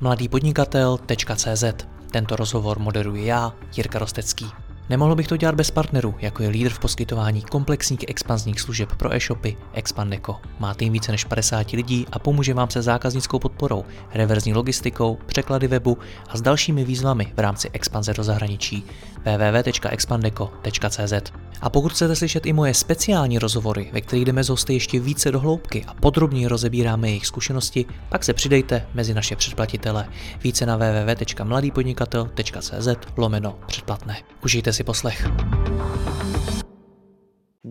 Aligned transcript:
mladýpodnikatel.cz 0.00 1.64
Tento 2.10 2.36
rozhovor 2.36 2.78
moderuji 2.78 3.26
já, 3.26 3.52
Jirka 3.76 3.98
Rostecký. 3.98 4.46
Nemohl 4.88 5.14
bych 5.14 5.28
to 5.28 5.36
dělat 5.36 5.54
bez 5.54 5.70
partnerů, 5.70 6.14
jako 6.18 6.42
je 6.42 6.48
lídr 6.48 6.70
v 6.70 6.78
poskytování 6.78 7.42
komplexních 7.42 8.04
expanzních 8.08 8.60
služeb 8.60 8.88
pro 8.96 9.14
e-shopy 9.14 9.56
Expandeco. 9.72 10.36
Má 10.58 10.74
tým 10.74 10.92
více 10.92 11.12
než 11.12 11.24
50 11.24 11.70
lidí 11.70 12.06
a 12.12 12.18
pomůže 12.18 12.54
vám 12.54 12.70
se 12.70 12.82
zákaznickou 12.82 13.38
podporou, 13.38 13.84
reverzní 14.14 14.54
logistikou, 14.54 15.18
překlady 15.26 15.68
webu 15.68 15.98
a 16.28 16.36
s 16.36 16.42
dalšími 16.42 16.84
výzvami 16.84 17.32
v 17.36 17.40
rámci 17.40 17.70
expanze 17.72 18.14
do 18.14 18.24
zahraničí 18.24 18.84
www.expandeco.cz 19.24 21.12
A 21.60 21.70
pokud 21.70 21.92
chcete 21.92 22.16
slyšet 22.16 22.46
i 22.46 22.52
moje 22.52 22.74
speciální 22.74 23.38
rozhovory, 23.38 23.90
ve 23.92 24.00
kterých 24.00 24.24
jdeme 24.24 24.44
z 24.44 24.48
hosty 24.48 24.72
ještě 24.72 25.00
více 25.00 25.32
do 25.32 25.40
hloubky 25.40 25.84
a 25.86 25.94
podrobněji 25.94 26.46
rozebíráme 26.46 27.08
jejich 27.08 27.26
zkušenosti, 27.26 27.86
pak 28.08 28.24
se 28.24 28.34
přidejte 28.34 28.86
mezi 28.94 29.14
naše 29.14 29.36
předplatitele. 29.36 30.08
Více 30.44 30.66
na 30.66 30.76
www.mladýpodnikatel.cz 30.76 32.88
lomeno 33.16 33.58
předplatné. 33.66 34.16
Užijte 34.44 34.72
si 34.72 34.84
poslech. 34.84 35.28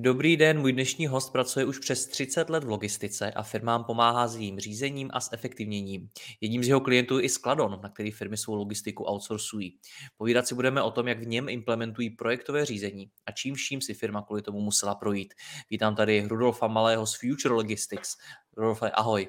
Dobrý 0.02 0.38
den, 0.38 0.60
můj 0.60 0.74
dnešní 0.74 1.08
host 1.08 1.32
pracuje 1.32 1.66
už 1.66 1.80
přes 1.80 2.06
30 2.06 2.50
let 2.50 2.64
v 2.64 2.70
logistice 2.70 3.32
a 3.32 3.44
firmám 3.44 3.84
pomáhá 3.84 4.28
s 4.28 4.36
jejím 4.36 4.60
řízením 4.60 5.10
a 5.14 5.20
s 5.20 5.34
efektivněním. 5.34 6.10
Jedním 6.42 6.64
z 6.64 6.68
jeho 6.68 6.82
klientů 6.82 7.18
je 7.18 7.24
i 7.24 7.30
Skladon, 7.30 7.80
na 7.84 7.90
který 7.90 8.12
firmy 8.12 8.38
svou 8.38 8.56
logistiku 8.56 9.04
outsourcují. 9.04 9.78
Povídat 10.18 10.48
si 10.48 10.56
budeme 10.56 10.82
o 10.82 10.92
tom, 10.92 11.08
jak 11.08 11.20
v 11.20 11.28
něm 11.28 11.50
implementují 11.50 12.10
projektové 12.10 12.66
řízení 12.66 13.12
a 13.26 13.32
čím 13.32 13.56
vším 13.56 13.82
si 13.82 13.94
firma 13.94 14.22
kvůli 14.22 14.42
tomu 14.42 14.62
musela 14.62 14.96
projít. 14.96 15.34
Vítám 15.70 15.96
tady 15.96 16.26
Rudolfa 16.28 16.68
Malého 16.68 17.08
z 17.08 17.16
Future 17.16 17.56
Logistics. 17.56 18.18
Rudolfe, 18.58 18.92
ahoj. 18.92 19.28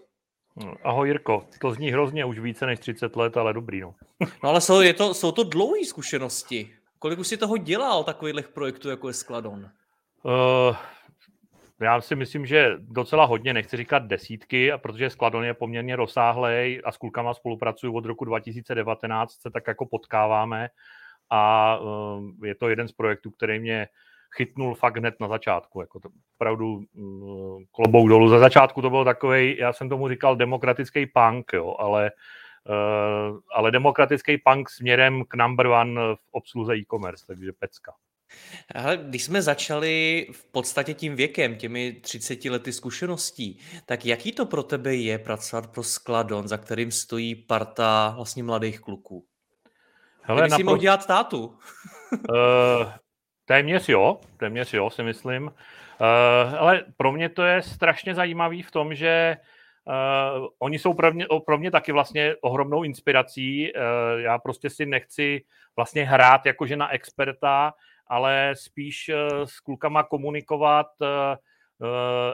Ahoj 0.84 1.08
Jirko, 1.08 1.46
to 1.60 1.72
zní 1.72 1.90
hrozně 1.90 2.24
už 2.24 2.38
více 2.38 2.66
než 2.66 2.78
30 2.78 3.16
let, 3.16 3.36
ale 3.36 3.52
dobrý. 3.52 3.80
No, 3.80 3.94
no 4.42 4.48
ale 4.48 4.60
jsou, 4.60 4.80
je 4.80 4.94
to, 4.94 5.14
jsou 5.14 5.32
to 5.32 5.44
dlouhé 5.44 5.84
zkušenosti. 5.84 6.74
Kolik 6.98 7.18
už 7.18 7.28
si 7.28 7.36
toho 7.36 7.56
dělal, 7.56 8.04
takových 8.04 8.48
projektů, 8.48 8.88
jako 8.88 9.08
je 9.08 9.14
Skladon? 9.14 9.70
Uh, 10.22 10.76
já 11.80 12.00
si 12.00 12.16
myslím, 12.16 12.46
že 12.46 12.76
docela 12.78 13.24
hodně, 13.24 13.54
nechci 13.54 13.76
říkat 13.76 14.02
desítky, 14.02 14.72
a 14.72 14.78
protože 14.78 15.10
Skladon 15.10 15.44
je 15.44 15.54
poměrně 15.54 15.96
rozsáhlej 15.96 16.82
a 16.84 16.92
s 16.92 16.96
klukama 16.96 17.34
spolupracuju 17.34 17.96
od 17.96 18.04
roku 18.04 18.24
2019, 18.24 19.32
se 19.32 19.50
tak 19.50 19.66
jako 19.66 19.86
potkáváme 19.86 20.68
a 21.30 21.78
uh, 21.78 22.46
je 22.46 22.54
to 22.54 22.68
jeden 22.68 22.88
z 22.88 22.92
projektů, 22.92 23.30
který 23.30 23.60
mě 23.60 23.88
chytnul 24.36 24.74
fakt 24.74 24.96
hned 24.96 25.14
na 25.20 25.28
začátku. 25.28 25.80
Jako 25.80 26.00
to 26.00 26.08
opravdu 26.36 26.82
uh, 26.94 27.62
klobouk 27.72 28.08
dolů. 28.08 28.28
Za 28.28 28.38
začátku 28.38 28.82
to 28.82 28.90
byl 28.90 29.04
takový, 29.04 29.56
já 29.58 29.72
jsem 29.72 29.88
tomu 29.88 30.08
říkal 30.08 30.36
demokratický 30.36 31.06
punk, 31.06 31.52
jo, 31.52 31.76
ale 31.78 32.10
Uh, 32.68 33.38
ale 33.54 33.70
demokratický 33.70 34.38
punk 34.38 34.70
směrem 34.70 35.24
k 35.28 35.34
number 35.34 35.66
one 35.66 36.00
v 36.14 36.28
obsluze 36.30 36.76
e-commerce, 36.76 37.26
takže 37.26 37.52
pecka. 37.52 37.92
Ale 38.74 38.96
když 38.96 39.24
jsme 39.24 39.42
začali 39.42 40.26
v 40.32 40.44
podstatě 40.44 40.94
tím 40.94 41.16
věkem, 41.16 41.56
těmi 41.56 41.92
30 41.92 42.44
lety 42.44 42.72
zkušeností, 42.72 43.58
tak 43.86 44.06
jaký 44.06 44.32
to 44.32 44.46
pro 44.46 44.62
tebe 44.62 44.94
je 44.94 45.18
pracovat 45.18 45.66
pro 45.66 45.82
Skladon, 45.82 46.48
za 46.48 46.56
kterým 46.56 46.90
stojí 46.90 47.34
parta 47.34 48.12
vlastně 48.16 48.42
mladých 48.42 48.80
kluků? 48.80 49.24
Hele, 50.22 50.40
Kdyby 50.42 50.56
si 50.56 50.62
mohl 50.62 50.78
dělat 50.78 51.06
tátu? 51.06 51.58
uh, 52.12 52.92
téměř 53.44 53.88
jo, 53.88 54.20
téměř 54.36 54.74
jo, 54.74 54.90
si 54.90 55.02
myslím. 55.02 55.44
Uh, 55.44 56.54
ale 56.58 56.84
pro 56.96 57.12
mě 57.12 57.28
to 57.28 57.42
je 57.42 57.62
strašně 57.62 58.14
zajímavý 58.14 58.62
v 58.62 58.70
tom, 58.70 58.94
že 58.94 59.36
Uh, 59.84 60.46
oni 60.58 60.78
jsou 60.78 60.94
pro 60.94 61.12
mě, 61.12 61.26
pro 61.46 61.58
mě 61.58 61.70
taky 61.70 61.92
vlastně 61.92 62.36
ohromnou 62.40 62.82
inspirací. 62.82 63.72
Uh, 63.72 64.20
já 64.20 64.38
prostě 64.38 64.70
si 64.70 64.86
nechci 64.86 65.44
vlastně 65.76 66.04
hrát 66.04 66.46
jakože 66.46 66.76
na 66.76 66.92
experta, 66.92 67.74
ale 68.10 68.54
spíš 68.54 69.08
uh, 69.08 69.44
s 69.44 69.60
klukama 69.60 70.02
komunikovat, 70.02 70.86
uh, 71.00 71.08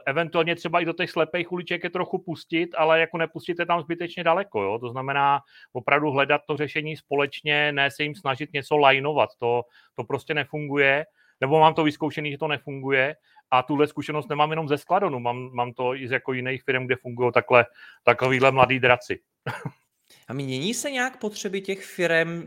eventuálně 0.07 0.55
třeba 0.55 0.81
i 0.81 0.85
do 0.85 0.93
těch 0.93 1.11
slepých 1.11 1.53
uliček 1.53 1.85
je 1.85 1.91
trochu 1.91 2.19
pustit, 2.19 2.75
ale 2.77 3.01
jako 3.01 3.19
nepustit 3.19 3.59
je 3.59 3.67
tam 3.67 3.81
zbytečně 3.81 4.25
daleko. 4.25 4.63
Jo? 4.63 4.79
To 4.79 4.89
znamená 4.89 5.41
opravdu 5.73 6.11
hledat 6.11 6.41
to 6.47 6.57
řešení 6.57 6.97
společně, 6.97 7.73
ne 7.73 7.91
se 7.91 8.03
jim 8.03 8.15
snažit 8.15 8.53
něco 8.53 8.77
lajnovat. 8.77 9.31
To, 9.39 9.63
to 9.95 10.05
prostě 10.05 10.35
nefunguje. 10.35 11.07
Nebo 11.41 11.61
mám 11.61 11.75
to 11.75 11.85
vyzkoušený, 11.85 12.31
že 12.31 12.39
to 12.39 12.49
nefunguje 12.49 13.17
a 13.51 13.63
tuhle 13.63 13.87
zkušenost 13.87 14.29
nemám 14.29 14.51
jenom 14.51 14.69
ze 14.69 14.79
Skladonu, 14.79 15.21
mám, 15.21 15.51
mám 15.53 15.73
to 15.73 15.95
i 15.95 16.09
z 16.09 16.11
jako 16.11 16.33
jiných 16.33 16.63
firm, 16.63 16.87
kde 16.87 16.97
fungují 16.97 17.33
takhle, 17.33 17.67
takovýhle 18.05 18.51
mladý 18.51 18.81
draci. 18.81 19.21
A 20.29 20.33
mění 20.33 20.75
se 20.75 20.91
nějak 20.91 21.17
potřeby 21.17 21.61
těch 21.61 21.85
firm, 21.85 22.43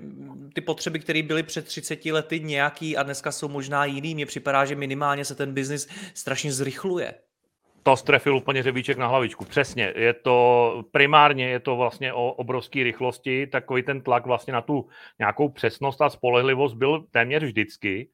ty 0.53 0.61
potřeby, 0.61 0.99
které 0.99 1.23
byly 1.23 1.43
před 1.43 1.65
30 1.65 2.05
lety 2.05 2.39
nějaký 2.39 2.97
a 2.97 3.03
dneska 3.03 3.31
jsou 3.31 3.47
možná 3.47 3.85
jiný? 3.85 4.15
Mně 4.15 4.25
připadá, 4.25 4.65
že 4.65 4.75
minimálně 4.75 5.25
se 5.25 5.35
ten 5.35 5.53
biznis 5.53 5.87
strašně 6.13 6.51
zrychluje. 6.51 7.13
To 7.83 7.97
strefil 7.97 8.35
úplně 8.35 8.63
řebíček 8.63 8.97
na 8.97 9.07
hlavičku. 9.07 9.45
Přesně. 9.45 9.93
Je 9.95 10.13
to 10.13 10.83
primárně 10.91 11.49
je 11.49 11.59
to 11.59 11.75
vlastně 11.75 12.13
o 12.13 12.31
obrovské 12.31 12.83
rychlosti. 12.83 13.47
Takový 13.47 13.83
ten 13.83 14.01
tlak 14.01 14.25
vlastně 14.25 14.53
na 14.53 14.61
tu 14.61 14.89
nějakou 15.19 15.49
přesnost 15.49 16.01
a 16.01 16.09
spolehlivost 16.09 16.75
byl 16.75 17.05
téměř 17.11 17.43
vždycky 17.43 18.09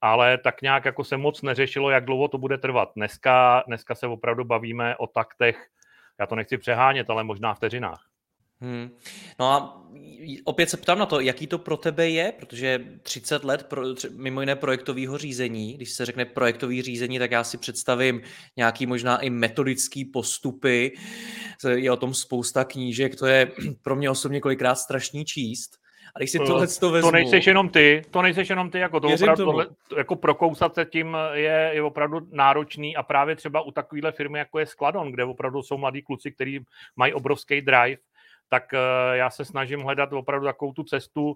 ale 0.00 0.38
tak 0.38 0.62
nějak 0.62 0.84
jako 0.84 1.04
se 1.04 1.16
moc 1.16 1.42
neřešilo, 1.42 1.90
jak 1.90 2.04
dlouho 2.04 2.28
to 2.28 2.38
bude 2.38 2.58
trvat. 2.58 2.92
Dneska, 2.96 3.62
dneska 3.66 3.94
se 3.94 4.06
opravdu 4.06 4.44
bavíme 4.44 4.96
o 4.96 5.06
taktech, 5.06 5.66
já 6.20 6.26
to 6.26 6.34
nechci 6.34 6.58
přehánět, 6.58 7.10
ale 7.10 7.24
možná 7.24 7.54
vteřinách. 7.54 8.09
Hmm. 8.60 8.90
No 9.38 9.46
a 9.46 9.80
opět 10.44 10.70
se 10.70 10.76
ptám 10.76 10.98
na 10.98 11.06
to, 11.06 11.20
jaký 11.20 11.46
to 11.46 11.58
pro 11.58 11.76
tebe 11.76 12.08
je, 12.08 12.32
protože 12.38 12.84
30 13.02 13.44
let 13.44 13.66
pro, 13.68 13.82
mimo 14.16 14.40
jiné 14.40 14.56
projektového 14.56 15.18
řízení, 15.18 15.74
když 15.74 15.90
se 15.90 16.06
řekne 16.06 16.24
projektový 16.24 16.82
řízení, 16.82 17.18
tak 17.18 17.30
já 17.30 17.44
si 17.44 17.58
představím 17.58 18.20
nějaký 18.56 18.86
možná 18.86 19.18
i 19.18 19.30
metodický 19.30 20.04
postupy, 20.04 20.92
je 21.74 21.92
o 21.92 21.96
tom 21.96 22.14
spousta 22.14 22.64
knížek, 22.64 23.16
to 23.16 23.26
je 23.26 23.52
pro 23.82 23.96
mě 23.96 24.10
osobně 24.10 24.40
kolikrát 24.40 24.74
strašný 24.74 25.24
číst. 25.24 25.80
A 26.14 26.18
když 26.18 26.30
si 26.30 26.38
tohle 26.38 26.66
to 26.66 26.90
vezmu... 26.90 27.10
To 27.10 27.12
nejseš 27.12 27.46
jenom 27.46 27.68
ty, 27.68 28.02
to 28.10 28.22
nejseš 28.22 28.50
jenom 28.50 28.70
ty, 28.70 28.78
jako 28.78 29.00
to 29.00 29.08
opravdu, 29.08 29.44
tohle, 29.44 29.66
jako 29.96 30.16
prokousat 30.16 30.74
se 30.74 30.84
tím 30.84 31.16
je, 31.32 31.70
je 31.74 31.82
opravdu 31.82 32.20
náročný 32.32 32.96
a 32.96 33.02
právě 33.02 33.36
třeba 33.36 33.60
u 33.60 33.70
takovéhle 33.70 34.12
firmy, 34.12 34.38
jako 34.38 34.58
je 34.58 34.66
Skladon, 34.66 35.12
kde 35.12 35.24
opravdu 35.24 35.62
jsou 35.62 35.78
mladí 35.78 36.02
kluci, 36.02 36.32
kteří 36.32 36.64
mají 36.96 37.12
obrovský 37.12 37.60
drive, 37.60 37.96
tak 38.50 38.64
uh, 38.72 38.78
já 39.14 39.30
se 39.30 39.44
snažím 39.44 39.80
hledat 39.80 40.12
opravdu 40.12 40.46
takovou 40.46 40.72
tu 40.72 40.84
cestu, 40.84 41.28
uh, 41.30 41.34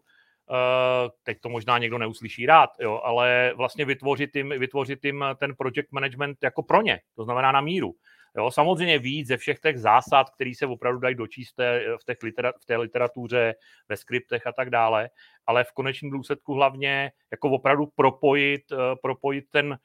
teď 1.22 1.40
to 1.40 1.48
možná 1.48 1.78
někdo 1.78 1.98
neuslyší 1.98 2.46
rád, 2.46 2.70
jo, 2.80 3.00
ale 3.04 3.52
vlastně 3.56 3.84
vytvořit 3.84 4.36
jim, 4.36 4.48
vytvořit 4.48 5.04
jim 5.04 5.24
ten 5.36 5.54
project 5.54 5.92
management 5.92 6.38
jako 6.42 6.62
pro 6.62 6.82
ně, 6.82 7.00
to 7.16 7.24
znamená 7.24 7.52
na 7.52 7.60
míru. 7.60 7.94
Jo, 8.36 8.50
samozřejmě 8.50 8.98
víc 8.98 9.28
ze 9.28 9.36
všech 9.36 9.58
těch 9.58 9.78
zásad, 9.78 10.30
které 10.30 10.52
se 10.54 10.66
opravdu 10.66 11.00
dají 11.00 11.14
dočíst 11.14 11.58
v, 12.00 12.04
těch 12.06 12.22
litera, 12.22 12.52
v 12.62 12.66
té 12.66 12.76
literatuře, 12.76 13.54
ve 13.88 13.96
skriptech 13.96 14.46
a 14.46 14.52
tak 14.52 14.70
dále, 14.70 15.10
ale 15.46 15.64
v 15.64 15.72
konečném 15.72 16.10
důsledku 16.10 16.54
hlavně 16.54 17.12
jako 17.30 17.50
opravdu 17.50 17.86
propojit, 17.96 18.62
eh, 18.72 18.96
propojit 19.02 19.44
ten, 19.50 19.78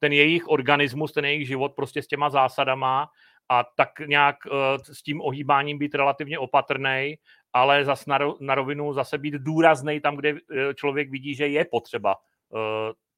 ten 0.00 0.12
jejich 0.12 0.48
organismus, 0.48 1.12
ten 1.12 1.24
jejich 1.24 1.46
život 1.46 1.72
prostě 1.76 2.02
s 2.02 2.06
těma 2.06 2.30
zásadama 2.30 3.08
a 3.48 3.64
tak 3.76 4.00
nějak 4.06 4.36
eh, 4.46 4.78
s 4.94 5.02
tím 5.02 5.20
ohýbáním 5.20 5.78
být 5.78 5.94
relativně 5.94 6.38
opatrný, 6.38 7.14
ale 7.52 7.84
zas 7.84 8.06
na, 8.40 8.54
rovinu 8.54 8.92
zase 8.92 9.18
být 9.18 9.34
důrazný 9.34 10.00
tam, 10.00 10.16
kde 10.16 10.28
eh, 10.30 10.74
člověk 10.74 11.10
vidí, 11.10 11.34
že 11.34 11.48
je 11.48 11.64
potřeba 11.64 12.16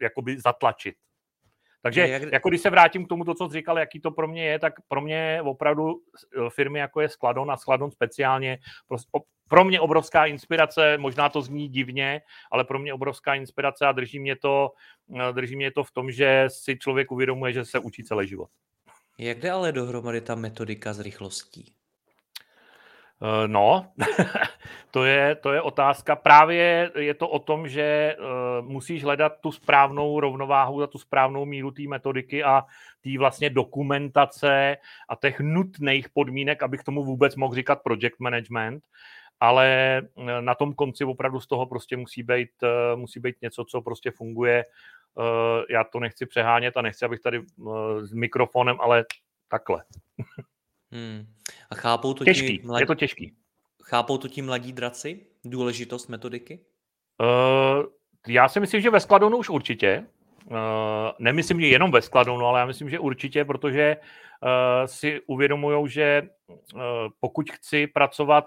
jakoby 0.00 0.40
zatlačit. 0.40 0.94
Takže 1.86 2.08
jak... 2.08 2.32
jako 2.32 2.48
když 2.48 2.60
se 2.60 2.70
vrátím 2.70 3.04
k 3.04 3.08
tomu, 3.08 3.24
to, 3.24 3.34
co 3.34 3.48
jsi 3.48 3.52
říkal, 3.52 3.78
jaký 3.78 4.00
to 4.00 4.10
pro 4.10 4.28
mě 4.28 4.44
je, 4.44 4.58
tak 4.58 4.74
pro 4.88 5.00
mě 5.00 5.40
opravdu 5.44 5.94
eh, 5.94 6.50
firmy 6.50 6.78
jako 6.78 7.00
je 7.00 7.08
Skladon 7.08 7.50
a 7.50 7.56
Skladon 7.56 7.90
speciálně, 7.90 8.58
pro 9.48 9.64
mě 9.64 9.80
obrovská 9.80 10.26
inspirace, 10.26 10.98
možná 10.98 11.28
to 11.28 11.42
zní 11.42 11.68
divně, 11.68 12.22
ale 12.52 12.64
pro 12.64 12.78
mě 12.78 12.94
obrovská 12.94 13.34
inspirace 13.34 13.86
a 13.86 13.92
drží 13.92 14.18
mě 14.18 14.36
to, 14.36 14.72
eh, 15.28 15.32
drží 15.32 15.56
mě 15.56 15.70
to 15.70 15.84
v 15.84 15.92
tom, 15.92 16.10
že 16.10 16.44
si 16.48 16.78
člověk 16.78 17.12
uvědomuje, 17.12 17.52
že 17.52 17.64
se 17.64 17.78
učí 17.78 18.04
celý 18.04 18.28
život. 18.28 18.48
Jak 19.18 19.40
jde 19.40 19.50
ale 19.50 19.72
dohromady 19.72 20.20
ta 20.20 20.34
metodika 20.34 20.92
s 20.92 21.00
rychlostí? 21.00 21.76
Eh, 23.22 23.48
no, 23.48 23.92
to 24.90 25.04
je, 25.04 25.34
to 25.34 25.52
je 25.52 25.62
otázka. 25.62 26.16
Právě 26.16 26.90
je 26.98 27.14
to 27.14 27.28
o 27.28 27.38
tom, 27.38 27.68
že 27.68 28.16
uh, 28.18 28.68
musíš 28.68 29.04
hledat 29.04 29.32
tu 29.40 29.52
správnou 29.52 30.20
rovnováhu 30.20 30.80
za 30.80 30.86
tu 30.86 30.98
správnou 30.98 31.44
míru 31.44 31.70
té 31.70 31.82
metodiky 31.88 32.44
a 32.44 32.64
té 33.04 33.18
vlastně 33.18 33.50
dokumentace 33.50 34.76
a 35.08 35.16
těch 35.16 35.40
nutných 35.40 36.08
podmínek, 36.08 36.62
abych 36.62 36.82
tomu 36.82 37.04
vůbec 37.04 37.36
mohl 37.36 37.54
říkat 37.54 37.82
project 37.82 38.20
management, 38.20 38.84
ale 39.40 39.98
eh, 39.98 40.42
na 40.42 40.54
tom 40.54 40.74
konci 40.74 41.04
opravdu 41.04 41.40
z 41.40 41.46
toho 41.46 41.66
prostě 41.66 41.96
musí 41.96 42.22
být, 42.22 42.50
uh, 42.62 43.00
musí 43.00 43.20
být 43.20 43.36
něco, 43.42 43.64
co 43.64 43.82
prostě 43.82 44.10
funguje. 44.10 44.64
Uh, 45.14 45.24
já 45.70 45.84
to 45.84 46.00
nechci 46.00 46.26
přehánět 46.26 46.76
a 46.76 46.82
nechci, 46.82 47.04
abych 47.04 47.20
tady 47.20 47.42
s 48.00 48.12
mikrofonem, 48.12 48.76
ale 48.80 49.04
takhle. 49.48 49.84
Hmm. 50.90 51.26
A 51.70 51.74
chápou 51.74 52.14
to 52.14 52.24
těžký, 52.24 52.60
mladí... 52.64 52.82
je 52.82 52.86
to 52.86 52.94
těžký. 52.94 53.36
Chápou 53.82 54.18
to 54.18 54.28
ti 54.28 54.42
mladí 54.42 54.72
draci? 54.72 55.26
Důležitost 55.44 56.08
metodiky? 56.08 56.60
Uh, 57.20 57.86
já 58.28 58.48
si 58.48 58.60
myslím, 58.60 58.80
že 58.80 58.90
ve 58.90 59.00
Skladonu 59.00 59.36
už 59.36 59.48
určitě. 59.48 60.06
Uh, 60.50 60.56
nemyslím, 61.18 61.60
že 61.60 61.66
jenom 61.66 61.90
ve 61.90 62.02
Skladonu, 62.02 62.46
ale 62.46 62.60
já 62.60 62.66
myslím, 62.66 62.90
že 62.90 62.98
určitě, 62.98 63.44
protože 63.44 63.96
uh, 63.96 64.86
si 64.86 65.20
uvědomují, 65.26 65.88
že 65.88 66.22
uh, 66.48 66.80
pokud 67.20 67.50
chci 67.50 67.86
pracovat 67.86 68.44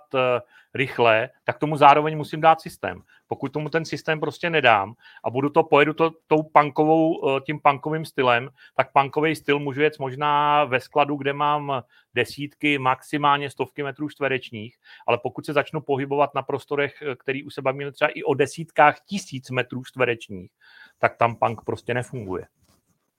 rychle, 0.74 1.30
tak 1.44 1.58
tomu 1.58 1.78
zároveň 1.78 2.18
musím 2.18 2.42
dát 2.42 2.62
systém. 2.62 3.02
Pokud 3.28 3.54
tomu 3.54 3.70
ten 3.70 3.86
systém 3.86 4.20
prostě 4.20 4.50
nedám 4.50 4.94
a 5.24 5.30
budu 5.30 5.50
to, 5.50 5.64
pojedu 5.64 5.94
to 5.94 6.12
tou 6.28 6.44
punkovou, 6.44 7.40
tím 7.40 7.60
punkovým 7.60 8.06
stylem, 8.06 8.50
tak 8.76 8.92
punkový 8.94 9.36
styl 9.36 9.60
můžu 9.60 9.82
jet 9.82 10.00
možná 10.00 10.64
ve 10.66 10.80
skladu, 10.80 11.16
kde 11.16 11.34
mám 11.34 11.84
desítky, 12.14 12.78
maximálně 12.78 13.50
stovky 13.50 13.84
metrů 13.84 14.10
čtverečních, 14.10 14.78
ale 15.08 15.18
pokud 15.24 15.46
se 15.46 15.54
začnu 15.54 15.82
pohybovat 15.82 16.36
na 16.36 16.42
prostorech, 16.42 17.04
který 17.18 17.44
už 17.44 17.54
se 17.54 17.62
bavíme 17.62 17.92
třeba 17.92 18.12
i 18.14 18.24
o 18.24 18.34
desítkách 18.34 19.00
tisíc 19.06 19.50
metrů 19.50 19.84
čtverečních, 19.84 20.52
tak 21.00 21.18
tam 21.18 21.36
punk 21.36 21.62
prostě 21.66 21.94
nefunguje. 21.94 22.46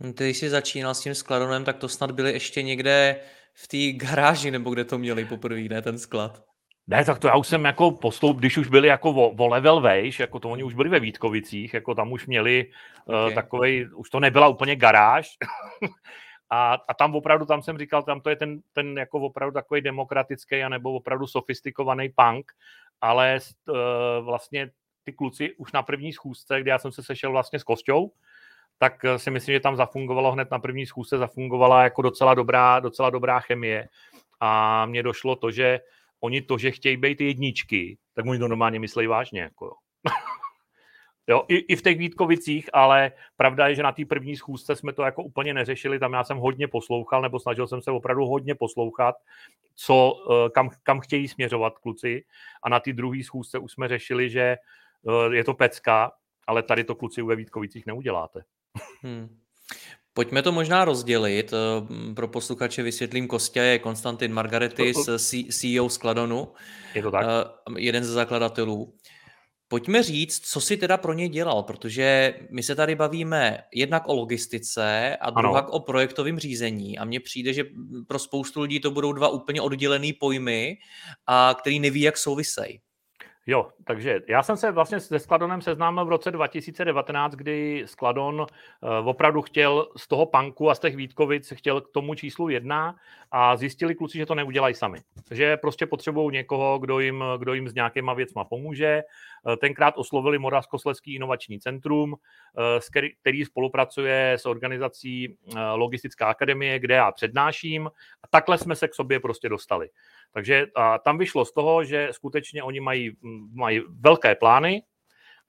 Hm, 0.00 0.12
ty, 0.12 0.24
když 0.24 0.38
jsi 0.38 0.50
začínal 0.50 0.94
s 0.94 1.00
tím 1.00 1.14
skladonem, 1.14 1.64
tak 1.64 1.78
to 1.78 1.88
snad 1.88 2.10
byly 2.10 2.32
ještě 2.32 2.62
někde 2.62 3.20
v 3.54 3.68
té 3.68 4.06
garáži, 4.06 4.50
nebo 4.50 4.70
kde 4.70 4.84
to 4.84 4.98
měli 4.98 5.24
poprvé, 5.24 5.60
ne, 5.60 5.82
ten 5.82 5.98
sklad? 5.98 6.44
Ne, 6.86 7.04
tak 7.04 7.18
to 7.18 7.28
já 7.28 7.36
už 7.36 7.46
jsem 7.46 7.64
jako 7.64 7.90
posloup, 7.90 8.38
když 8.38 8.58
už 8.58 8.68
byli 8.68 8.88
jako 8.88 9.10
o, 9.10 9.44
o 9.44 9.48
level 9.48 9.80
vejš, 9.80 10.20
jako 10.20 10.40
to 10.40 10.50
oni 10.50 10.62
už 10.62 10.74
byli 10.74 10.88
ve 10.88 11.00
Vítkovicích, 11.00 11.74
jako 11.74 11.94
tam 11.94 12.12
už 12.12 12.26
měli 12.26 12.66
eh, 12.70 13.12
okay. 13.12 13.28
uh, 13.28 13.34
takovej, 13.34 13.88
už 13.94 14.10
to 14.10 14.20
nebyla 14.20 14.48
úplně 14.48 14.76
garáž, 14.76 15.36
a, 16.50 16.78
a 16.88 16.94
tam 16.94 17.14
opravdu, 17.14 17.46
tam 17.46 17.62
jsem 17.62 17.78
říkal, 17.78 18.02
tam 18.02 18.20
to 18.20 18.30
je 18.30 18.36
ten, 18.36 18.60
ten 18.72 18.98
jako 18.98 19.20
opravdu 19.20 19.54
takový 19.54 19.80
demokratický, 19.80 20.62
anebo 20.62 20.92
opravdu 20.92 21.26
sofistikovaný 21.26 22.08
punk, 22.08 22.52
ale 23.00 23.38
uh, 23.68 23.76
vlastně 24.24 24.70
ty 25.10 25.16
kluci 25.16 25.54
už 25.56 25.72
na 25.72 25.82
první 25.82 26.12
schůzce, 26.12 26.60
kde 26.60 26.70
já 26.70 26.78
jsem 26.78 26.92
se 26.92 27.02
sešel 27.02 27.30
vlastně 27.30 27.58
s 27.58 27.62
Kosťou, 27.62 28.10
tak 28.78 29.04
eh, 29.04 29.18
si 29.18 29.30
myslím, 29.30 29.52
že 29.52 29.60
tam 29.60 29.76
zafungovalo 29.76 30.32
hned 30.32 30.50
na 30.50 30.58
první 30.58 30.86
schůzce, 30.86 31.18
zafungovala 31.18 31.84
jako 31.84 32.02
docela 32.02 32.34
dobrá, 32.34 32.80
docela 32.80 33.10
dobrá 33.10 33.40
chemie. 33.40 33.88
A 34.40 34.86
mně 34.86 35.02
došlo 35.02 35.36
to, 35.36 35.50
že 35.50 35.80
oni 36.20 36.42
to, 36.42 36.58
že 36.58 36.70
chtějí 36.70 36.96
být 36.96 37.20
jedničky, 37.20 37.98
tak 38.14 38.26
oni 38.26 38.38
to 38.38 38.48
normálně 38.48 38.80
myslí 38.80 39.06
vážně. 39.06 39.40
Jako 39.40 39.64
jo. 39.66 39.72
jo, 41.26 41.44
i, 41.48 41.56
i, 41.56 41.76
v 41.76 41.82
těch 41.82 41.98
Vítkovicích, 41.98 42.70
ale 42.72 43.12
pravda 43.36 43.68
je, 43.68 43.74
že 43.74 43.82
na 43.82 43.92
té 43.92 44.04
první 44.04 44.36
schůzce 44.36 44.76
jsme 44.76 44.92
to 44.92 45.02
jako 45.02 45.22
úplně 45.22 45.54
neřešili, 45.54 45.98
tam 45.98 46.12
já 46.12 46.24
jsem 46.24 46.36
hodně 46.38 46.68
poslouchal, 46.68 47.22
nebo 47.22 47.40
snažil 47.40 47.66
jsem 47.66 47.82
se 47.82 47.90
opravdu 47.90 48.26
hodně 48.26 48.54
poslouchat, 48.54 49.14
co, 49.74 50.14
eh, 50.30 50.50
kam, 50.50 50.70
kam 50.82 51.00
chtějí 51.00 51.28
směřovat 51.28 51.78
kluci. 51.78 52.24
A 52.62 52.68
na 52.68 52.80
té 52.80 52.92
druhé 52.92 53.24
schůzce 53.24 53.58
už 53.58 53.72
jsme 53.72 53.88
řešili, 53.88 54.30
že 54.30 54.56
je 55.32 55.44
to 55.44 55.54
pecka, 55.54 56.12
ale 56.46 56.62
tady 56.62 56.84
to 56.84 56.94
kluci 56.94 57.22
ve 57.22 57.36
Vítkovicích 57.36 57.86
neuděláte. 57.86 58.44
Hmm. 59.02 59.40
Pojďme 60.12 60.42
to 60.42 60.52
možná 60.52 60.84
rozdělit. 60.84 61.52
Eh, 61.52 62.14
pro 62.14 62.28
posluchače 62.28 62.82
vysvětlím, 62.82 63.28
Kostě 63.28 63.60
je 63.60 63.78
Konstantin 63.78 64.32
Margaretis, 64.32 65.08
CEO 65.50 65.88
Skladonu. 65.88 66.52
Je 66.94 67.02
to 67.02 67.10
tak? 67.10 67.26
Jeden 67.76 68.04
ze 68.04 68.12
zakladatelů. 68.12 68.94
Pojďme 69.68 70.02
říct, 70.02 70.46
co 70.46 70.60
si 70.60 70.76
teda 70.76 70.96
pro 70.96 71.12
ně 71.12 71.28
dělal, 71.28 71.62
protože 71.62 72.34
my 72.50 72.62
se 72.62 72.74
tady 72.74 72.94
bavíme 72.94 73.58
jednak 73.74 74.08
o 74.08 74.14
logistice 74.14 75.16
a 75.20 75.30
druhak 75.30 75.68
o 75.68 75.80
projektovém 75.80 76.38
řízení 76.38 76.98
a 76.98 77.04
mně 77.04 77.20
přijde, 77.20 77.52
že 77.52 77.64
pro 78.08 78.18
spoustu 78.18 78.60
lidí 78.60 78.80
to 78.80 78.90
budou 78.90 79.12
dva 79.12 79.28
úplně 79.28 79.60
oddělený 79.60 80.12
pojmy, 80.12 80.78
a 81.26 81.56
který 81.58 81.80
neví, 81.80 82.00
jak 82.00 82.16
souvisejí. 82.16 82.80
Jo, 83.46 83.68
takže 83.90 84.20
já 84.28 84.42
jsem 84.42 84.56
se 84.56 84.70
vlastně 84.70 85.00
se 85.00 85.18
Skladonem 85.18 85.60
seznámil 85.60 86.04
v 86.04 86.08
roce 86.08 86.30
2019, 86.30 87.34
kdy 87.34 87.82
Skladon 87.86 88.40
uh, 88.40 89.08
opravdu 89.08 89.42
chtěl 89.42 89.88
z 89.96 90.08
toho 90.08 90.26
panku 90.26 90.70
a 90.70 90.74
z 90.74 90.78
těch 90.78 90.96
Vítkovic 90.96 91.52
chtěl 91.56 91.80
k 91.80 91.90
tomu 91.92 92.14
číslu 92.14 92.48
jedna 92.48 92.96
a 93.30 93.56
zjistili 93.56 93.94
kluci, 93.94 94.18
že 94.18 94.26
to 94.26 94.34
neudělají 94.34 94.74
sami. 94.74 94.98
Že 95.30 95.56
prostě 95.56 95.86
potřebují 95.86 96.32
někoho, 96.32 96.78
kdo 96.78 97.00
jim, 97.00 97.24
kdo 97.38 97.54
jim 97.54 97.68
s 97.68 97.74
nějakýma 97.74 98.14
věcma 98.14 98.44
pomůže. 98.44 99.02
Uh, 99.42 99.56
tenkrát 99.56 99.94
oslovili 99.98 100.38
Moravskoslezský 100.38 101.14
inovační 101.14 101.60
centrum, 101.60 102.14
který, 102.90 103.08
který 103.20 103.44
spolupracuje 103.44 104.32
s 104.32 104.46
organizací 104.46 105.36
Logistická 105.74 106.26
akademie, 106.26 106.78
kde 106.78 106.94
já 106.94 107.12
přednáším 107.12 107.86
a 108.22 108.28
takhle 108.30 108.58
jsme 108.58 108.76
se 108.76 108.88
k 108.88 108.94
sobě 108.94 109.20
prostě 109.20 109.48
dostali. 109.48 109.88
Takže 110.32 110.66
a 110.74 110.98
tam 110.98 111.18
vyšlo 111.18 111.44
z 111.44 111.52
toho, 111.52 111.84
že 111.84 112.08
skutečně 112.10 112.62
oni 112.62 112.80
mají, 112.80 113.16
mají 113.52 113.79
velké 113.88 114.34
plány 114.34 114.82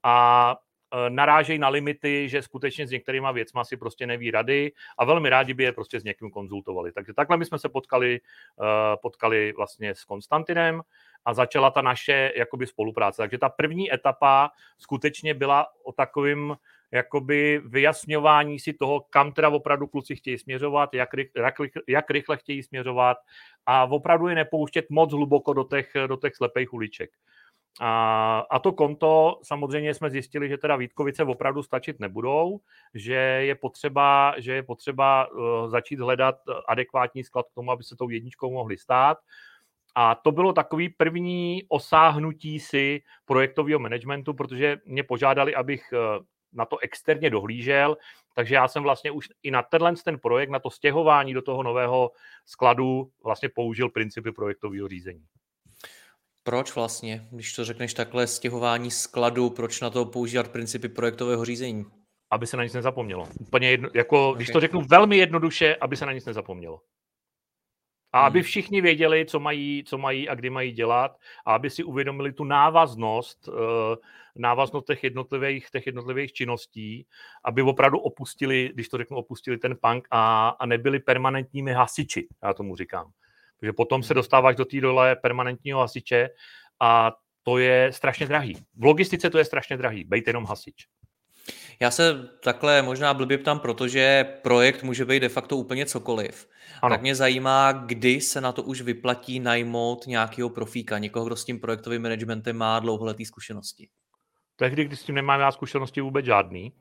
a 0.04 0.56
e, 0.92 1.10
narážejí 1.10 1.60
na 1.60 1.70
limity, 1.70 2.30
že 2.30 2.42
skutečně 2.42 2.88
s 2.88 2.92
některýma 2.92 3.32
věcma 3.32 3.64
si 3.64 3.78
prostě 3.78 4.08
neví 4.08 4.32
rady 4.32 4.72
a 4.98 5.06
velmi 5.06 5.30
rádi 5.30 5.54
by 5.54 5.64
je 5.64 5.72
prostě 5.72 6.00
s 6.00 6.04
někým 6.04 6.32
konzultovali. 6.32 6.92
Takže 6.92 7.14
takhle 7.14 7.38
my 7.38 7.46
jsme 7.46 7.60
se 7.60 7.70
potkali, 7.70 8.16
e, 8.16 8.98
potkali 8.98 9.54
vlastně 9.58 9.96
s 9.96 10.04
Konstantinem 10.04 10.82
a 11.26 11.34
začala 11.34 11.72
ta 11.72 11.82
naše 11.82 12.32
jakoby 12.36 12.68
spolupráce. 12.68 13.22
Takže 13.22 13.38
ta 13.38 13.50
první 13.50 13.94
etapa 13.94 14.52
skutečně 14.78 15.34
byla 15.34 15.68
o 15.84 15.92
takovým 15.92 16.56
jakoby 16.92 17.62
vyjasňování 17.66 18.60
si 18.60 18.74
toho, 18.74 19.00
kam 19.10 19.32
teda 19.32 19.50
opravdu 19.50 19.88
kluci 19.88 20.16
chtějí 20.16 20.38
směřovat, 20.38 20.94
jak, 20.94 21.10
jak, 21.38 21.56
jak 21.88 22.10
rychle 22.10 22.38
chtějí 22.38 22.64
směřovat 22.64 23.18
a 23.66 23.84
opravdu 23.84 24.28
je 24.28 24.36
nepouštět 24.36 24.86
moc 24.90 25.14
hluboko 25.14 25.54
do 25.54 25.64
těch, 25.64 25.92
do 26.08 26.18
těch 26.18 26.36
slepých 26.36 26.74
uliček. 26.74 27.10
A, 27.80 28.40
a 28.50 28.60
to 28.60 28.72
konto 28.72 29.40
samozřejmě 29.44 29.94
jsme 29.94 30.10
zjistili, 30.10 30.50
že 30.50 30.58
teda 30.58 30.76
Vítkovice 30.76 31.24
opravdu 31.24 31.64
stačit 31.64 32.00
nebudou, 32.00 32.60
že 32.94 33.14
je 33.14 33.56
potřeba, 33.56 34.34
že 34.38 34.54
je 34.54 34.64
potřeba 34.64 35.32
uh, 35.32 35.70
začít 35.70 36.00
hledat 36.00 36.36
adekvátní 36.68 37.24
sklad 37.24 37.46
k 37.52 37.54
tomu, 37.54 37.72
aby 37.72 37.84
se 37.84 37.96
tou 37.96 38.10
jedničkou 38.10 38.54
mohli 38.54 38.78
stát. 38.78 39.18
A 39.96 40.16
to 40.16 40.32
bylo 40.32 40.54
takový 40.54 40.90
první 40.90 41.64
osáhnutí 41.68 42.60
si 42.60 43.02
projektového 43.26 43.80
managementu, 43.80 44.34
protože 44.34 44.78
mě 44.86 45.04
požádali, 45.04 45.56
abych 45.56 45.94
uh, 45.94 46.26
na 46.54 46.66
to 46.66 46.78
externě 46.78 47.30
dohlížel, 47.30 47.98
takže 48.36 48.56
já 48.56 48.68
jsem 48.68 48.84
vlastně 48.84 49.12
už 49.12 49.30
i 49.44 49.52
na 49.52 49.64
tenhle 49.64 49.94
ten 50.06 50.20
projekt, 50.20 50.50
na 50.50 50.60
to 50.60 50.70
stěhování 50.70 51.34
do 51.34 51.42
toho 51.42 51.64
nového 51.64 52.12
skladu 52.46 53.12
vlastně 53.24 53.50
použil 53.50 53.90
principy 53.90 54.32
projektového 54.32 54.88
řízení. 54.88 55.26
Proč 56.44 56.76
vlastně, 56.76 57.28
když 57.32 57.54
to 57.54 57.66
řekneš 57.66 57.94
takhle, 57.94 58.28
stěhování 58.28 58.92
skladu, 58.92 59.50
proč 59.50 59.82
na 59.82 59.90
to 59.90 60.06
používat 60.06 60.52
principy 60.52 60.90
projektového 60.90 61.46
řízení? 61.46 61.86
Aby 62.32 62.48
se 62.48 62.58
na 62.58 62.64
nic 62.64 62.74
nezapomnělo. 62.74 63.28
Úplně 63.40 63.70
jedno, 63.72 63.90
jako, 63.94 64.30
okay. 64.30 64.38
když 64.38 64.50
to 64.50 64.60
řeknu 64.60 64.82
velmi 64.82 65.18
jednoduše, 65.18 65.76
aby 65.76 65.98
se 65.98 66.06
na 66.06 66.14
nic 66.14 66.26
nezapomnělo. 66.26 66.82
A 68.14 68.20
hmm. 68.20 68.28
aby 68.28 68.42
všichni 68.42 68.82
věděli, 68.82 69.26
co 69.26 69.40
mají, 69.40 69.84
co 69.84 69.98
mají 69.98 70.30
a 70.30 70.36
kdy 70.36 70.50
mají 70.50 70.72
dělat, 70.72 71.18
a 71.46 71.54
aby 71.54 71.70
si 71.70 71.84
uvědomili 71.84 72.34
tu 72.34 72.44
návaznost, 72.44 73.50
eh, 73.50 73.96
návaznost 74.36 74.88
těch 74.88 75.04
jednotlivých, 75.04 75.70
těch 75.70 75.86
jednotlivých 75.86 76.34
činností, 76.34 77.08
aby 77.46 77.62
opravdu 77.62 78.00
opustili, 78.00 78.72
když 78.74 78.90
to 78.90 78.98
řeknu, 78.98 79.18
opustili 79.18 79.58
ten 79.58 79.78
punk 79.82 80.08
a, 80.12 80.50
a 80.50 80.66
nebyli 80.66 81.00
permanentními 81.00 81.74
hasiči, 81.74 82.28
já 82.44 82.54
tomu 82.54 82.76
říkám. 82.76 83.12
Takže 83.62 83.74
potom 83.74 84.04
se 84.04 84.14
hmm. 84.14 84.16
dostáváš 84.16 84.56
do 84.56 84.66
té 84.66 84.82
dole 84.82 85.16
permanentního 85.16 85.80
hasiče 85.80 86.30
a 86.80 87.12
to 87.44 87.58
je 87.58 87.92
strašně 87.94 88.28
drahý. 88.28 88.56
V 88.78 88.84
logistice 88.84 89.30
to 89.30 89.38
je 89.38 89.46
strašně 89.46 89.78
drahý, 89.78 90.04
bejte 90.04 90.30
jenom 90.30 90.46
hasič. 90.46 90.88
Já 91.80 91.92
se 91.92 92.30
takhle 92.44 92.82
možná 92.82 93.14
blbě 93.14 93.38
ptám, 93.38 93.60
protože 93.60 94.24
projekt 94.42 94.84
může 94.84 95.06
být 95.06 95.20
de 95.20 95.30
facto 95.30 95.58
úplně 95.58 95.86
cokoliv. 95.86 96.50
Ano. 96.82 96.94
Tak 96.94 97.02
mě 97.02 97.16
zajímá, 97.16 97.72
kdy 97.72 98.22
se 98.22 98.42
na 98.42 98.52
to 98.52 98.64
už 98.64 98.82
vyplatí 98.82 99.40
najmout 99.40 100.08
nějakého 100.08 100.50
profíka, 100.50 100.98
někoho, 100.98 101.26
kdo 101.26 101.36
s 101.36 101.46
tím 101.46 101.60
projektovým 101.60 102.02
managementem 102.02 102.58
má 102.58 102.80
dlouholetý 102.80 103.26
zkušenosti. 103.26 103.90
Tehdy, 104.56 104.86
když 104.86 105.00
s 105.00 105.04
tím 105.04 105.16
nemám 105.16 105.40
já 105.40 105.52
zkušenosti 105.52 106.02
vůbec 106.02 106.26
žádný, 106.26 106.74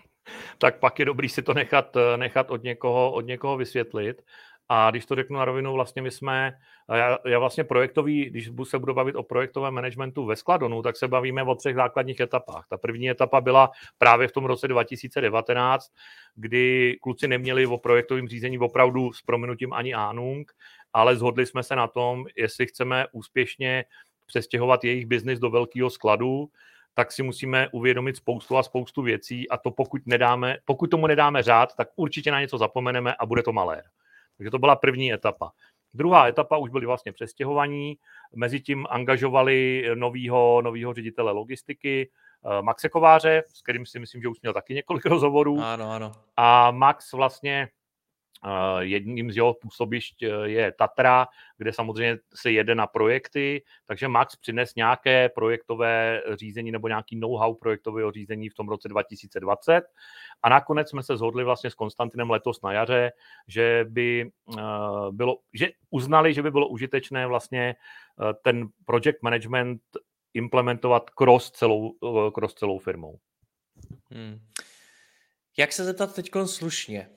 tak 0.58 0.78
pak 0.78 0.98
je 0.98 1.04
dobrý 1.04 1.28
si 1.28 1.42
to 1.42 1.54
nechat, 1.54 1.96
nechat 2.16 2.50
od, 2.50 2.62
někoho, 2.62 3.12
od 3.12 3.26
někoho 3.26 3.56
vysvětlit. 3.56 4.22
A 4.68 4.90
když 4.90 5.06
to 5.06 5.14
řeknu 5.14 5.38
na 5.38 5.44
rovinu, 5.44 5.72
vlastně 5.72 6.02
my 6.02 6.10
jsme, 6.10 6.52
já, 6.94 7.18
já 7.26 7.38
vlastně 7.38 7.64
projektový, 7.64 8.24
když 8.24 8.50
se 8.64 8.78
budu 8.78 8.94
bavit 8.94 9.16
o 9.16 9.22
projektovém 9.22 9.74
managementu 9.74 10.24
ve 10.24 10.36
Skladonu, 10.36 10.82
tak 10.82 10.96
se 10.96 11.08
bavíme 11.08 11.42
o 11.42 11.54
třech 11.54 11.74
základních 11.74 12.20
etapách. 12.20 12.66
Ta 12.70 12.76
první 12.76 13.10
etapa 13.10 13.40
byla 13.40 13.70
právě 13.98 14.28
v 14.28 14.32
tom 14.32 14.44
roce 14.44 14.68
2019, 14.68 15.92
kdy 16.34 16.96
kluci 17.02 17.28
neměli 17.28 17.66
o 17.66 17.78
projektovém 17.78 18.28
řízení 18.28 18.58
opravdu 18.58 19.12
s 19.12 19.22
prominutím 19.22 19.72
ani 19.72 19.94
ánung, 19.94 20.52
ale 20.92 21.16
zhodli 21.16 21.46
jsme 21.46 21.62
se 21.62 21.76
na 21.76 21.86
tom, 21.86 22.24
jestli 22.36 22.66
chceme 22.66 23.06
úspěšně 23.12 23.84
přestěhovat 24.26 24.84
jejich 24.84 25.06
biznis 25.06 25.38
do 25.38 25.50
velkého 25.50 25.90
skladu, 25.90 26.48
tak 26.94 27.12
si 27.12 27.22
musíme 27.22 27.68
uvědomit 27.72 28.16
spoustu 28.16 28.56
a 28.56 28.62
spoustu 28.62 29.02
věcí 29.02 29.48
a 29.48 29.56
to 29.56 29.70
pokud, 29.70 30.02
nedáme, 30.06 30.58
pokud 30.64 30.90
tomu 30.90 31.06
nedáme 31.06 31.42
řád, 31.42 31.74
tak 31.76 31.88
určitě 31.96 32.30
na 32.30 32.40
něco 32.40 32.58
zapomeneme 32.58 33.14
a 33.14 33.26
bude 33.26 33.42
to 33.42 33.52
malé. 33.52 33.82
Takže 34.36 34.50
to 34.50 34.58
byla 34.58 34.76
první 34.76 35.12
etapa. 35.12 35.50
Druhá 35.94 36.28
etapa 36.28 36.56
už 36.56 36.70
byly 36.70 36.86
vlastně 36.86 37.12
přestěhovaní, 37.12 37.98
mezi 38.34 38.60
tím 38.60 38.86
angažovali 38.90 39.84
novýho, 39.94 40.62
novýho 40.62 40.94
ředitele 40.94 41.32
logistiky, 41.32 42.10
eh, 42.10 42.62
Maxe 42.62 42.88
Kováře, 42.88 43.42
s 43.54 43.62
kterým 43.62 43.86
si 43.86 43.98
myslím, 43.98 44.22
že 44.22 44.28
už 44.28 44.40
měl 44.42 44.52
taky 44.52 44.74
několik 44.74 45.06
rozhovorů. 45.06 45.60
Ano, 45.60 45.90
ano. 45.90 46.12
A 46.36 46.70
Max 46.70 47.12
vlastně 47.12 47.68
Jedním 48.80 49.32
z 49.32 49.36
jeho 49.36 49.54
působišť 49.54 50.22
e, 50.22 50.26
je 50.44 50.72
Tatra, 50.72 51.26
kde 51.58 51.72
samozřejmě 51.72 52.18
se 52.34 52.50
jede 52.50 52.74
na 52.74 52.86
projekty, 52.86 53.62
takže 53.86 54.08
Max 54.08 54.36
přines 54.36 54.74
nějaké 54.74 55.28
projektové 55.28 56.22
řízení 56.34 56.72
nebo 56.72 56.88
nějaký 56.88 57.16
know-how 57.16 57.54
projektového 57.54 58.12
řízení 58.12 58.48
v 58.48 58.54
tom 58.54 58.68
roce 58.68 58.88
2020. 58.88 59.82
A 60.42 60.48
nakonec 60.48 60.90
jsme 60.90 61.02
se 61.02 61.16
shodli 61.16 61.44
vlastně 61.44 61.70
s 61.70 61.74
Konstantinem 61.74 62.30
letos 62.30 62.62
na 62.62 62.72
jaře, 62.72 63.12
že 63.48 63.84
by 63.88 64.20
e, 64.20 64.62
bylo, 65.10 65.38
že 65.52 65.68
uznali, 65.90 66.34
že 66.34 66.42
by 66.42 66.50
bylo 66.50 66.68
užitečné 66.68 67.26
vlastně 67.26 67.68
e, 67.68 67.74
ten 68.42 68.68
project 68.84 69.22
management 69.22 69.80
implementovat 70.34 71.10
cross 71.10 71.50
celou, 71.50 71.92
cross 72.34 72.54
celou 72.54 72.78
firmou. 72.78 73.18
Hmm. 74.10 74.38
Jak 75.58 75.72
se 75.72 75.84
zeptat 75.84 76.14
teď 76.14 76.30
slušně? 76.44 77.10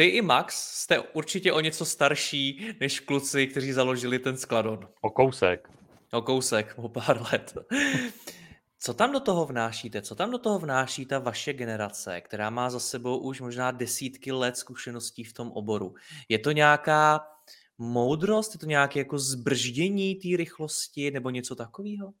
Ty 0.00 0.06
i 0.06 0.22
Max 0.22 0.54
jste 0.56 1.00
určitě 1.00 1.52
o 1.52 1.60
něco 1.60 1.84
starší 1.84 2.74
než 2.80 3.00
kluci, 3.00 3.46
kteří 3.46 3.72
založili 3.72 4.18
ten 4.18 4.36
skladon. 4.36 4.88
O 5.00 5.10
kousek. 5.10 5.70
O 6.12 6.22
kousek, 6.22 6.74
o 6.76 6.88
pár 6.88 7.22
let. 7.32 7.54
Co 8.78 8.94
tam 8.94 9.12
do 9.12 9.20
toho 9.20 9.46
vnášíte? 9.46 10.02
Co 10.02 10.14
tam 10.14 10.30
do 10.30 10.38
toho 10.38 10.58
vnáší 10.58 11.06
ta 11.06 11.18
vaše 11.18 11.52
generace, 11.52 12.20
která 12.20 12.50
má 12.50 12.70
za 12.70 12.80
sebou 12.80 13.18
už 13.18 13.40
možná 13.40 13.70
desítky 13.70 14.32
let 14.32 14.56
zkušeností 14.56 15.24
v 15.24 15.32
tom 15.32 15.52
oboru? 15.52 15.94
Je 16.28 16.38
to 16.38 16.52
nějaká 16.52 17.20
moudrost? 17.78 18.54
Je 18.54 18.58
to 18.58 18.66
nějaké 18.66 18.98
jako 18.98 19.18
zbrždění 19.18 20.14
té 20.14 20.36
rychlosti 20.36 21.10
nebo 21.10 21.30
něco 21.30 21.54
takového? 21.54 22.12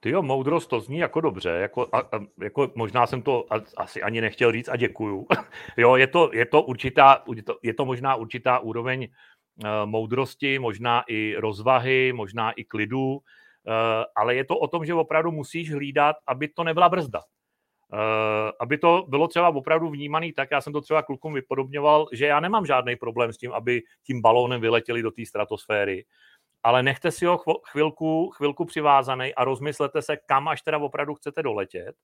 Ty 0.00 0.10
jo, 0.10 0.22
moudrost 0.22 0.70
to 0.70 0.80
zní 0.80 0.98
jako 0.98 1.20
dobře, 1.20 1.48
jako, 1.50 1.88
a, 1.92 1.98
a, 1.98 2.20
jako 2.42 2.72
možná 2.74 3.06
jsem 3.06 3.22
to 3.22 3.46
asi 3.76 4.02
ani 4.02 4.20
nechtěl 4.20 4.52
říct 4.52 4.68
a 4.68 4.76
děkuju. 4.76 5.26
jo, 5.76 5.96
je 5.96 6.06
to, 6.06 6.30
je 6.32 6.46
to 6.46 6.62
určitá, 6.62 7.22
je 7.34 7.42
to, 7.42 7.58
je 7.62 7.74
to 7.74 7.84
možná 7.84 8.14
určitá 8.14 8.58
úroveň 8.58 9.08
uh, 9.08 9.68
moudrosti, 9.84 10.58
možná 10.58 11.04
i 11.08 11.36
rozvahy, 11.38 12.12
možná 12.12 12.50
i 12.50 12.64
klidu, 12.64 13.12
uh, 13.12 13.20
ale 14.16 14.34
je 14.34 14.44
to 14.44 14.58
o 14.58 14.68
tom, 14.68 14.84
že 14.84 14.94
opravdu 14.94 15.32
musíš 15.32 15.72
hlídat, 15.72 16.16
aby 16.26 16.48
to 16.48 16.64
nebyla 16.64 16.88
brzda. 16.88 17.22
Uh, 17.92 17.98
aby 18.60 18.78
to 18.78 19.06
bylo 19.08 19.28
třeba 19.28 19.48
opravdu 19.48 19.90
vnímaný 19.90 20.32
tak, 20.32 20.48
já 20.50 20.60
jsem 20.60 20.72
to 20.72 20.80
třeba 20.80 21.02
klukům 21.02 21.34
vypodobňoval, 21.34 22.06
že 22.12 22.26
já 22.26 22.40
nemám 22.40 22.66
žádný 22.66 22.96
problém 22.96 23.32
s 23.32 23.38
tím, 23.38 23.52
aby 23.52 23.82
tím 24.06 24.22
balónem 24.22 24.60
vyletěli 24.60 25.02
do 25.02 25.10
té 25.10 25.26
stratosféry, 25.26 26.04
ale 26.66 26.82
nechte 26.82 27.10
si 27.10 27.26
ho 27.26 27.42
chvilku, 27.70 28.30
chvilku 28.30 28.64
přivázaný 28.64 29.34
a 29.34 29.44
rozmyslete 29.44 30.02
se, 30.02 30.16
kam 30.16 30.48
až 30.48 30.62
teda 30.62 30.78
opravdu 30.78 31.14
chcete 31.14 31.42
doletět 31.42 31.96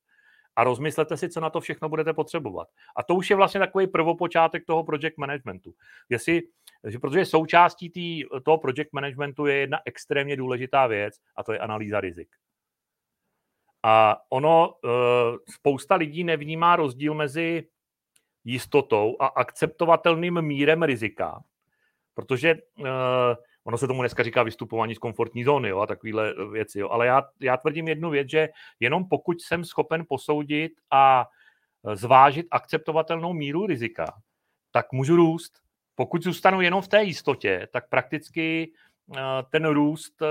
a 0.57 0.65
rozmyslete 0.65 1.17
si, 1.17 1.29
co 1.29 1.41
na 1.41 1.51
to 1.51 1.61
všechno 1.61 1.89
budete 1.89 2.13
potřebovat. 2.13 2.69
A 2.97 3.03
to 3.03 3.15
už 3.15 3.31
je 3.31 3.37
vlastně 3.37 3.61
takový 3.61 3.87
prvopočátek 3.87 4.65
toho 4.67 4.85
project 4.85 5.19
managementu. 5.19 5.75
Jestli, 6.09 6.43
že 6.87 6.99
protože 6.99 7.25
součástí 7.25 7.91
tý, 7.91 8.25
toho 8.45 8.59
project 8.59 8.93
managementu 8.93 9.47
je 9.47 9.57
jedna 9.57 9.79
extrémně 9.85 10.37
důležitá 10.37 10.87
věc 10.87 11.15
a 11.37 11.43
to 11.43 11.53
je 11.53 11.59
analýza 11.59 12.01
rizik. 12.01 12.29
A 13.83 14.17
ono, 14.29 14.75
eh, 14.85 14.89
spousta 15.51 15.95
lidí 15.95 16.25
nevnímá 16.25 16.77
rozdíl 16.77 17.15
mezi 17.15 17.69
jistotou 18.45 19.17
a 19.21 19.27
akceptovatelným 19.27 20.43
mírem 20.43 20.83
rizika, 20.83 21.43
protože 22.15 22.51
eh, 22.51 23.37
Ono 23.65 23.79
se 23.79 23.87
tomu 23.87 24.03
dneska 24.03 24.23
říká 24.23 24.43
vystupování 24.43 24.95
z 24.95 24.99
komfortní 24.99 25.45
zóny 25.45 25.69
jo, 25.69 25.81
a 25.81 25.87
takovéhle 25.87 26.35
věci. 26.53 26.81
Jo. 26.81 26.89
Ale 26.89 27.07
já, 27.07 27.23
já 27.41 27.57
tvrdím 27.57 27.89
jednu 27.89 28.11
věc, 28.11 28.31
že 28.31 28.49
jenom 28.81 29.09
pokud 29.09 29.41
jsem 29.41 29.65
schopen 29.65 30.05
posoudit 30.09 30.73
a 30.91 31.27
e, 31.87 31.97
zvážit 31.97 32.47
akceptovatelnou 32.51 33.33
míru 33.33 33.67
rizika, 33.67 34.13
tak 34.71 34.93
můžu 34.93 35.17
růst. 35.17 35.53
Pokud 35.95 36.23
zůstanu 36.23 36.61
jenom 36.61 36.83
v 36.83 36.89
té 36.89 37.03
jistotě, 37.03 37.69
tak 37.73 37.89
prakticky 37.89 38.73
e, 39.17 39.21
ten 39.51 39.67
růst 39.67 40.23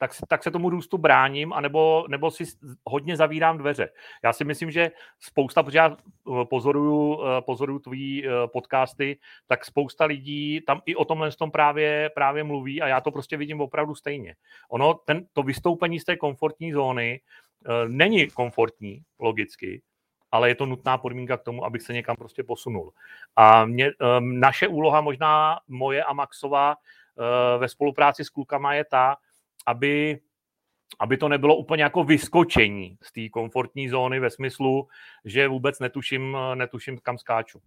tak, 0.00 0.10
tak 0.28 0.42
se 0.42 0.50
tomu 0.50 0.70
růstu 0.70 0.98
bráním, 0.98 1.52
anebo, 1.52 2.04
nebo 2.08 2.30
si 2.30 2.44
hodně 2.84 3.16
zavírám 3.16 3.58
dveře. 3.58 3.88
Já 4.24 4.32
si 4.32 4.44
myslím, 4.44 4.70
že 4.70 4.90
spousta, 5.18 5.62
protože 5.62 5.78
já 5.78 5.96
eh, 5.96 6.44
pozoruju, 6.44 7.20
eh, 7.24 7.40
pozoruju 7.40 7.78
tvý 7.78 8.26
eh, 8.26 8.30
podcasty, 8.46 9.18
tak 9.46 9.64
spousta 9.64 10.04
lidí 10.04 10.60
tam 10.60 10.80
i 10.86 10.96
o 10.96 11.04
tomhle 11.04 11.32
tom 11.32 11.50
právě, 11.50 12.10
právě 12.14 12.44
mluví 12.44 12.82
a 12.82 12.86
já 12.88 13.00
to 13.00 13.10
prostě 13.10 13.36
vidím 13.36 13.60
opravdu 13.60 13.94
stejně. 13.94 14.34
Ono, 14.70 14.94
ten, 14.94 15.26
to 15.32 15.42
vystoupení 15.42 16.00
z 16.00 16.04
té 16.04 16.16
komfortní 16.16 16.72
zóny 16.72 17.20
není 17.88 18.30
komfortní, 18.30 19.02
logicky, 19.18 19.82
ale 20.32 20.48
je 20.48 20.54
to 20.54 20.66
nutná 20.66 20.98
podmínka 20.98 21.36
k 21.36 21.42
tomu, 21.42 21.64
abych 21.64 21.82
se 21.82 21.92
někam 21.92 22.16
prostě 22.16 22.42
posunul. 22.42 22.92
A 23.36 23.64
mě, 23.64 23.90
naše 24.20 24.68
úloha, 24.68 25.00
možná 25.00 25.60
moje 25.68 26.04
a 26.04 26.12
Maxova 26.12 26.76
ve 27.58 27.68
spolupráci 27.68 28.24
s 28.24 28.28
klukama 28.28 28.74
je 28.74 28.84
ta, 28.84 29.16
aby, 29.66 30.20
aby 30.98 31.16
to 31.16 31.28
nebylo 31.28 31.56
úplně 31.56 31.82
jako 31.82 32.04
vyskočení 32.04 32.98
z 33.02 33.12
té 33.12 33.28
komfortní 33.28 33.88
zóny 33.88 34.20
ve 34.20 34.30
smyslu, 34.30 34.88
že 35.24 35.48
vůbec 35.48 35.78
netuším, 35.78 36.36
netuším 36.54 36.98
kam 36.98 37.18
skáču. 37.18 37.60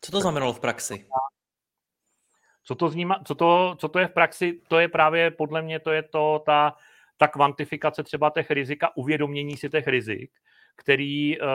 Co 0.00 0.12
to 0.12 0.20
znamenalo 0.20 0.52
v 0.52 0.60
praxi? 0.60 1.06
Co 2.64 2.74
to, 2.74 2.88
zníma, 2.88 3.22
co, 3.24 3.34
to, 3.34 3.76
co 3.78 3.88
to 3.88 3.98
je 3.98 4.06
v 4.08 4.12
praxi? 4.12 4.60
To 4.68 4.78
je 4.78 4.88
právě 4.88 5.30
podle 5.30 5.62
mě 5.62 5.80
to 5.80 5.90
je 5.90 6.02
to 6.02 6.42
ta, 6.46 6.76
ta 7.16 7.28
kvantifikace 7.28 8.02
třeba 8.02 8.30
těch 8.30 8.50
rizik 8.50 8.82
a 8.82 8.96
uvědomění 8.96 9.56
si 9.56 9.68
těch 9.68 9.86
rizik, 9.86 10.30
který 10.76 11.40
uh, 11.40 11.46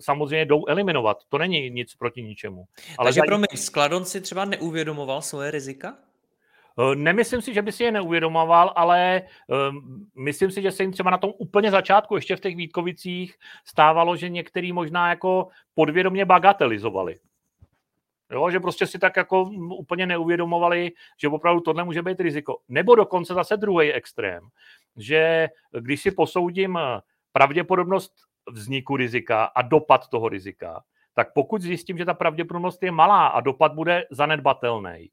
samozřejmě 0.00 0.46
jdou 0.46 0.66
eliminovat. 0.66 1.18
To 1.28 1.38
není 1.38 1.70
nic 1.70 1.94
proti 1.94 2.22
ničemu. 2.22 2.64
Ale 2.98 3.08
Takže 3.08 3.20
pro 3.26 3.38
mě 3.38 3.46
Skladon 3.54 4.04
si 4.04 4.20
třeba 4.20 4.44
neuvědomoval 4.44 5.22
svoje 5.22 5.50
rizika? 5.50 5.96
Eh, 6.78 6.94
nemyslím 6.96 7.42
si, 7.42 7.54
že 7.54 7.62
by 7.62 7.72
si 7.72 7.84
je 7.84 7.92
neuvědomoval, 7.92 8.72
ale 8.76 9.22
um, 9.70 10.06
myslím 10.16 10.50
si, 10.50 10.62
že 10.62 10.70
se 10.70 10.82
jim 10.82 10.92
třeba 10.92 11.10
na 11.10 11.18
tom 11.18 11.32
úplně 11.38 11.70
začátku, 11.70 12.14
ještě 12.14 12.36
v 12.36 12.40
těch 12.40 12.56
Vítkovicích, 12.56 13.34
stávalo, 13.64 14.16
že 14.16 14.28
některý 14.28 14.72
možná 14.72 15.08
jako 15.08 15.48
podvědomě 15.74 16.24
bagatelizovali. 16.24 17.18
Jo, 18.30 18.50
že 18.50 18.60
prostě 18.60 18.86
si 18.86 18.98
tak 18.98 19.16
jako 19.16 19.42
úplně 19.78 20.06
neuvědomovali, 20.06 20.92
že 21.20 21.28
opravdu 21.28 21.60
tohle 21.60 21.84
může 21.84 22.02
být 22.02 22.20
riziko. 22.20 22.58
Nebo 22.68 22.94
dokonce 22.94 23.34
zase 23.34 23.56
druhý 23.56 23.92
extrém, 23.92 24.48
že 24.96 25.48
když 25.80 26.02
si 26.02 26.10
posoudím 26.10 26.78
pravděpodobnost 27.32 28.12
vzniku 28.50 28.96
rizika 28.96 29.44
a 29.44 29.62
dopad 29.62 30.08
toho 30.08 30.28
rizika, 30.28 30.82
tak 31.14 31.32
pokud 31.32 31.62
zjistím, 31.62 31.98
že 31.98 32.04
ta 32.04 32.14
pravděpodobnost 32.14 32.82
je 32.82 32.90
malá 32.90 33.26
a 33.26 33.40
dopad 33.40 33.74
bude 33.74 34.04
zanedbatelný, 34.10 35.10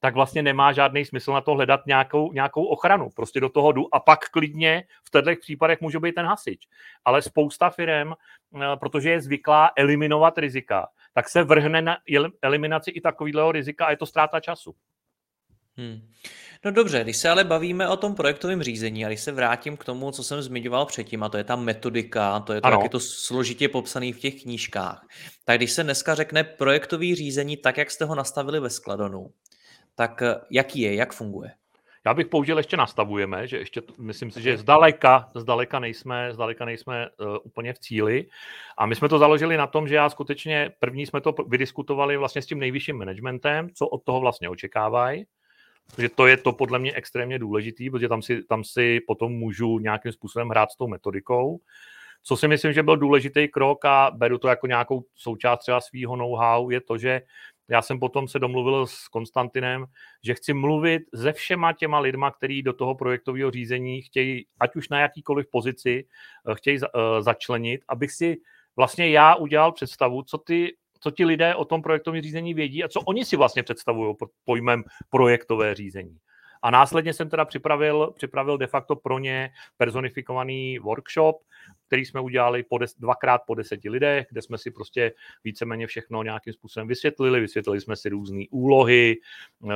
tak 0.00 0.14
vlastně 0.14 0.42
nemá 0.42 0.72
žádný 0.72 1.04
smysl 1.04 1.32
na 1.32 1.40
to 1.40 1.54
hledat 1.54 1.86
nějakou, 1.86 2.32
nějakou 2.32 2.64
ochranu. 2.64 3.10
Prostě 3.16 3.40
do 3.40 3.48
toho 3.48 3.72
jdu 3.72 3.94
a 3.94 4.00
pak 4.00 4.28
klidně 4.28 4.84
v 5.04 5.10
těchto 5.10 5.40
případech 5.40 5.80
může 5.80 6.00
být 6.00 6.14
ten 6.14 6.26
hasič. 6.26 6.68
Ale 7.04 7.22
spousta 7.22 7.70
firm, 7.70 8.12
eh, 8.12 8.76
protože 8.80 9.10
je 9.10 9.20
zvyklá 9.20 9.70
eliminovat 9.76 10.38
rizika, 10.38 10.88
tak 11.14 11.28
se 11.28 11.42
vrhne 11.42 11.82
na 11.82 11.96
eliminaci 12.42 12.90
i 12.90 13.00
takového 13.00 13.52
rizika 13.52 13.86
a 13.86 13.90
je 13.90 13.96
to 13.96 14.06
ztráta 14.06 14.40
času. 14.40 14.74
Hmm. 15.76 16.00
No 16.64 16.70
dobře, 16.70 17.00
když 17.02 17.16
se 17.16 17.28
ale 17.28 17.44
bavíme 17.44 17.88
o 17.88 17.96
tom 17.96 18.14
projektovém 18.14 18.62
řízení 18.62 19.04
a 19.04 19.08
když 19.08 19.20
se 19.20 19.32
vrátím 19.32 19.76
k 19.76 19.84
tomu, 19.84 20.10
co 20.10 20.22
jsem 20.22 20.42
zmiňoval 20.42 20.86
předtím, 20.86 21.22
a 21.22 21.28
to 21.28 21.36
je 21.36 21.44
ta 21.44 21.56
metodika, 21.56 22.40
to 22.40 22.52
je 22.52 22.60
to, 22.60 22.68
jak 22.68 22.82
je 22.82 22.88
to 22.88 23.00
složitě 23.00 23.68
popsané 23.68 24.12
v 24.12 24.18
těch 24.18 24.42
knížkách, 24.42 25.06
tak 25.44 25.56
když 25.56 25.72
se 25.72 25.82
dneska 25.82 26.14
řekne 26.14 26.44
projektový 26.44 27.14
řízení 27.14 27.56
tak, 27.56 27.76
jak 27.76 27.90
jste 27.90 28.04
ho 28.04 28.14
nastavili 28.14 28.60
ve 28.60 28.70
Skladonu, 28.70 29.26
tak 29.98 30.22
eh, 30.22 30.34
jaký 30.50 30.80
je, 30.80 30.94
jak 30.94 31.12
funguje? 31.12 31.50
Já 32.06 32.14
bych 32.14 32.26
použil 32.26 32.56
ještě 32.56 32.76
nastavujeme, 32.76 33.46
že 33.46 33.58
ještě 33.58 33.82
myslím 33.98 34.30
si, 34.30 34.42
že 34.42 34.58
zdaleka, 34.58 35.30
zdaleka 35.34 35.78
nejsme, 35.78 36.32
zdaleka 36.32 36.64
nejsme 36.64 37.08
uh, 37.08 37.36
úplně 37.42 37.72
v 37.72 37.78
cíli. 37.78 38.26
A 38.78 38.86
my 38.86 38.94
jsme 38.94 39.08
to 39.08 39.18
založili 39.18 39.56
na 39.56 39.66
tom, 39.66 39.88
že 39.88 39.94
já 39.94 40.10
skutečně 40.10 40.70
první 40.80 41.06
jsme 41.06 41.20
to 41.20 41.34
vydiskutovali 41.48 42.16
vlastně 42.16 42.42
s 42.42 42.46
tím 42.46 42.58
nejvyšším 42.58 42.98
managementem, 42.98 43.70
co 43.74 43.88
od 43.88 44.04
toho 44.04 44.20
vlastně 44.20 44.48
očekávají. 44.48 45.26
Protože 45.94 46.08
to 46.08 46.26
je 46.26 46.36
to 46.36 46.52
podle 46.52 46.78
mě 46.78 46.92
extrémně 46.92 47.38
důležitý, 47.38 47.90
protože 47.90 48.08
tam 48.08 48.22
si, 48.22 48.42
tam 48.42 48.64
si 48.64 49.00
potom 49.06 49.32
můžu 49.32 49.78
nějakým 49.78 50.12
způsobem 50.12 50.48
hrát 50.48 50.70
s 50.70 50.76
tou 50.76 50.88
metodikou. 50.88 51.60
Co 52.22 52.36
si 52.36 52.48
myslím, 52.48 52.72
že 52.72 52.82
byl 52.82 52.96
důležitý 52.96 53.48
krok 53.48 53.84
a 53.84 54.10
beru 54.14 54.38
to 54.38 54.48
jako 54.48 54.66
nějakou 54.66 55.04
součást 55.14 55.58
třeba 55.58 55.80
svého 55.80 56.16
know-how, 56.16 56.70
je 56.70 56.80
to, 56.80 56.98
že 56.98 57.20
já 57.70 57.82
jsem 57.82 57.98
potom 57.98 58.28
se 58.28 58.38
domluvil 58.38 58.86
s 58.86 59.08
Konstantinem, 59.08 59.86
že 60.24 60.34
chci 60.34 60.52
mluvit 60.52 61.02
se 61.14 61.32
všema 61.32 61.72
těma 61.72 61.98
lidma, 61.98 62.30
kteří 62.30 62.62
do 62.62 62.72
toho 62.72 62.94
projektového 62.94 63.50
řízení 63.50 64.02
chtějí, 64.02 64.46
ať 64.60 64.76
už 64.76 64.88
na 64.88 65.00
jakýkoliv 65.00 65.46
pozici, 65.50 66.04
eh, 66.50 66.54
chtějí 66.54 66.78
eh, 66.82 67.22
začlenit, 67.22 67.80
abych 67.88 68.12
si 68.12 68.36
vlastně 68.76 69.10
já 69.10 69.34
udělal 69.34 69.72
představu, 69.72 70.22
co 70.22 70.38
ty 70.38 70.76
co 71.00 71.10
ti 71.10 71.24
lidé 71.24 71.54
o 71.54 71.64
tom 71.64 71.82
projektovém 71.82 72.22
řízení 72.22 72.54
vědí 72.54 72.84
a 72.84 72.88
co 72.88 73.00
oni 73.00 73.24
si 73.24 73.36
vlastně 73.36 73.62
představují 73.62 74.16
pod 74.18 74.30
pojmem 74.44 74.84
projektové 75.10 75.74
řízení. 75.74 76.18
A 76.62 76.70
následně 76.70 77.12
jsem 77.12 77.28
teda 77.28 77.44
připravil, 77.44 78.12
připravil 78.16 78.58
de 78.58 78.66
facto 78.66 78.96
pro 78.96 79.18
ně 79.18 79.50
personifikovaný 79.76 80.78
workshop, 80.78 81.36
který 81.86 82.04
jsme 82.04 82.20
udělali 82.20 82.62
po 82.62 82.78
des, 82.78 82.94
dvakrát 82.94 83.40
po 83.46 83.54
deseti 83.54 83.90
lidech, 83.90 84.26
kde 84.30 84.42
jsme 84.42 84.58
si 84.58 84.70
prostě 84.70 85.12
víceméně 85.44 85.86
všechno 85.86 86.22
nějakým 86.22 86.52
způsobem 86.52 86.88
vysvětlili. 86.88 87.40
Vysvětlili 87.40 87.80
jsme 87.80 87.96
si 87.96 88.08
různé 88.08 88.44
úlohy, 88.50 89.16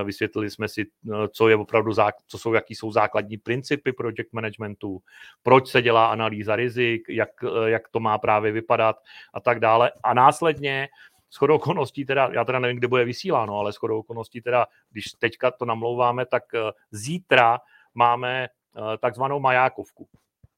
vysvětlili 0.04 0.50
jsme 0.50 0.68
si, 0.68 0.86
co 1.32 1.48
je 1.48 1.56
opravdu, 1.56 1.92
co 2.26 2.38
jsou, 2.38 2.54
jaký 2.54 2.74
jsou 2.74 2.92
základní 2.92 3.38
principy 3.38 3.92
project 3.92 4.32
managementu, 4.32 5.02
proč 5.42 5.68
se 5.68 5.82
dělá 5.82 6.06
analýza 6.06 6.56
rizik, 6.56 7.02
jak, 7.08 7.30
jak 7.66 7.88
to 7.88 8.00
má 8.00 8.18
právě 8.18 8.52
vypadat 8.52 8.96
a 9.34 9.40
tak 9.40 9.60
dále. 9.60 9.92
A 10.02 10.14
následně 10.14 10.88
shodou 11.32 11.54
okolností 11.54 12.04
teda, 12.04 12.30
já 12.32 12.44
teda 12.44 12.58
nevím, 12.58 12.76
kde 12.76 12.88
bude 12.88 13.04
vysíláno, 13.04 13.58
ale 13.58 13.72
shodou 13.72 13.98
okolností 13.98 14.40
teda, 14.40 14.66
když 14.90 15.04
teďka 15.04 15.50
to 15.50 15.64
namlouváme, 15.64 16.26
tak 16.26 16.54
eh, 16.54 16.58
zítra 16.90 17.58
máme 17.94 18.44
eh, 18.44 18.98
takzvanou 18.98 19.40
majákovku. 19.40 20.08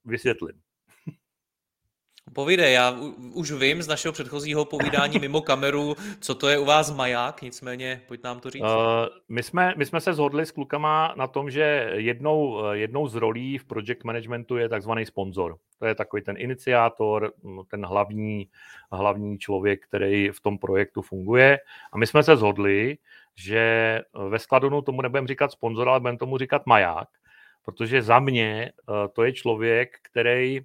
Vysvětlím. 0.04 0.63
Povídej, 2.33 2.75
já 2.75 2.97
už 3.33 3.52
vím 3.52 3.83
z 3.83 3.88
našeho 3.88 4.12
předchozího 4.12 4.64
povídání 4.64 5.19
mimo 5.19 5.40
kameru, 5.40 5.95
co 6.21 6.35
to 6.35 6.49
je 6.49 6.59
u 6.59 6.64
vás 6.64 6.93
maják, 6.93 7.43
nicméně 7.43 8.02
pojď 8.09 8.23
nám 8.23 8.40
to 8.40 8.50
říct. 8.50 8.62
Uh, 8.62 8.69
my, 9.28 9.43
jsme, 9.43 9.75
my 9.76 9.87
jsme 9.87 10.00
se 10.00 10.14
zhodli 10.14 10.47
s 10.47 10.50
klukama 10.50 11.14
na 11.16 11.26
tom, 11.26 11.50
že 11.50 11.90
jednou, 11.95 12.64
jednou 12.73 13.09
z 13.09 13.14
rolí 13.14 13.59
v 13.59 13.64
project 13.64 14.04
managementu 14.04 14.57
je 14.57 14.69
takzvaný 14.69 15.07
sponzor. 15.07 15.57
To 15.78 15.87
je 15.87 15.95
takový 15.95 16.23
ten 16.23 16.37
iniciátor, 16.38 17.33
ten 17.71 17.87
hlavní, 17.87 18.49
hlavní 18.93 19.38
člověk, 19.38 19.87
který 19.87 20.31
v 20.31 20.40
tom 20.40 20.59
projektu 20.59 21.02
funguje. 21.02 21.59
A 21.93 21.99
my 21.99 22.07
jsme 22.07 22.23
se 22.23 22.37
zhodli, 22.37 22.99
že 23.37 24.00
ve 24.28 24.38
Skladonu 24.38 24.83
tomu 24.83 25.02
nebudeme 25.02 25.26
říkat 25.26 25.52
sponzor, 25.52 25.88
ale 25.88 26.00
budeme 26.00 26.19
tomu 26.19 26.38
říkat 26.38 26.66
maják, 26.66 27.09
protože 27.64 28.02
za 28.02 28.19
mě 28.19 28.73
to 29.12 29.23
je 29.23 29.33
člověk, 29.33 29.99
který 30.02 30.61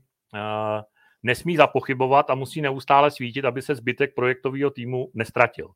nesmí 1.23 1.55
zapochybovat 1.55 2.29
a 2.29 2.35
musí 2.35 2.61
neustále 2.61 3.11
svítit, 3.11 3.45
aby 3.45 3.61
se 3.61 3.75
zbytek 3.75 4.15
projektového 4.15 4.69
týmu 4.69 5.11
nestratil. 5.13 5.71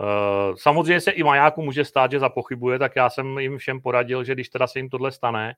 Eh, 0.00 0.54
samozřejmě 0.56 1.00
se 1.00 1.10
i 1.10 1.22
majáku 1.22 1.62
může 1.62 1.84
stát, 1.84 2.10
že 2.10 2.20
zapochybuje, 2.20 2.78
tak 2.78 2.96
já 2.96 3.10
jsem 3.10 3.38
jim 3.38 3.58
všem 3.58 3.80
poradil, 3.80 4.24
že 4.24 4.34
když 4.34 4.48
teda 4.48 4.66
se 4.66 4.78
jim 4.78 4.88
tohle 4.88 5.12
stane, 5.12 5.54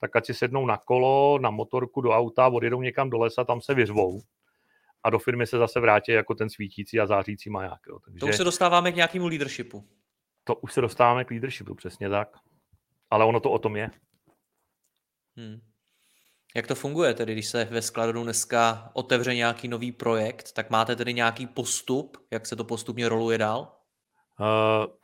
tak 0.00 0.16
ať 0.16 0.26
si 0.26 0.34
sednou 0.34 0.66
na 0.66 0.76
kolo, 0.76 1.38
na 1.38 1.50
motorku, 1.50 2.00
do 2.00 2.10
auta, 2.10 2.48
odjedou 2.48 2.82
někam 2.82 3.10
do 3.10 3.18
lesa, 3.18 3.44
tam 3.44 3.60
se 3.60 3.74
vyřvou 3.74 4.20
a 5.02 5.10
do 5.10 5.18
firmy 5.18 5.46
se 5.46 5.58
zase 5.58 5.80
vrátí 5.80 6.12
jako 6.12 6.34
ten 6.34 6.50
svítící 6.50 7.00
a 7.00 7.06
zářící 7.06 7.50
maják. 7.50 7.80
Jo. 7.88 7.98
Takže 7.98 8.20
to 8.20 8.26
už 8.26 8.36
se 8.36 8.44
dostáváme 8.44 8.92
k 8.92 8.96
nějakému 8.96 9.26
leadershipu. 9.26 9.84
To 10.44 10.56
už 10.56 10.72
se 10.72 10.80
dostáváme 10.80 11.24
k 11.24 11.30
leadershipu, 11.30 11.74
přesně 11.74 12.08
tak. 12.08 12.36
Ale 13.10 13.24
ono 13.24 13.40
to 13.40 13.50
o 13.50 13.58
tom 13.58 13.76
je. 13.76 13.90
Hmm. 15.36 15.60
Jak 16.56 16.66
to 16.66 16.74
funguje 16.74 17.14
tedy, 17.14 17.32
když 17.32 17.46
se 17.46 17.64
ve 17.64 17.82
skladu 17.82 18.22
dneska 18.22 18.90
otevře 18.92 19.34
nějaký 19.34 19.68
nový 19.68 19.92
projekt, 19.92 20.52
tak 20.52 20.70
máte 20.70 20.96
tedy 20.96 21.14
nějaký 21.14 21.46
postup, 21.46 22.16
jak 22.30 22.46
se 22.46 22.56
to 22.56 22.64
postupně 22.64 23.08
roluje 23.08 23.38
dál? 23.38 23.72
Uh, 24.40 24.46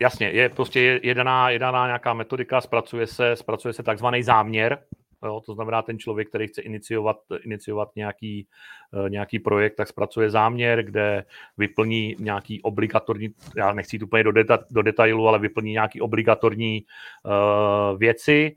jasně, 0.00 0.30
je 0.30 0.48
prostě 0.48 1.00
jedaná, 1.02 1.50
jedaná 1.50 1.86
nějaká 1.86 2.14
metodika, 2.14 2.60
zpracuje 2.60 3.06
se, 3.06 3.36
zpracuje 3.36 3.74
se 3.74 3.82
takzvaný 3.82 4.22
záměr, 4.22 4.78
jo, 5.24 5.40
to 5.46 5.54
znamená 5.54 5.82
ten 5.82 5.98
člověk, 5.98 6.28
který 6.28 6.48
chce 6.48 6.62
iniciovat, 6.62 7.16
iniciovat 7.44 7.88
nějaký, 7.96 8.48
uh, 8.92 9.10
nějaký 9.10 9.38
projekt, 9.38 9.74
tak 9.74 9.88
zpracuje 9.88 10.30
záměr, 10.30 10.82
kde 10.82 11.24
vyplní 11.58 12.16
nějaký 12.18 12.62
obligatorní, 12.62 13.28
já 13.56 13.72
nechci 13.72 13.96
jít 13.96 14.02
úplně 14.02 14.24
do, 14.24 14.32
deta, 14.32 14.58
do 14.70 14.82
detailu, 14.82 15.28
ale 15.28 15.38
vyplní 15.38 15.72
nějaký 15.72 16.00
obligatorní 16.00 16.82
uh, 17.24 17.98
věci, 17.98 18.56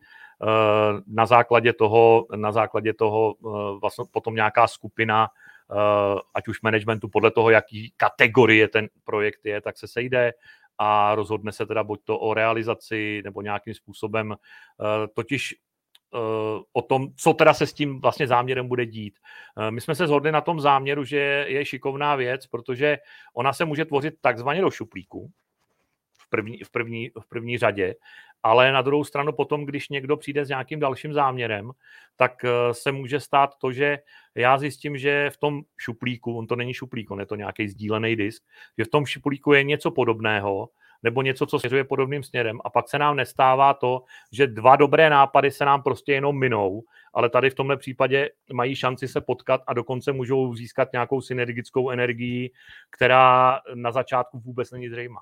na 1.08 1.26
základě 1.26 1.74
toho, 1.74 2.28
na 2.36 2.52
základě 2.52 2.94
toho 2.94 3.36
eh, 3.36 3.80
vlastně 3.82 4.06
potom 4.12 4.36
nějaká 4.36 4.68
skupina, 4.68 5.28
eh, 5.72 6.20
ať 6.34 6.48
už 6.48 6.62
managementu 6.62 7.10
podle 7.10 7.32
toho, 7.32 7.50
jaký 7.50 7.94
kategorie 7.98 8.68
ten 8.68 8.88
projekt 9.04 9.46
je, 9.46 9.62
tak 9.62 9.78
se 9.78 9.88
sejde 9.88 10.34
a 10.78 11.16
rozhodne 11.16 11.52
se 11.52 11.66
teda 11.66 11.84
buď 11.84 12.02
to 12.04 12.20
o 12.20 12.34
realizaci 12.34 13.22
nebo 13.24 13.42
nějakým 13.42 13.74
způsobem, 13.74 14.36
totiž 15.14 15.56
o 16.74 16.82
tom, 16.82 17.08
co 17.16 17.34
teda 17.34 17.54
se 17.54 17.68
s 17.68 17.74
tím 17.74 18.02
vlastně 18.02 18.28
záměrem 18.28 18.68
bude 18.68 18.86
dít. 18.86 19.20
My 19.70 19.82
jsme 19.82 19.96
se 19.96 20.08
shodli 20.08 20.32
na 20.32 20.42
tom 20.42 20.60
záměru, 20.60 21.04
že 21.04 21.46
je 21.48 21.66
šikovná 21.66 22.16
věc, 22.16 22.48
protože 22.48 22.98
ona 23.34 23.54
se 23.54 23.66
může 23.66 23.86
tvořit 23.86 24.14
takzvaně 24.22 24.62
do 24.62 24.72
šuplíku, 24.72 25.32
v 26.20 26.30
první, 26.30 26.64
v 26.64 26.72
první, 26.72 27.10
v 27.10 27.30
první 27.30 27.58
řadě 27.58 27.96
ale 28.44 28.72
na 28.72 28.82
druhou 28.82 29.04
stranu 29.04 29.32
potom, 29.32 29.66
když 29.66 29.90
někdo 29.90 30.18
přijde 30.18 30.46
s 30.46 30.50
nějakým 30.50 30.80
dalším 30.80 31.14
záměrem, 31.14 31.72
tak 32.16 32.46
eh, 32.46 32.74
se 32.74 32.92
může 32.92 33.20
stát 33.20 33.56
to, 33.58 33.72
že 33.72 34.00
já 34.36 34.58
zjistím, 34.58 34.98
že 34.98 35.30
v 35.30 35.38
tom 35.38 35.62
šuplíku, 35.78 36.38
on 36.38 36.48
to 36.48 36.56
není 36.56 36.74
šuplík, 36.74 37.12
on 37.12 37.20
je 37.20 37.26
to 37.26 37.36
nějaký 37.36 37.68
sdílený 37.68 38.16
disk, 38.16 38.44
že 38.78 38.86
v 38.86 38.90
tom 38.90 39.06
šuplíku 39.06 39.54
je 39.54 39.64
něco 39.64 39.92
podobného, 39.92 40.70
nebo 41.04 41.22
něco, 41.22 41.46
co 41.46 41.60
směřuje 41.60 41.84
podobným 41.84 42.24
směrem. 42.24 42.60
A 42.66 42.70
pak 42.70 42.90
se 42.90 43.00
nám 43.00 43.16
nestává 43.16 43.74
to, 43.74 44.04
že 44.32 44.48
dva 44.48 44.76
dobré 44.76 45.10
nápady 45.10 45.52
se 45.52 45.66
nám 45.66 45.84
prostě 45.84 46.14
jenom 46.14 46.40
minou, 46.40 46.84
ale 47.14 47.30
tady 47.30 47.50
v 47.50 47.56
tomhle 47.56 47.78
případě 47.78 48.30
mají 48.54 48.76
šanci 48.76 49.08
se 49.08 49.22
potkat 49.22 49.62
a 49.68 49.74
dokonce 49.74 50.12
můžou 50.12 50.56
získat 50.56 50.90
nějakou 50.94 51.22
synergickou 51.22 51.90
energii, 51.90 52.52
která 52.90 53.60
na 53.74 53.92
začátku 53.92 54.40
vůbec 54.40 54.72
není 54.72 54.90
zřejmá. 54.90 55.22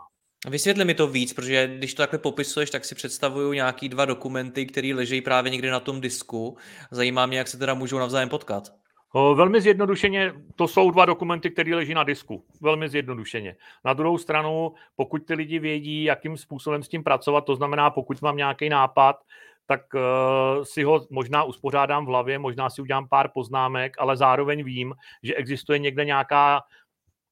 Vysvětli 0.49 0.85
mi 0.85 0.93
to 0.93 1.07
víc, 1.07 1.33
protože 1.33 1.67
když 1.67 1.93
to 1.93 2.03
takhle 2.03 2.19
popisuješ, 2.19 2.69
tak 2.69 2.85
si 2.85 2.95
představuju 2.95 3.53
nějaký 3.53 3.89
dva 3.89 4.05
dokumenty, 4.05 4.65
které 4.65 4.93
leží 4.95 5.21
právě 5.21 5.51
někde 5.51 5.71
na 5.71 5.79
tom 5.79 6.01
disku. 6.01 6.57
Zajímá 6.91 7.25
mě, 7.25 7.37
jak 7.37 7.47
se 7.47 7.57
teda 7.57 7.73
můžou 7.73 7.99
navzájem 7.99 8.29
potkat. 8.29 8.63
Velmi 9.13 9.61
zjednodušeně, 9.61 10.33
to 10.55 10.67
jsou 10.67 10.91
dva 10.91 11.05
dokumenty, 11.05 11.51
které 11.51 11.75
leží 11.75 11.93
na 11.93 12.03
disku. 12.03 12.45
Velmi 12.61 12.89
zjednodušeně. 12.89 13.55
Na 13.85 13.93
druhou 13.93 14.17
stranu, 14.17 14.73
pokud 14.95 15.25
ty 15.25 15.33
lidi 15.33 15.59
vědí, 15.59 16.03
jakým 16.03 16.37
způsobem 16.37 16.83
s 16.83 16.87
tím 16.87 17.03
pracovat, 17.03 17.41
to 17.41 17.55
znamená, 17.55 17.89
pokud 17.89 18.21
mám 18.21 18.37
nějaký 18.37 18.69
nápad, 18.69 19.15
tak 19.65 19.81
uh, 19.93 20.63
si 20.63 20.83
ho 20.83 21.07
možná 21.09 21.43
uspořádám 21.43 22.05
v 22.05 22.07
hlavě, 22.07 22.39
možná 22.39 22.69
si 22.69 22.81
udělám 22.81 23.07
pár 23.07 23.29
poznámek, 23.33 23.95
ale 23.99 24.17
zároveň 24.17 24.63
vím, 24.63 24.93
že 25.23 25.35
existuje 25.35 25.79
někde 25.79 26.05
nějaká 26.05 26.61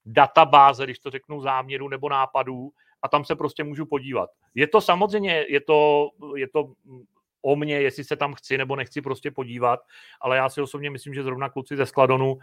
databáze, 0.05 0.83
když 0.83 0.99
to 0.99 1.09
řeknu 1.09 1.41
záměru 1.41 1.89
nebo 1.89 2.09
nápadů, 2.09 2.71
a 3.05 3.07
tam 3.07 3.25
se 3.25 3.35
prostě 3.35 3.63
můžu 3.63 3.85
podívat. 3.85 4.29
Je 4.55 4.67
to 4.67 4.81
samozřejmě, 4.81 5.45
je 5.49 5.61
to, 5.61 6.09
je 6.35 6.47
to 6.47 6.73
o 7.41 7.55
mě, 7.55 7.81
jestli 7.81 8.03
se 8.03 8.15
tam 8.15 8.33
chci 8.33 8.57
nebo 8.57 8.75
nechci 8.75 9.01
prostě 9.01 9.31
podívat, 9.31 9.79
ale 10.21 10.37
já 10.37 10.49
si 10.49 10.61
osobně 10.61 10.89
myslím, 10.89 11.13
že 11.13 11.23
zrovna 11.23 11.49
kluci 11.49 11.75
ze 11.75 11.85
Skladonu 11.85 12.33
uh, 12.33 12.41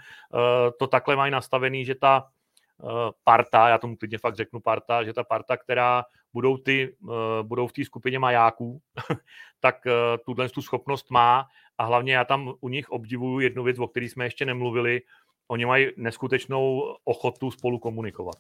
to 0.79 0.87
takhle 0.87 1.17
mají 1.17 1.33
nastavený, 1.33 1.85
že 1.85 1.95
ta 1.95 2.27
uh, 2.79 2.91
parta, 3.25 3.69
já 3.69 3.79
tomu 3.79 3.97
klidně 3.97 4.19
fakt 4.19 4.37
řeknu 4.37 4.61
parta, 4.61 5.05
že 5.05 5.13
ta 5.13 5.25
parta, 5.25 5.57
která 5.57 6.05
budou, 6.33 6.57
ty, 6.57 6.97
uh, 7.03 7.13
budou 7.43 7.67
v 7.67 7.73
té 7.73 7.85
skupině 7.85 8.19
majáků, 8.19 8.81
tak 9.61 9.77
uh, 9.87 9.93
tuhle 10.25 10.49
tu 10.49 10.63
schopnost 10.63 11.11
má 11.11 11.47
a 11.79 11.85
hlavně 11.85 12.15
já 12.15 12.25
tam 12.25 12.55
u 12.61 12.69
nich 12.69 12.91
obdivuju 12.91 13.41
jednu 13.41 13.63
věc, 13.63 13.79
o 13.79 13.89
které 13.89 14.07
jsme 14.07 14.25
ještě 14.25 14.45
nemluvili, 14.45 15.03
oni 15.49 15.67
mají 15.67 15.91
neskutečnou 15.97 16.95
ochotu 17.05 17.51
spolu 17.51 17.79
komunikovat. 17.79 18.37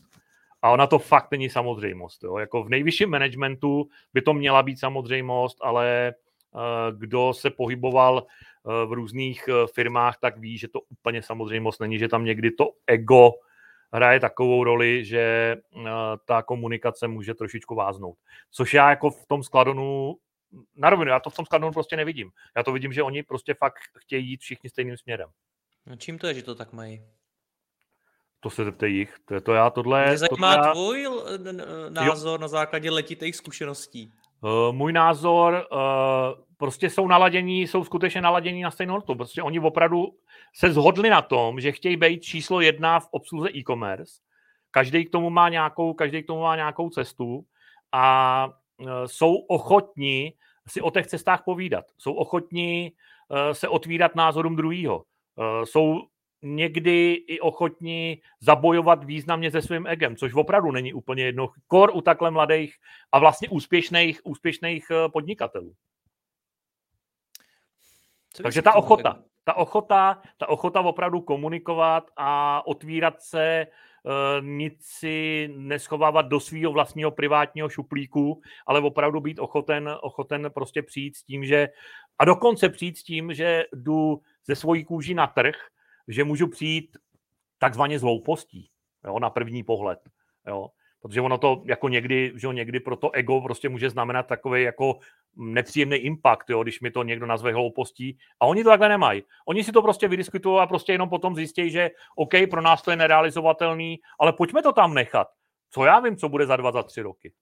A 0.62 0.70
ona 0.70 0.86
to 0.86 0.98
fakt 0.98 1.30
není 1.30 1.50
samozřejmost. 1.50 2.24
Jo? 2.24 2.38
Jako 2.38 2.64
v 2.64 2.68
nejvyšším 2.68 3.10
managementu 3.10 3.88
by 4.14 4.22
to 4.22 4.34
měla 4.34 4.62
být 4.62 4.80
samozřejmost, 4.80 5.58
ale 5.60 6.14
uh, 6.52 6.98
kdo 6.98 7.32
se 7.34 7.50
pohyboval 7.50 8.26
uh, 8.62 8.72
v 8.90 8.92
různých 8.92 9.48
uh, 9.48 9.66
firmách, 9.74 10.18
tak 10.18 10.38
ví, 10.38 10.58
že 10.58 10.68
to 10.68 10.80
úplně 10.80 11.22
samozřejmost 11.22 11.80
není, 11.80 11.98
že 11.98 12.08
tam 12.08 12.24
někdy 12.24 12.50
to 12.50 12.70
ego 12.86 13.30
hraje 13.92 14.20
takovou 14.20 14.64
roli, 14.64 15.04
že 15.04 15.56
ta 16.24 16.42
komunikace 16.42 17.08
může 17.08 17.34
trošičku 17.34 17.74
váznout. 17.74 18.16
Což 18.50 18.74
já 18.74 18.90
jako 18.90 19.10
v 19.10 19.26
tom 19.26 19.42
skladonu 19.42 20.16
na 20.76 20.90
rovinu, 20.90 21.10
já 21.10 21.20
to 21.20 21.30
v 21.30 21.36
tom 21.36 21.46
skladonu 21.46 21.72
prostě 21.72 21.96
nevidím. 21.96 22.30
Já 22.56 22.62
to 22.62 22.72
vidím, 22.72 22.92
že 22.92 23.02
oni 23.02 23.22
prostě 23.22 23.54
fakt 23.54 23.78
chtějí 23.98 24.30
jít 24.30 24.40
všichni 24.40 24.70
stejným 24.70 24.96
směrem. 24.96 25.28
No 25.86 25.96
čím 25.96 26.18
to 26.18 26.26
je, 26.26 26.34
že 26.34 26.42
to 26.42 26.54
tak 26.54 26.72
mají? 26.72 27.02
To 28.42 28.50
se 28.50 28.64
zeptej 28.64 28.92
jich. 28.92 29.14
To, 29.24 29.34
je 29.34 29.40
to 29.40 29.52
já 29.52 29.70
tohle... 29.70 30.06
Mě 30.06 30.18
zajímá 30.18 30.56
tohle 30.56 30.72
tvůj 30.72 31.08
názor 31.88 32.32
jo. 32.32 32.42
na 32.42 32.48
základě 32.48 32.90
letitých 32.90 33.36
zkušeností. 33.36 34.12
Uh, 34.40 34.72
můj 34.72 34.92
názor, 34.92 35.66
uh, 35.72 35.78
prostě 36.56 36.90
jsou 36.90 37.06
naladění, 37.06 37.62
jsou 37.62 37.84
skutečně 37.84 38.20
naladění 38.20 38.62
na 38.62 38.70
stejnou 38.70 38.94
notu. 38.94 39.14
Prostě 39.14 39.42
oni 39.42 39.60
opravdu 39.60 40.08
se 40.54 40.72
zhodli 40.72 41.10
na 41.10 41.22
tom, 41.22 41.60
že 41.60 41.72
chtějí 41.72 41.96
být 41.96 42.20
číslo 42.20 42.60
jedna 42.60 43.00
v 43.00 43.08
obsluze 43.10 43.48
e-commerce. 43.54 44.12
Každý 44.70 45.04
k 45.04 45.10
tomu 45.10 45.30
má 45.30 45.48
nějakou, 45.48 45.94
každý 45.94 46.22
k 46.22 46.26
tomu 46.26 46.40
má 46.40 46.56
nějakou 46.56 46.90
cestu 46.90 47.44
a 47.92 48.46
uh, 48.76 48.88
jsou 49.06 49.34
ochotní 49.34 50.34
si 50.68 50.80
o 50.80 50.90
těch 50.90 51.06
cestách 51.06 51.42
povídat. 51.44 51.84
Jsou 51.98 52.12
ochotní 52.12 52.92
uh, 53.28 53.52
se 53.52 53.68
otvírat 53.68 54.14
názorům 54.14 54.56
druhého. 54.56 54.96
Uh, 54.96 55.64
jsou 55.64 56.00
někdy 56.42 57.12
i 57.12 57.40
ochotní 57.40 58.22
zabojovat 58.40 59.04
významně 59.04 59.50
se 59.50 59.62
svým 59.62 59.86
egem, 59.86 60.16
což 60.16 60.34
opravdu 60.34 60.70
není 60.70 60.92
úplně 60.92 61.24
jedno. 61.24 61.50
Kor 61.66 61.90
u 61.94 62.00
takhle 62.00 62.30
mladých 62.30 62.74
a 63.12 63.18
vlastně 63.18 63.48
úspěšných, 63.48 64.20
úspěšných 64.24 64.86
eh, 64.90 65.08
podnikatelů. 65.08 65.72
Co 68.34 68.42
Takže 68.42 68.62
ta 68.62 68.74
ochota, 68.74 69.22
ta 69.44 69.54
ochota, 69.54 70.22
ta 70.38 70.48
ochota 70.48 70.80
opravdu 70.80 71.20
komunikovat 71.20 72.10
a 72.16 72.62
otvírat 72.66 73.22
se, 73.22 73.66
uh, 74.02 74.46
nic 74.46 74.76
si 74.80 75.48
neschovávat 75.56 76.26
do 76.26 76.40
svého 76.40 76.72
vlastního 76.72 77.10
privátního 77.10 77.68
šuplíku, 77.68 78.42
ale 78.66 78.80
opravdu 78.80 79.20
být 79.20 79.38
ochoten, 79.38 79.90
ochoten 80.00 80.50
prostě 80.54 80.82
přijít 80.82 81.16
s 81.16 81.22
tím, 81.22 81.44
že 81.44 81.68
a 82.18 82.24
dokonce 82.24 82.68
přijít 82.68 82.98
s 82.98 83.02
tím, 83.02 83.34
že 83.34 83.64
jdu 83.72 84.22
ze 84.46 84.54
svojí 84.54 84.84
kůží 84.84 85.14
na 85.14 85.26
trh, 85.26 85.54
že 86.08 86.24
můžu 86.24 86.48
přijít 86.48 86.96
takzvaně 87.58 87.98
z 87.98 88.02
jo, 89.04 89.18
na 89.18 89.30
první 89.30 89.62
pohled. 89.62 89.98
Jo. 90.46 90.68
Protože 91.02 91.20
ono 91.20 91.38
to 91.38 91.62
jako 91.66 91.88
někdy, 91.88 92.32
že 92.36 92.48
někdy 92.48 92.80
pro 92.80 92.96
to 92.96 93.10
ego 93.10 93.40
prostě 93.40 93.68
může 93.68 93.90
znamenat 93.90 94.26
takový 94.26 94.62
jako 94.62 94.98
nepříjemný 95.36 95.96
impact, 95.96 96.50
jo, 96.50 96.62
když 96.62 96.80
mi 96.80 96.90
to 96.90 97.02
někdo 97.02 97.26
nazve 97.26 97.52
hloupostí. 97.52 98.18
A 98.40 98.46
oni 98.46 98.64
to 98.64 98.70
takhle 98.70 98.88
nemají. 98.88 99.22
Oni 99.46 99.64
si 99.64 99.72
to 99.72 99.82
prostě 99.82 100.08
vydiskutují 100.08 100.60
a 100.60 100.66
prostě 100.66 100.92
jenom 100.92 101.08
potom 101.08 101.36
zjistí, 101.36 101.70
že 101.70 101.90
OK, 102.16 102.32
pro 102.50 102.62
nás 102.62 102.82
to 102.82 102.90
je 102.90 102.96
nerealizovatelný, 102.96 104.00
ale 104.20 104.32
pojďme 104.32 104.62
to 104.62 104.72
tam 104.72 104.94
nechat. 104.94 105.28
Co 105.70 105.84
já 105.84 106.00
vím, 106.00 106.16
co 106.16 106.28
bude 106.28 106.46
za 106.46 106.56
dva, 106.56 106.72
za 106.72 106.82
tři 106.82 107.02
roky. 107.02 107.32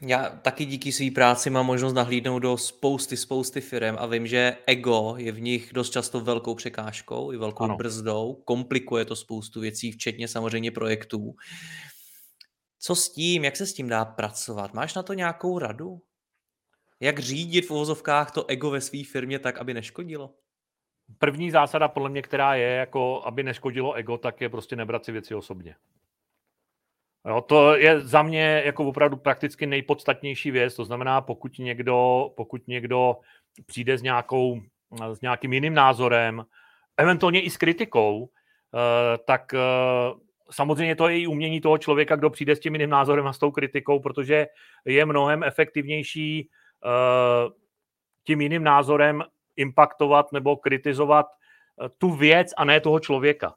Já 0.00 0.28
taky 0.28 0.64
díky 0.64 0.92
své 0.92 1.10
práci 1.10 1.50
mám 1.50 1.66
možnost 1.66 1.92
nahlídnout 1.92 2.38
do 2.38 2.56
spousty, 2.56 3.16
spousty 3.16 3.60
firm 3.60 3.96
a 3.98 4.06
vím, 4.06 4.26
že 4.26 4.56
ego 4.66 5.14
je 5.16 5.32
v 5.32 5.40
nich 5.40 5.70
dost 5.72 5.90
často 5.90 6.20
velkou 6.20 6.54
překážkou 6.54 7.32
i 7.32 7.36
velkou 7.36 7.64
ano. 7.64 7.76
brzdou, 7.76 8.42
komplikuje 8.44 9.04
to 9.04 9.16
spoustu 9.16 9.60
věcí, 9.60 9.92
včetně 9.92 10.28
samozřejmě 10.28 10.70
projektů. 10.70 11.34
Co 12.78 12.94
s 12.94 13.12
tím, 13.12 13.44
jak 13.44 13.56
se 13.56 13.66
s 13.66 13.74
tím 13.74 13.88
dá 13.88 14.04
pracovat? 14.04 14.74
Máš 14.74 14.94
na 14.94 15.02
to 15.02 15.12
nějakou 15.12 15.58
radu? 15.58 16.02
Jak 17.00 17.18
řídit 17.18 17.66
v 17.66 17.70
uvozovkách 17.70 18.30
to 18.30 18.46
ego 18.46 18.70
ve 18.70 18.80
své 18.80 19.04
firmě 19.04 19.38
tak, 19.38 19.58
aby 19.58 19.74
neškodilo? 19.74 20.34
První 21.18 21.50
zásada, 21.50 21.88
podle 21.88 22.10
mě, 22.10 22.22
která 22.22 22.54
je, 22.54 22.68
jako 22.68 23.22
aby 23.24 23.42
neškodilo 23.42 23.92
ego, 23.92 24.18
tak 24.18 24.40
je 24.40 24.48
prostě 24.48 24.76
nebrat 24.76 25.04
si 25.04 25.12
věci 25.12 25.34
osobně. 25.34 25.74
Jo, 27.26 27.40
to 27.40 27.76
je 27.76 28.00
za 28.00 28.22
mě 28.22 28.62
jako 28.64 28.84
opravdu 28.84 29.16
prakticky 29.16 29.66
nejpodstatnější 29.66 30.50
věc. 30.50 30.74
To 30.74 30.84
znamená, 30.84 31.20
pokud 31.20 31.58
někdo, 31.58 32.30
pokud 32.36 32.68
někdo 32.68 33.16
přijde 33.66 33.98
s, 33.98 34.02
nějakou, 34.02 34.60
s 35.12 35.20
nějakým 35.20 35.52
jiným 35.52 35.74
názorem, 35.74 36.44
eventuálně 36.96 37.40
i 37.40 37.50
s 37.50 37.56
kritikou, 37.56 38.28
eh, 38.28 39.18
tak 39.26 39.54
eh, 39.54 39.58
samozřejmě 40.50 40.96
to 40.96 41.08
je 41.08 41.20
i 41.20 41.26
umění 41.26 41.60
toho 41.60 41.78
člověka, 41.78 42.16
kdo 42.16 42.30
přijde 42.30 42.56
s 42.56 42.60
tím 42.60 42.74
jiným 42.74 42.90
názorem 42.90 43.26
a 43.26 43.32
s 43.32 43.38
tou 43.38 43.50
kritikou, 43.50 44.00
protože 44.00 44.46
je 44.84 45.06
mnohem 45.06 45.42
efektivnější 45.42 46.48
eh, 46.84 47.50
tím 48.24 48.40
jiným 48.40 48.64
názorem 48.64 49.24
impaktovat 49.56 50.32
nebo 50.32 50.56
kritizovat 50.56 51.26
tu 51.98 52.10
věc 52.10 52.50
a 52.56 52.64
ne 52.64 52.80
toho 52.80 53.00
člověka. 53.00 53.54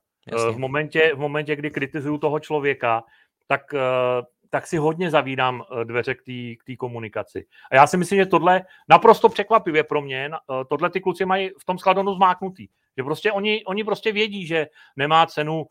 V 0.53 0.57
momentě, 0.57 1.11
v 1.15 1.19
momentě, 1.19 1.55
kdy 1.55 1.71
kritizuju 1.71 2.17
toho 2.17 2.39
člověka, 2.39 3.03
tak, 3.51 3.73
eh, 3.73 4.23
tak 4.49 4.67
si 4.67 4.77
hodně 4.77 5.11
zavídám 5.11 5.63
eh, 5.63 5.85
dveře 5.85 6.15
k 6.15 6.63
té 6.65 6.75
komunikaci. 6.75 7.45
A 7.71 7.75
já 7.75 7.87
si 7.87 7.97
myslím, 7.97 8.19
že 8.19 8.25
tohle 8.25 8.61
naprosto 8.89 9.29
překvapivě 9.29 9.83
pro 9.83 10.01
mě, 10.01 10.31
eh, 10.33 10.65
tohle 10.69 10.89
ty 10.89 11.01
kluci 11.01 11.25
mají 11.25 11.49
v 11.59 11.65
tom 11.65 11.77
skladonu 11.77 12.13
zmáknutý. 12.13 12.67
Že 12.97 13.03
prostě 13.03 13.31
oni, 13.31 13.65
oni 13.65 13.83
prostě 13.83 14.11
vědí, 14.11 14.47
že 14.47 14.67
nemá 14.95 15.25
cenu 15.25 15.67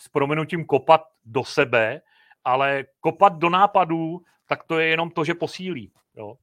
s 0.00 0.08
proměnutím 0.08 0.64
kopat 0.64 1.02
do 1.24 1.44
sebe, 1.44 2.00
ale 2.44 2.84
kopat 3.00 3.38
do 3.38 3.50
nápadů, 3.50 4.22
tak 4.46 4.64
to 4.64 4.78
je 4.78 4.88
jenom 4.88 5.10
to, 5.10 5.24
že 5.24 5.34
posílí. 5.34 5.92
Jo. 6.16 6.34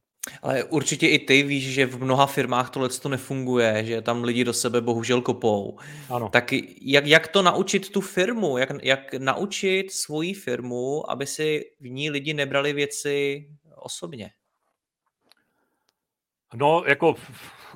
Ale 0.41 0.63
určitě 0.63 1.07
i 1.07 1.19
ty 1.19 1.43
víš, 1.43 1.73
že 1.73 1.86
v 1.86 2.03
mnoha 2.03 2.25
firmách 2.25 2.69
tohle 2.69 2.89
to 2.89 3.10
nefunguje, 3.10 3.86
že 3.86 4.01
tam 4.01 4.23
lidi 4.23 4.43
do 4.43 4.53
sebe 4.53 4.81
bohužel 4.81 5.21
kopou. 5.21 5.79
Ano. 6.10 6.29
Tak 6.29 6.51
jak, 6.81 7.05
jak 7.05 7.27
to 7.27 7.41
naučit 7.41 7.89
tu 7.89 8.01
firmu? 8.01 8.57
Jak, 8.57 8.69
jak 8.84 9.13
naučit 9.13 9.91
svoji 9.91 10.34
firmu, 10.34 11.12
aby 11.12 11.27
si 11.27 11.71
v 11.79 11.89
ní 11.89 12.10
lidi 12.10 12.34
nebrali 12.34 12.73
věci 12.73 13.47
osobně? 13.75 14.29
No, 16.53 16.84
jako 16.88 17.15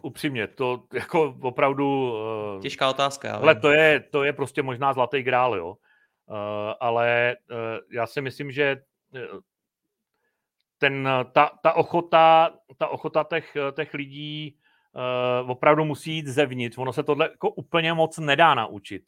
upřímně, 0.01 0.47
to 0.47 0.83
jako 0.93 1.37
opravdu... 1.41 2.15
Eh, 2.57 2.61
Těžká 2.61 2.89
otázka. 2.89 3.35
Ale 3.35 3.55
to 3.55 3.71
je, 3.71 3.99
to 3.99 4.23
je 4.23 4.33
prostě 4.33 4.61
možná 4.61 4.93
zlatý 4.93 5.23
grál, 5.23 5.55
jo. 5.55 5.75
Uh, 6.27 6.35
ale 6.79 7.35
uh, 7.51 7.57
já 7.91 8.07
si 8.07 8.21
myslím, 8.21 8.51
že 8.51 8.77
ten, 10.77 11.09
ta, 11.31 11.51
ta 11.63 11.73
ochota, 11.73 12.51
ta 12.77 12.87
ochota 12.87 13.23
těch, 13.23 13.57
těch 13.75 13.93
lidí 13.93 14.57
uh, 15.43 15.51
opravdu 15.51 15.85
musí 15.85 16.13
jít 16.13 16.27
zevnitř. 16.27 16.77
Ono 16.77 16.93
se 16.93 17.03
tohle 17.03 17.29
jako 17.29 17.49
úplně 17.49 17.93
moc 17.93 18.17
nedá 18.17 18.53
naučit. 18.53 19.03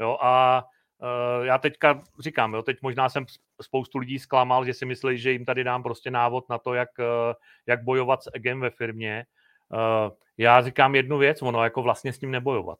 Jo, 0.00 0.18
a 0.20 0.64
uh, 0.98 1.44
já 1.44 1.58
teďka 1.58 2.02
říkám, 2.20 2.54
jo, 2.54 2.62
teď 2.62 2.76
možná 2.82 3.08
jsem 3.08 3.26
spoustu 3.62 3.98
lidí 3.98 4.18
zklamal, 4.18 4.64
že 4.64 4.74
si 4.74 4.86
myslí, 4.86 5.18
že 5.18 5.32
jim 5.32 5.44
tady 5.44 5.64
dám 5.64 5.82
prostě 5.82 6.10
návod 6.10 6.48
na 6.48 6.58
to, 6.58 6.74
jak, 6.74 6.88
uh, 6.98 7.34
jak 7.66 7.84
bojovat 7.84 8.22
s 8.22 8.30
egem 8.34 8.60
ve 8.60 8.70
firmě. 8.70 9.26
Uh, 9.72 10.12
já 10.38 10.62
říkám 10.62 10.94
jednu 10.94 11.18
věc, 11.18 11.42
ono 11.42 11.64
jako 11.64 11.82
vlastně 11.82 12.12
s 12.12 12.18
tím 12.18 12.30
nebojovat. 12.30 12.78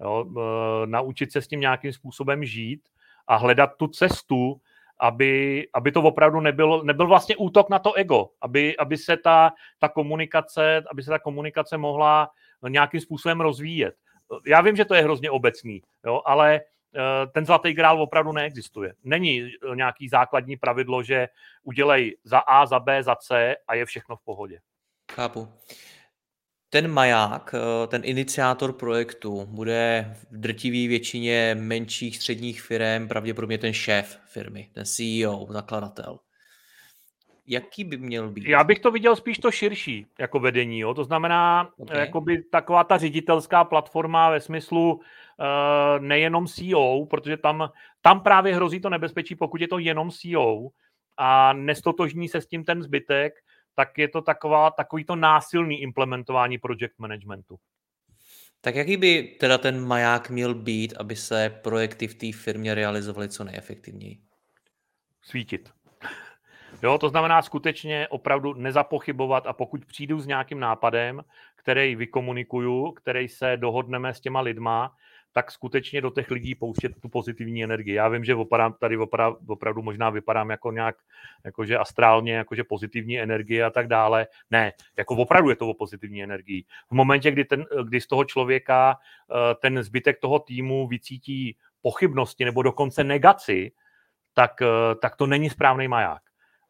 Jo, 0.00 0.24
uh, 0.24 0.42
naučit 0.86 1.32
se 1.32 1.42
s 1.42 1.48
tím 1.48 1.60
nějakým 1.60 1.92
způsobem 1.92 2.44
žít 2.44 2.88
a 3.26 3.36
hledat 3.36 3.76
tu 3.76 3.86
cestu, 3.88 4.60
aby, 5.00 5.66
aby 5.74 5.92
to 5.92 6.02
opravdu 6.02 6.40
nebyl, 6.40 6.82
nebyl 6.84 7.06
vlastně 7.06 7.36
útok 7.36 7.70
na 7.70 7.78
to 7.78 7.92
ego, 7.92 8.28
aby, 8.40 8.76
aby 8.76 8.96
se 8.96 9.16
ta, 9.16 9.52
ta 9.78 9.88
komunikace, 9.88 10.82
aby 10.90 11.02
se 11.02 11.10
ta 11.10 11.18
komunikace 11.18 11.78
mohla 11.78 12.30
nějakým 12.68 13.00
způsobem 13.00 13.40
rozvíjet. 13.40 13.94
Já 14.46 14.60
vím, 14.60 14.76
že 14.76 14.84
to 14.84 14.94
je 14.94 15.02
hrozně 15.02 15.30
obecný, 15.30 15.82
jo, 16.06 16.22
ale 16.24 16.60
eh, 16.60 17.26
ten 17.26 17.46
zlatý 17.46 17.72
grál 17.72 18.02
opravdu 18.02 18.32
neexistuje. 18.32 18.94
Není 19.04 19.42
eh, 19.42 19.76
nějaký 19.76 20.08
základní 20.08 20.56
pravidlo, 20.56 21.02
že 21.02 21.28
udělej 21.62 22.16
za 22.24 22.38
A, 22.38 22.66
za 22.66 22.80
B, 22.80 23.02
za 23.02 23.14
C 23.14 23.56
a 23.68 23.74
je 23.74 23.84
všechno 23.84 24.16
v 24.16 24.24
pohodě. 24.24 24.60
Chápu 25.12 25.48
ten 26.72 26.88
maják, 26.88 27.54
eh, 27.54 27.86
ten 27.86 28.02
iniciátor 28.04 28.72
projektu 28.72 29.46
bude 29.46 30.14
v 30.30 30.40
drtivé 30.40 30.88
většině 30.88 31.56
menších 31.60 32.16
středních 32.16 32.62
firm 32.62 33.08
pravděpodobně 33.08 33.58
ten 33.58 33.72
šéf 33.72 34.18
firmy, 34.26 34.70
ten 34.72 34.84
CEO, 34.84 35.46
zakladatel. 35.50 36.18
Jaký 37.46 37.84
by 37.84 37.96
měl 37.96 38.30
být? 38.30 38.44
Já 38.44 38.64
bych 38.64 38.80
to 38.80 38.90
viděl 38.90 39.16
spíš 39.16 39.38
to 39.38 39.50
širší 39.50 40.06
jako 40.18 40.40
vedení. 40.40 40.80
Jo? 40.80 40.94
To 40.94 41.04
znamená 41.04 41.70
okay. 41.76 41.98
jakoby 41.98 42.42
taková 42.42 42.84
ta 42.84 42.98
ředitelská 42.98 43.64
platforma 43.64 44.30
ve 44.30 44.40
smyslu 44.40 44.92
uh, 44.92 45.00
nejenom 45.98 46.46
CEO, 46.46 47.06
protože 47.06 47.36
tam, 47.36 47.68
tam 48.00 48.20
právě 48.20 48.54
hrozí 48.54 48.80
to 48.80 48.90
nebezpečí, 48.90 49.34
pokud 49.34 49.60
je 49.60 49.68
to 49.68 49.78
jenom 49.78 50.10
CEO 50.10 50.68
a 51.16 51.52
nestotožní 51.52 52.28
se 52.28 52.40
s 52.40 52.46
tím 52.46 52.64
ten 52.64 52.82
zbytek, 52.82 53.34
tak 53.74 53.98
je 53.98 54.08
to 54.08 54.22
taková, 54.22 54.70
takový 54.70 55.04
to 55.04 55.16
násilný 55.16 55.82
implementování 55.82 56.58
project 56.58 56.98
managementu. 56.98 57.58
Tak 58.60 58.74
jaký 58.74 58.96
by 58.96 59.36
teda 59.40 59.58
ten 59.58 59.86
maják 59.86 60.30
měl 60.30 60.54
být, 60.54 60.94
aby 60.96 61.16
se 61.16 61.60
projekty 61.62 62.08
v 62.08 62.14
té 62.14 62.32
firmě 62.32 62.74
realizovaly 62.74 63.28
co 63.28 63.44
nejefektivněji? 63.44 64.18
Svítit. 65.22 65.70
Jo, 66.82 66.98
to 66.98 67.08
znamená 67.08 67.42
skutečně 67.42 68.08
opravdu 68.08 68.54
nezapochybovat 68.54 69.46
a 69.46 69.52
pokud 69.52 69.84
přijdu 69.84 70.20
s 70.20 70.26
nějakým 70.26 70.60
nápadem, 70.60 71.22
který 71.56 71.96
vykomunikuju, 71.96 72.92
který 72.92 73.28
se 73.28 73.56
dohodneme 73.56 74.14
s 74.14 74.20
těma 74.20 74.40
lidma, 74.40 74.96
tak 75.32 75.50
skutečně 75.50 76.00
do 76.00 76.10
těch 76.10 76.30
lidí 76.30 76.54
pouštět 76.54 76.92
tu 77.00 77.08
pozitivní 77.08 77.64
energii. 77.64 77.94
Já 77.94 78.08
vím, 78.08 78.24
že 78.24 78.34
opadám, 78.34 78.74
tady 78.80 78.96
opravdu, 78.96 79.38
opravdu 79.46 79.82
možná 79.82 80.10
vypadám 80.10 80.50
jako 80.50 80.72
nějak 80.72 80.96
jakože 81.44 81.78
astrálně, 81.78 82.34
jakože 82.34 82.64
pozitivní 82.64 83.20
energie 83.20 83.64
a 83.64 83.70
tak 83.70 83.88
dále. 83.88 84.26
Ne, 84.50 84.72
jako 84.96 85.14
opravdu 85.14 85.50
je 85.50 85.56
to 85.56 85.68
o 85.68 85.74
pozitivní 85.74 86.22
energii. 86.22 86.64
V 86.90 86.94
momentě, 86.94 87.30
kdy, 87.30 87.44
ten, 87.44 87.64
kdy 87.84 88.00
z 88.00 88.06
toho 88.06 88.24
člověka 88.24 88.96
eh, 88.96 89.54
ten 89.54 89.82
zbytek 89.82 90.20
toho 90.20 90.38
týmu 90.38 90.88
vycítí 90.88 91.56
pochybnosti 91.82 92.44
nebo 92.44 92.62
dokonce 92.62 93.04
negaci, 93.04 93.72
tak, 94.34 94.62
eh, 94.62 94.94
tak 95.02 95.16
to 95.16 95.26
není 95.26 95.50
správný 95.50 95.88
maják. 95.88 96.22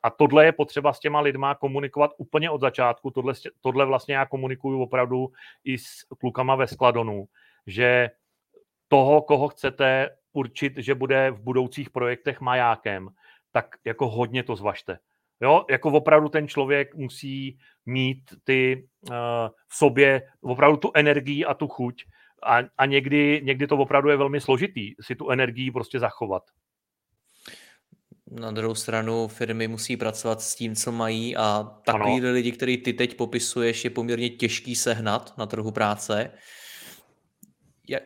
A 0.02 0.10
tohle 0.10 0.44
je 0.44 0.52
potřeba 0.52 0.92
s 0.92 1.00
těma 1.00 1.20
lidma 1.20 1.54
komunikovat 1.54 2.10
úplně 2.16 2.50
od 2.50 2.60
začátku. 2.60 3.10
Tohle, 3.10 3.34
tohle 3.60 3.86
vlastně 3.86 4.14
já 4.14 4.26
komunikuju 4.26 4.82
opravdu 4.82 5.32
i 5.64 5.78
s 5.78 6.02
klukama 6.18 6.54
ve 6.54 6.66
skladonu, 6.66 7.26
že 7.66 8.10
toho, 8.92 9.22
koho 9.22 9.48
chcete 9.48 10.10
určit, 10.32 10.72
že 10.76 10.94
bude 10.94 11.30
v 11.30 11.40
budoucích 11.40 11.90
projektech 11.90 12.40
majákem, 12.40 13.08
tak 13.52 13.66
jako 13.84 14.08
hodně 14.08 14.42
to 14.42 14.56
zvažte. 14.56 14.98
Jo, 15.40 15.64
jako 15.70 15.88
opravdu 15.88 16.28
ten 16.28 16.48
člověk 16.48 16.94
musí 16.94 17.58
mít 17.86 18.20
ty 18.44 18.88
uh, 19.10 19.16
v 19.68 19.76
sobě 19.76 20.22
opravdu 20.40 20.76
tu 20.76 20.90
energii 20.94 21.44
a 21.44 21.54
tu 21.54 21.68
chuť 21.68 22.04
a, 22.42 22.58
a 22.78 22.86
někdy, 22.86 23.40
někdy 23.44 23.66
to 23.66 23.76
opravdu 23.76 24.08
je 24.08 24.16
velmi 24.16 24.40
složitý 24.40 24.94
si 25.00 25.16
tu 25.16 25.30
energii 25.30 25.70
prostě 25.70 25.98
zachovat. 25.98 26.42
Na 28.30 28.50
druhou 28.50 28.74
stranu 28.74 29.28
firmy 29.28 29.68
musí 29.68 29.96
pracovat 29.96 30.40
s 30.40 30.54
tím, 30.54 30.74
co 30.74 30.92
mají 30.92 31.36
a 31.36 31.80
takový 31.84 32.20
lidi, 32.20 32.52
který 32.52 32.76
ty 32.76 32.92
teď 32.92 33.16
popisuješ, 33.16 33.84
je 33.84 33.90
poměrně 33.90 34.30
těžký 34.30 34.76
sehnat 34.76 35.38
na 35.38 35.46
trhu 35.46 35.70
práce. 35.70 36.30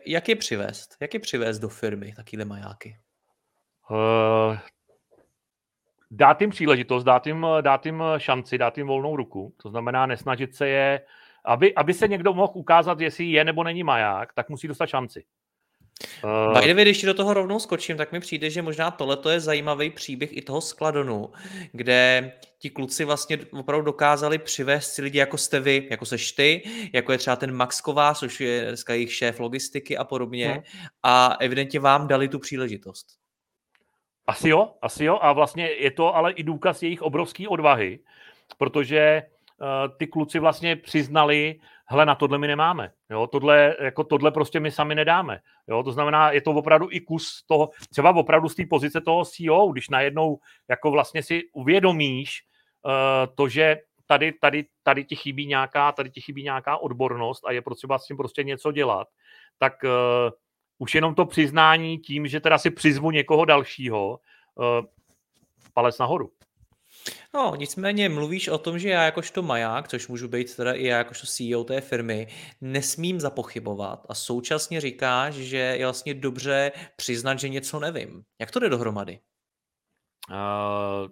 Jak 0.05 0.29
je 0.29 0.35
přivést? 0.35 0.97
Jak 1.01 1.13
je 1.13 1.19
přivést 1.19 1.59
do 1.59 1.69
firmy 1.69 2.13
takovýhle 2.15 2.45
majáky? 2.45 2.97
Uh, 3.89 4.57
dát 6.11 6.41
jim 6.41 6.49
příležitost, 6.49 7.03
dát 7.03 7.27
jim, 7.27 7.45
dát 7.61 7.85
jim 7.85 8.03
šanci, 8.17 8.57
dát 8.57 8.77
jim 8.77 8.87
volnou 8.87 9.15
ruku. 9.15 9.53
To 9.61 9.69
znamená 9.69 10.05
nesnažit 10.05 10.55
se 10.55 10.67
je, 10.67 11.01
aby, 11.45 11.75
aby 11.75 11.93
se 11.93 12.07
někdo 12.07 12.33
mohl 12.33 12.53
ukázat, 12.55 13.01
jestli 13.01 13.25
je 13.25 13.43
nebo 13.43 13.63
není 13.63 13.83
maják, 13.83 14.33
tak 14.33 14.49
musí 14.49 14.67
dostat 14.67 14.85
šanci. 14.85 15.25
Uh... 16.23 16.59
By 16.59 16.67
the 16.67 16.73
way, 16.73 16.83
když 16.83 17.03
do 17.03 17.13
toho 17.13 17.33
rovnou 17.33 17.59
skočím, 17.59 17.97
tak 17.97 18.11
mi 18.11 18.19
přijde, 18.19 18.49
že 18.49 18.61
možná 18.61 18.91
tohle 18.91 19.17
je 19.29 19.39
zajímavý 19.39 19.89
příběh 19.89 20.37
i 20.37 20.41
toho 20.41 20.61
skladonu, 20.61 21.31
kde 21.71 22.31
ti 22.59 22.69
kluci 22.69 23.05
vlastně 23.05 23.39
opravdu 23.51 23.85
dokázali 23.85 24.37
přivést 24.37 24.91
si 24.91 25.01
lidi 25.01 25.17
jako 25.17 25.37
jste 25.37 25.59
vy, 25.59 25.87
jako 25.91 26.05
seš 26.05 26.31
ty, 26.31 26.61
jako 26.93 27.11
je 27.11 27.17
třeba 27.17 27.35
ten 27.35 27.55
Max 27.55 27.81
Kovář, 27.81 28.19
což 28.19 28.41
je 28.41 28.65
dneska 28.67 28.93
jejich 28.93 29.13
šéf 29.13 29.39
logistiky 29.39 29.97
a 29.97 30.03
podobně 30.03 30.47
hmm. 30.47 30.63
a 31.03 31.37
evidentně 31.39 31.79
vám 31.79 32.07
dali 32.07 32.27
tu 32.27 32.39
příležitost. 32.39 33.07
Asi 34.27 34.49
jo, 34.49 34.73
asi 34.81 35.05
jo 35.05 35.19
a 35.21 35.33
vlastně 35.33 35.69
je 35.71 35.91
to 35.91 36.15
ale 36.15 36.31
i 36.31 36.43
důkaz 36.43 36.83
jejich 36.83 37.01
obrovské 37.01 37.47
odvahy, 37.47 37.99
protože 38.57 39.23
ty 39.97 40.07
kluci 40.07 40.39
vlastně 40.39 40.75
přiznali, 40.75 41.59
hele, 41.85 42.05
na 42.05 42.15
tohle 42.15 42.37
my 42.37 42.47
nemáme. 42.47 42.91
Jo, 43.09 43.27
tohle, 43.27 43.75
jako 43.79 44.03
tohle 44.03 44.31
prostě 44.31 44.59
my 44.59 44.71
sami 44.71 44.95
nedáme. 44.95 45.39
Jo, 45.67 45.83
to 45.83 45.91
znamená, 45.91 46.31
je 46.31 46.41
to 46.41 46.51
opravdu 46.51 46.87
i 46.91 46.99
kus 46.99 47.43
toho, 47.47 47.69
třeba 47.89 48.15
opravdu 48.15 48.49
z 48.49 48.55
té 48.55 48.65
pozice 48.69 49.01
toho 49.01 49.25
CEO, 49.25 49.67
když 49.67 49.89
najednou 49.89 50.39
jako 50.69 50.91
vlastně 50.91 51.23
si 51.23 51.43
uvědomíš 51.53 52.43
uh, 52.85 52.91
to, 53.35 53.49
že 53.49 53.77
tady, 54.05 54.31
tady, 54.31 54.65
tady 54.83 55.03
ti 55.03 55.15
chybí 55.15 55.45
nějaká, 55.45 55.91
tady 55.91 56.09
ti 56.09 56.21
chybí 56.21 56.43
nějaká 56.43 56.77
odbornost 56.77 57.45
a 57.45 57.51
je 57.51 57.61
potřeba 57.61 57.99
s 57.99 58.05
tím 58.05 58.17
prostě 58.17 58.43
něco 58.43 58.71
dělat, 58.71 59.07
tak 59.57 59.73
uh, 59.83 59.89
už 60.77 60.95
jenom 60.95 61.15
to 61.15 61.25
přiznání 61.25 61.97
tím, 61.97 62.27
že 62.27 62.39
teda 62.39 62.57
si 62.57 62.69
přizvu 62.69 63.11
někoho 63.11 63.45
dalšího, 63.45 64.19
uh, 64.55 64.85
palec 65.73 65.97
nahoru. 65.97 66.31
No, 67.33 67.53
nicméně 67.55 68.09
mluvíš 68.09 68.47
o 68.47 68.57
tom, 68.57 68.79
že 68.79 68.89
já 68.89 69.03
jakožto 69.03 69.41
maják, 69.41 69.87
což 69.87 70.07
můžu 70.07 70.27
být 70.27 70.55
teda 70.55 70.73
i 70.73 70.85
já 70.85 70.97
jakožto 70.97 71.27
CEO 71.27 71.63
té 71.63 71.81
firmy, 71.81 72.27
nesmím 72.61 73.19
zapochybovat 73.19 74.05
a 74.09 74.15
současně 74.15 74.81
říkáš, 74.81 75.33
že 75.33 75.57
je 75.57 75.85
vlastně 75.85 76.13
dobře 76.13 76.71
přiznat, 76.95 77.39
že 77.39 77.49
něco 77.49 77.79
nevím. 77.79 78.23
Jak 78.39 78.51
to 78.51 78.59
jde 78.59 78.69
dohromady? 78.69 79.19
Uh, 80.29 81.09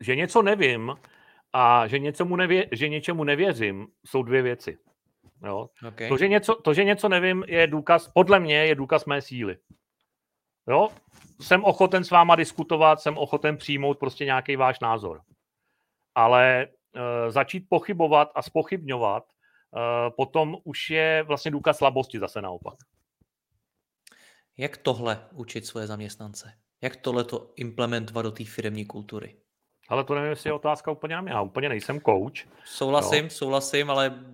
že 0.00 0.16
něco 0.16 0.42
nevím 0.42 0.94
a 1.52 1.86
že, 1.86 1.98
něčemu 1.98 2.36
nevě, 2.36 2.68
že 2.72 2.88
něčemu 2.88 3.24
nevěřím, 3.24 3.86
jsou 4.06 4.22
dvě 4.22 4.42
věci. 4.42 4.78
Jo? 5.44 5.68
Okay. 5.88 6.08
To, 6.08 6.16
že 6.16 6.28
něco, 6.28 6.54
to, 6.54 6.74
že 6.74 6.84
něco 6.84 7.08
nevím, 7.08 7.44
je 7.46 7.66
důkaz, 7.66 8.08
podle 8.14 8.40
mě 8.40 8.66
je 8.66 8.74
důkaz 8.74 9.04
mé 9.04 9.22
síly. 9.22 9.56
Jo? 10.68 10.88
Jsem 11.40 11.64
ochoten 11.64 12.04
s 12.04 12.10
váma 12.10 12.36
diskutovat, 12.36 13.00
jsem 13.00 13.18
ochoten 13.18 13.56
přijmout 13.56 13.98
prostě 13.98 14.24
nějaký 14.24 14.56
váš 14.56 14.80
názor. 14.80 15.20
Ale 16.14 16.62
e, 16.62 16.68
začít 17.30 17.66
pochybovat 17.68 18.30
a 18.34 18.42
spochybňovat, 18.42 19.24
e, 19.24 20.10
potom 20.10 20.56
už 20.64 20.90
je 20.90 21.22
vlastně 21.26 21.50
důkaz 21.50 21.78
slabosti 21.78 22.18
zase 22.18 22.42
naopak. 22.42 22.74
Jak 24.56 24.76
tohle 24.76 25.28
učit 25.32 25.66
svoje 25.66 25.86
zaměstnance? 25.86 26.52
Jak 26.82 26.96
tohle 26.96 27.24
to 27.24 27.52
implementovat 27.56 28.22
do 28.22 28.30
té 28.30 28.44
firmní 28.44 28.86
kultury? 28.86 29.36
Ale 29.88 30.04
to 30.04 30.14
nevím, 30.14 30.30
jestli 30.30 30.48
je 30.48 30.54
otázka 30.54 30.90
úplně 30.90 31.14
na 31.14 31.20
mě. 31.20 31.32
Já 31.32 31.42
úplně 31.42 31.68
nejsem 31.68 32.00
coach. 32.00 32.46
Souhlasím, 32.64 33.24
jo. 33.24 33.30
souhlasím, 33.30 33.90
ale 33.90 34.24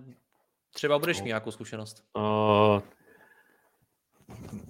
třeba 0.73 0.99
budeš 0.99 1.17
no. 1.17 1.23
mít 1.23 1.27
nějakou 1.27 1.51
zkušenost. 1.51 2.03
Uh, 2.13 2.81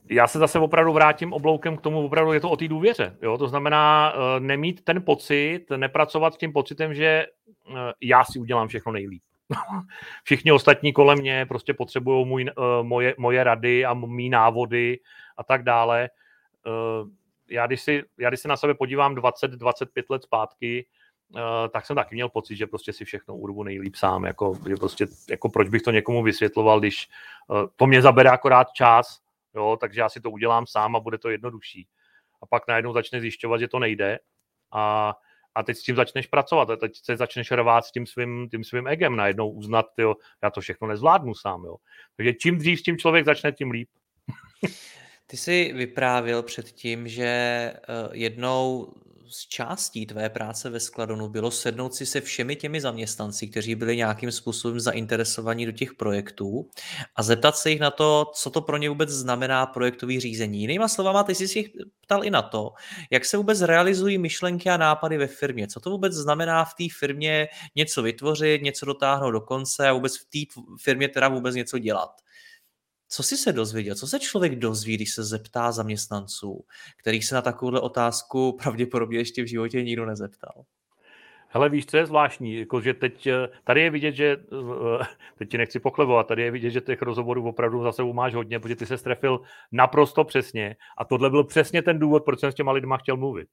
já 0.09 0.27
se 0.27 0.39
zase 0.39 0.59
opravdu 0.59 0.93
vrátím 0.93 1.33
obloukem 1.33 1.77
k 1.77 1.81
tomu, 1.81 2.05
opravdu 2.05 2.33
je 2.33 2.39
to 2.39 2.49
o 2.49 2.57
té 2.57 2.67
důvěře. 2.67 3.17
Jo? 3.21 3.37
To 3.37 3.47
znamená 3.47 4.13
uh, 4.13 4.39
nemít 4.39 4.83
ten 4.83 5.01
pocit, 5.01 5.65
nepracovat 5.75 6.33
s 6.33 6.37
tím 6.37 6.53
pocitem, 6.53 6.93
že 6.93 7.25
uh, 7.69 7.77
já 8.01 8.23
si 8.23 8.39
udělám 8.39 8.67
všechno 8.67 8.91
nejlíp. 8.91 9.23
Všichni 10.23 10.51
ostatní 10.51 10.93
kolem 10.93 11.17
mě 11.17 11.45
prostě 11.45 11.73
potřebují 11.73 12.25
uh, 12.25 12.63
moje, 12.81 13.15
moje 13.17 13.43
rady 13.43 13.85
a 13.85 13.93
mý 13.93 14.29
návody 14.29 14.99
a 15.37 15.43
tak 15.43 15.63
dále. 15.63 16.09
Já, 17.49 17.67
když 17.67 17.81
si, 17.81 18.03
já 18.19 18.29
když 18.29 18.39
si 18.39 18.47
na 18.47 18.57
sebe 18.57 18.73
podívám 18.73 19.15
20-25 19.15 20.03
let 20.09 20.23
zpátky, 20.23 20.85
tak 21.69 21.85
jsem 21.85 21.95
taky 21.95 22.15
měl 22.15 22.29
pocit, 22.29 22.55
že 22.55 22.67
prostě 22.67 22.93
si 22.93 23.05
všechno 23.05 23.35
urvu 23.35 23.63
nejlíp 23.63 23.95
sám. 23.95 24.23
Jako, 24.23 24.57
že 24.69 24.75
prostě, 24.75 25.07
jako 25.29 25.49
proč 25.49 25.69
bych 25.69 25.81
to 25.81 25.91
někomu 25.91 26.23
vysvětloval, 26.23 26.79
když 26.79 27.07
to 27.75 27.87
mě 27.87 28.01
zabere 28.01 28.29
akorát 28.29 28.67
čas, 28.71 29.19
jo, 29.55 29.77
takže 29.79 30.01
já 30.01 30.09
si 30.09 30.21
to 30.21 30.31
udělám 30.31 30.67
sám 30.67 30.95
a 30.95 30.99
bude 30.99 31.17
to 31.17 31.29
jednodušší. 31.29 31.87
A 32.41 32.45
pak 32.45 32.67
najednou 32.67 32.93
začne 32.93 33.21
zjišťovat, 33.21 33.57
že 33.57 33.67
to 33.67 33.79
nejde 33.79 34.19
a, 34.71 35.13
a 35.55 35.63
teď 35.63 35.77
s 35.77 35.83
tím 35.83 35.95
začneš 35.95 36.27
pracovat 36.27 36.69
a 36.69 36.75
teď 36.75 36.91
se 37.03 37.17
začneš 37.17 37.51
rvát 37.51 37.85
s 37.85 37.91
tím 37.91 38.05
svým, 38.05 38.49
tím 38.49 38.63
svým 38.63 38.87
egem, 38.87 39.15
najednou 39.15 39.49
uznat, 39.49 39.85
jo, 39.97 40.15
já 40.43 40.49
to 40.49 40.61
všechno 40.61 40.87
nezvládnu 40.87 41.33
sám. 41.33 41.63
Jo. 41.65 41.75
Takže 42.17 42.33
čím 42.33 42.57
dřív 42.57 42.79
s 42.79 42.83
tím 42.83 42.97
člověk 42.97 43.25
začne, 43.25 43.51
tím 43.51 43.71
líp. 43.71 43.89
Ty 45.27 45.37
jsi 45.37 45.73
vyprávil 45.73 46.43
předtím, 46.43 47.07
že 47.07 47.25
eh, 47.25 47.79
jednou 48.11 48.93
z 49.29 49.47
částí 49.47 50.05
tvé 50.05 50.29
práce 50.29 50.69
ve 50.69 50.79
Skladonu 50.79 51.29
bylo 51.29 51.51
sednout 51.51 51.93
si 51.93 52.05
se 52.05 52.21
všemi 52.21 52.55
těmi 52.55 52.81
zaměstnanci, 52.81 53.47
kteří 53.47 53.75
byli 53.75 53.97
nějakým 53.97 54.31
způsobem 54.31 54.79
zainteresovaní 54.79 55.65
do 55.65 55.71
těch 55.71 55.93
projektů 55.93 56.69
a 57.15 57.23
zeptat 57.23 57.57
se 57.57 57.69
jich 57.69 57.79
na 57.79 57.91
to, 57.91 58.31
co 58.35 58.49
to 58.49 58.61
pro 58.61 58.77
ně 58.77 58.89
vůbec 58.89 59.09
znamená 59.09 59.65
projektový 59.65 60.19
řízení. 60.19 60.61
Jinýma 60.61 60.87
slovama, 60.87 61.23
ty 61.23 61.35
jsi 61.35 61.47
si 61.47 61.59
jich 61.59 61.69
ptal 62.01 62.23
i 62.23 62.29
na 62.29 62.41
to, 62.41 62.71
jak 63.11 63.25
se 63.25 63.37
vůbec 63.37 63.61
realizují 63.61 64.17
myšlenky 64.17 64.69
a 64.69 64.77
nápady 64.77 65.17
ve 65.17 65.27
firmě. 65.27 65.67
Co 65.67 65.79
to 65.79 65.89
vůbec 65.89 66.13
znamená 66.13 66.65
v 66.65 66.73
té 66.73 66.83
firmě 66.99 67.47
něco 67.75 68.03
vytvořit, 68.03 68.61
něco 68.61 68.85
dotáhnout 68.85 69.31
do 69.31 69.41
konce 69.41 69.89
a 69.89 69.93
vůbec 69.93 70.17
v 70.17 70.25
té 70.25 70.61
firmě 70.81 71.09
teda 71.09 71.27
vůbec 71.27 71.55
něco 71.55 71.79
dělat. 71.79 72.24
Co 73.07 73.23
jsi 73.23 73.37
se 73.37 73.53
dozvěděl? 73.53 73.95
Co 73.95 74.07
se 74.07 74.19
člověk 74.19 74.55
dozví, 74.55 74.95
když 74.95 75.13
se 75.13 75.23
zeptá 75.23 75.71
zaměstnanců, 75.71 76.65
kterých 76.97 77.25
se 77.25 77.35
na 77.35 77.41
takovouhle 77.41 77.79
otázku 77.79 78.57
pravděpodobně 78.63 79.17
ještě 79.17 79.43
v 79.43 79.47
životě 79.47 79.83
nikdo 79.83 80.05
nezeptal? 80.05 80.65
Hele, 81.47 81.69
víš, 81.69 81.85
co 81.85 81.97
je 81.97 82.05
zvláštní? 82.05 82.55
Jako, 82.55 82.81
že 82.81 82.93
teď, 82.93 83.27
eh, 83.27 83.49
tady 83.63 83.81
je 83.81 83.89
vidět, 83.89 84.15
že, 84.15 84.37
eh, 84.37 85.05
teď 85.37 85.49
ti 85.49 85.57
nechci 85.57 85.79
pochlebovat, 85.79 86.27
tady 86.27 86.41
je 86.41 86.51
vidět, 86.51 86.69
že 86.69 86.81
těch 86.81 87.01
rozhovorů 87.01 87.47
opravdu 87.47 87.83
za 87.83 87.91
sebou 87.91 88.13
máš 88.13 88.33
hodně, 88.33 88.59
protože 88.59 88.75
ty 88.75 88.85
se 88.85 88.97
strefil 88.97 89.41
naprosto 89.71 90.23
přesně 90.23 90.75
a 90.97 91.05
tohle 91.05 91.29
byl 91.29 91.43
přesně 91.43 91.81
ten 91.81 91.99
důvod, 91.99 92.25
proč 92.25 92.39
jsem 92.39 92.51
s 92.51 92.55
těma 92.55 92.71
lidma 92.71 92.97
chtěl 92.97 93.17
mluvit. 93.17 93.47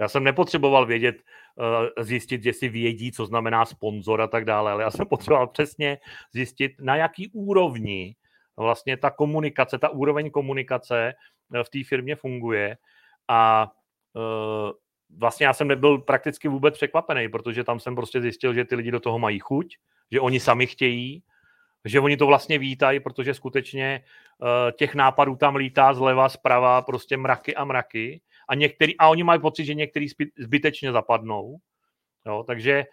Já 0.00 0.08
jsem 0.08 0.24
nepotřeboval 0.24 0.86
vědět, 0.86 1.16
eh, 1.16 2.04
zjistit, 2.04 2.42
že 2.42 2.52
si 2.52 2.68
vědí, 2.68 3.12
co 3.12 3.26
znamená 3.26 3.64
sponzor 3.64 4.20
a 4.20 4.26
tak 4.26 4.44
dále, 4.44 4.72
ale 4.72 4.82
já 4.82 4.90
jsem 4.90 5.06
potřeboval 5.06 5.46
přesně 5.46 5.98
zjistit, 6.34 6.72
na 6.80 6.96
jaký 6.96 7.30
úrovni 7.32 8.14
vlastně 8.56 8.96
ta 8.96 9.10
komunikace, 9.10 9.78
ta 9.78 9.88
úroveň 9.88 10.30
komunikace 10.30 11.14
eh, 11.54 11.64
v 11.64 11.68
té 11.68 11.84
firmě 11.84 12.16
funguje 12.16 12.76
a 13.28 13.72
uh, 14.14 14.70
vlastně 15.18 15.46
já 15.46 15.52
jsem 15.52 15.68
nebyl 15.68 15.98
prakticky 15.98 16.48
vůbec 16.48 16.74
překvapený, 16.74 17.28
protože 17.28 17.64
tam 17.64 17.80
jsem 17.80 17.94
prostě 17.94 18.20
zjistil, 18.20 18.54
že 18.54 18.64
ty 18.64 18.74
lidi 18.74 18.90
do 18.90 19.00
toho 19.00 19.18
mají 19.18 19.38
chuť, 19.38 19.76
že 20.12 20.20
oni 20.20 20.40
sami 20.40 20.66
chtějí, 20.66 21.22
že 21.84 22.00
oni 22.00 22.16
to 22.16 22.26
vlastně 22.26 22.58
vítají, 22.58 23.00
protože 23.00 23.34
skutečně 23.34 24.04
uh, 24.38 24.48
těch 24.78 24.94
nápadů 24.94 25.36
tam 25.36 25.56
lítá 25.56 25.94
zleva, 25.94 26.28
zprava, 26.28 26.82
prostě 26.82 27.16
mraky 27.16 27.54
a 27.54 27.64
mraky 27.64 28.20
a, 28.48 28.54
některý, 28.54 28.96
a 28.98 29.08
oni 29.08 29.22
mají 29.22 29.40
pocit, 29.40 29.64
že 29.64 29.74
některý 29.74 30.06
zbytečně 30.38 30.92
zapadnou. 30.92 31.56
Jo, 32.26 32.44
takže 32.46 32.84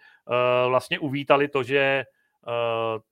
vlastně 0.68 0.98
uvítali 0.98 1.48
to, 1.48 1.62
že 1.62 2.04
Eh, 2.04 2.04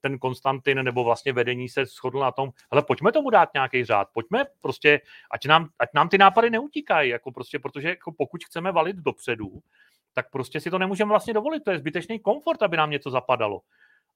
ten 0.01 0.19
Konstantin 0.19 0.83
nebo 0.83 1.03
vlastně 1.03 1.33
vedení 1.33 1.69
se 1.69 1.85
shodl 1.85 2.19
na 2.19 2.31
tom, 2.31 2.49
ale 2.71 2.81
pojďme 2.81 3.11
tomu 3.11 3.29
dát 3.29 3.49
nějaký 3.53 3.85
řád, 3.85 4.07
pojďme 4.13 4.45
prostě, 4.61 5.01
ať 5.31 5.45
nám, 5.45 5.69
ať 5.79 5.89
nám 5.93 6.09
ty 6.09 6.17
nápady 6.17 6.49
neutíkají, 6.49 7.09
jako 7.09 7.31
prostě, 7.31 7.59
protože 7.59 7.89
jako 7.89 8.11
pokud 8.11 8.43
chceme 8.43 8.71
valit 8.71 8.95
dopředu, 8.95 9.59
tak 10.13 10.29
prostě 10.31 10.59
si 10.59 10.71
to 10.71 10.77
nemůžeme 10.77 11.09
vlastně 11.09 11.33
dovolit, 11.33 11.63
to 11.63 11.71
je 11.71 11.79
zbytečný 11.79 12.19
komfort, 12.19 12.63
aby 12.63 12.77
nám 12.77 12.91
něco 12.91 13.09
zapadalo. 13.09 13.61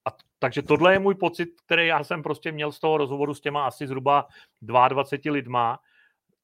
A 0.05 0.09
takže 0.39 0.61
tohle 0.61 0.93
je 0.93 0.99
můj 0.99 1.15
pocit, 1.15 1.49
který 1.65 1.87
já 1.87 2.03
jsem 2.03 2.23
prostě 2.23 2.51
měl 2.51 2.71
z 2.71 2.79
toho 2.79 2.97
rozhovoru 2.97 3.33
s 3.33 3.41
těma 3.41 3.65
asi 3.65 3.87
zhruba 3.87 4.27
22 4.61 5.33
lidma. 5.33 5.79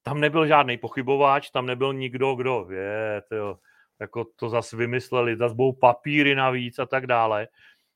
Tam 0.03 0.19
nebyl 0.19 0.47
žádný 0.47 0.77
pochybováč, 0.77 1.49
tam 1.49 1.65
nebyl 1.65 1.93
nikdo, 1.93 2.35
kdo 2.35 2.67
je, 2.71 3.21
jako 3.99 4.25
to 4.35 4.49
zase 4.49 4.77
vymysleli, 4.77 5.37
zase 5.37 5.55
budou 5.55 5.71
papíry 5.71 6.35
navíc 6.35 6.79
a 6.79 6.85
tak 6.85 7.07
dále. 7.07 7.47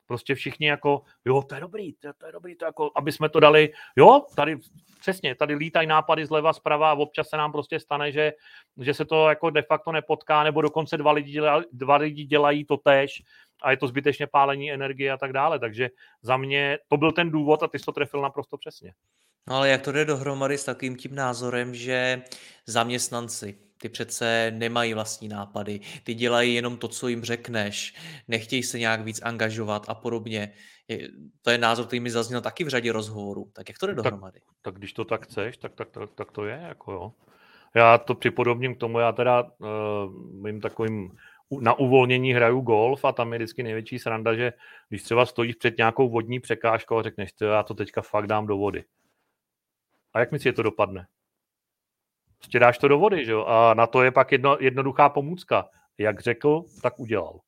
Prostě 0.06 0.34
všichni 0.34 0.66
jako, 0.66 1.02
jo, 1.24 1.42
to 1.42 1.54
je 1.54 1.60
dobrý, 1.60 1.92
to, 1.92 2.12
to 2.18 2.26
je 2.26 2.32
dobrý, 2.32 2.56
to 2.56 2.64
jako, 2.64 2.90
aby 2.96 3.12
jsme 3.12 3.28
to 3.28 3.40
dali, 3.40 3.72
jo, 3.96 4.26
tady 4.36 4.58
přesně, 5.00 5.34
tady 5.34 5.54
lítají 5.54 5.86
nápady 5.86 6.26
zleva, 6.26 6.52
zprava 6.52 6.90
a 6.90 6.94
občas 6.94 7.28
se 7.28 7.36
nám 7.36 7.52
prostě 7.52 7.80
stane, 7.80 8.12
že, 8.12 8.32
že 8.80 8.94
se 8.94 9.04
to 9.04 9.28
jako 9.28 9.50
de 9.50 9.62
facto 9.62 9.92
nepotká, 9.92 10.44
nebo 10.44 10.62
dokonce 10.62 10.96
dva 10.96 11.12
lidi, 11.12 11.32
dělají, 11.32 11.64
dva 11.72 11.96
lidi 11.96 12.24
dělají 12.24 12.64
to 12.64 12.76
tež 12.76 13.22
a 13.62 13.70
je 13.70 13.76
to 13.76 13.88
zbytečně 13.88 14.26
pálení 14.26 14.72
energie 14.72 15.12
a 15.12 15.16
tak 15.16 15.32
dále. 15.32 15.58
Takže 15.58 15.90
za 16.22 16.36
mě 16.36 16.78
to 16.88 16.96
byl 16.96 17.12
ten 17.12 17.30
důvod 17.30 17.62
a 17.62 17.68
ty 17.68 17.78
jsi 17.78 17.84
to 17.84 17.92
trefil 17.92 18.20
naprosto 18.20 18.58
přesně. 18.58 18.92
No 19.48 19.56
ale 19.56 19.68
jak 19.68 19.82
to 19.82 19.92
jde 19.92 20.04
dohromady 20.04 20.58
s 20.58 20.64
takovým 20.64 20.96
tím 20.96 21.14
názorem, 21.14 21.74
že 21.74 22.22
zaměstnanci, 22.66 23.58
ty 23.84 23.88
přece 23.88 24.52
nemají 24.54 24.94
vlastní 24.94 25.28
nápady, 25.28 25.80
ty 26.04 26.14
dělají 26.14 26.54
jenom 26.54 26.76
to, 26.76 26.88
co 26.88 27.08
jim 27.08 27.24
řekneš, 27.24 27.94
nechtějí 28.28 28.62
se 28.62 28.78
nějak 28.78 29.00
víc 29.00 29.22
angažovat 29.22 29.84
a 29.88 29.94
podobně. 29.94 30.52
To 31.42 31.50
je 31.50 31.58
názor, 31.58 31.86
který 31.86 32.00
mi 32.00 32.10
zazněl 32.10 32.40
taky 32.40 32.64
v 32.64 32.68
řadě 32.68 32.92
rozhovorů. 32.92 33.50
Tak 33.52 33.68
jak 33.68 33.78
to 33.78 33.86
jde 33.86 33.94
dohromady? 33.94 34.40
Tak, 34.40 34.48
tak 34.62 34.74
když 34.74 34.92
to 34.92 35.04
tak 35.04 35.24
chceš, 35.24 35.56
tak, 35.56 35.74
tak, 35.74 35.90
tak, 35.90 36.10
tak 36.14 36.32
to 36.32 36.44
je. 36.44 36.64
Jako 36.68 36.92
jo. 36.92 37.12
Já 37.74 37.98
to 37.98 38.14
připodobním 38.14 38.74
k 38.74 38.78
tomu, 38.78 38.98
já 38.98 39.12
teda 39.12 39.42
uh, 39.42 39.68
mým 40.42 40.60
takovým 40.60 41.16
na 41.60 41.78
uvolnění 41.78 42.32
hraju 42.32 42.60
golf 42.60 43.04
a 43.04 43.12
tam 43.12 43.32
je 43.32 43.38
vždycky 43.38 43.62
největší 43.62 43.98
sranda, 43.98 44.34
že 44.34 44.52
když 44.88 45.02
třeba 45.02 45.26
stojíš 45.26 45.54
před 45.54 45.78
nějakou 45.78 46.08
vodní 46.08 46.40
překážkou 46.40 46.98
a 46.98 47.02
řekneš, 47.02 47.30
já 47.40 47.62
to 47.62 47.74
teďka 47.74 48.02
fakt 48.02 48.26
dám 48.26 48.46
do 48.46 48.56
vody. 48.56 48.84
A 50.14 50.20
jak 50.20 50.32
myslíš, 50.32 50.44
že 50.44 50.52
to 50.52 50.62
dopadne? 50.62 51.06
Prostě 52.44 52.58
dáš 52.58 52.78
to 52.78 52.88
do 52.88 52.98
vody, 52.98 53.24
že 53.24 53.32
jo? 53.32 53.44
A 53.44 53.74
na 53.74 53.86
to 53.86 54.02
je 54.02 54.10
pak 54.10 54.32
jedno, 54.32 54.56
jednoduchá 54.60 55.08
pomůcka. 55.08 55.68
Jak 55.98 56.20
řekl, 56.20 56.64
tak 56.82 57.00
udělal. 57.00 57.40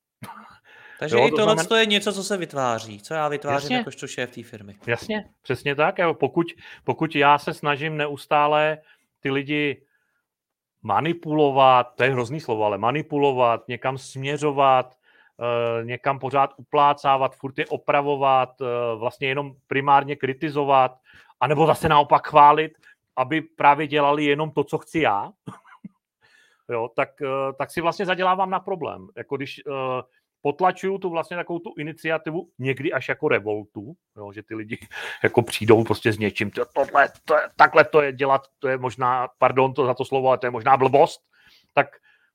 Takže 0.99 1.15
jo, 1.15 1.27
i 1.27 1.31
tohle 1.31 1.55
to 1.55 1.61
znamená... 1.61 1.79
je 1.79 1.85
něco, 1.85 2.13
co 2.13 2.23
se 2.23 2.37
vytváří, 2.37 3.01
co 3.01 3.13
já 3.13 3.27
vytvářím 3.27 3.77
jakožto 3.77 4.07
šéf 4.07 4.31
té 4.31 4.43
firmy. 4.43 4.75
Jasně, 4.87 5.25
přesně 5.41 5.75
tak. 5.75 5.99
Jo. 5.99 6.13
Pokud, 6.13 6.47
pokud 6.83 7.15
já 7.15 7.37
se 7.37 7.53
snažím 7.53 7.97
neustále 7.97 8.77
ty 9.19 9.31
lidi 9.31 9.81
manipulovat, 10.81 11.95
to 11.95 12.03
je 12.03 12.09
hrozný 12.09 12.39
slovo, 12.39 12.65
ale 12.65 12.77
manipulovat, 12.77 13.67
někam 13.67 13.97
směřovat, 13.97 14.95
eh, 15.39 15.85
někam 15.85 16.19
pořád 16.19 16.53
uplácávat, 16.57 17.35
furt 17.35 17.57
je 17.57 17.65
opravovat, 17.65 18.49
eh, 18.61 18.95
vlastně 18.95 19.27
jenom 19.27 19.53
primárně 19.67 20.15
kritizovat, 20.15 20.97
anebo 21.39 21.67
zase 21.67 21.89
naopak 21.89 22.27
chválit, 22.27 22.71
aby 23.17 23.41
právě 23.41 23.87
dělali 23.87 24.25
jenom 24.25 24.51
to, 24.51 24.63
co 24.63 24.77
chci 24.77 24.99
já, 24.99 25.31
jo, 26.69 26.89
tak, 26.95 27.21
eh, 27.21 27.53
tak 27.57 27.71
si 27.71 27.81
vlastně 27.81 28.05
zadělávám 28.05 28.49
na 28.49 28.59
problém. 28.59 29.07
Jako 29.17 29.37
když 29.37 29.61
potlačuju 30.41 30.97
tu 30.97 31.09
vlastně 31.09 31.37
takovou 31.37 31.59
tu 31.59 31.73
iniciativu, 31.77 32.49
někdy 32.59 32.93
až 32.93 33.09
jako 33.09 33.27
revoltu, 33.27 33.93
jo, 34.17 34.31
že 34.31 34.43
ty 34.43 34.55
lidi 34.55 34.79
jako 35.23 35.41
přijdou 35.41 35.83
prostě 35.83 36.13
s 36.13 36.19
něčím, 36.19 36.51
to, 36.51 36.65
tohle, 36.73 37.09
to 37.25 37.35
takhle 37.55 37.85
to 37.85 38.01
je 38.01 38.13
dělat, 38.13 38.41
to 38.59 38.67
je 38.67 38.77
možná, 38.77 39.27
pardon 39.37 39.73
to 39.73 39.85
za 39.85 39.93
to 39.93 40.05
slovo, 40.05 40.27
ale 40.27 40.37
to 40.37 40.47
je 40.47 40.51
možná 40.51 40.77
blbost, 40.77 41.21
tak 41.73 41.87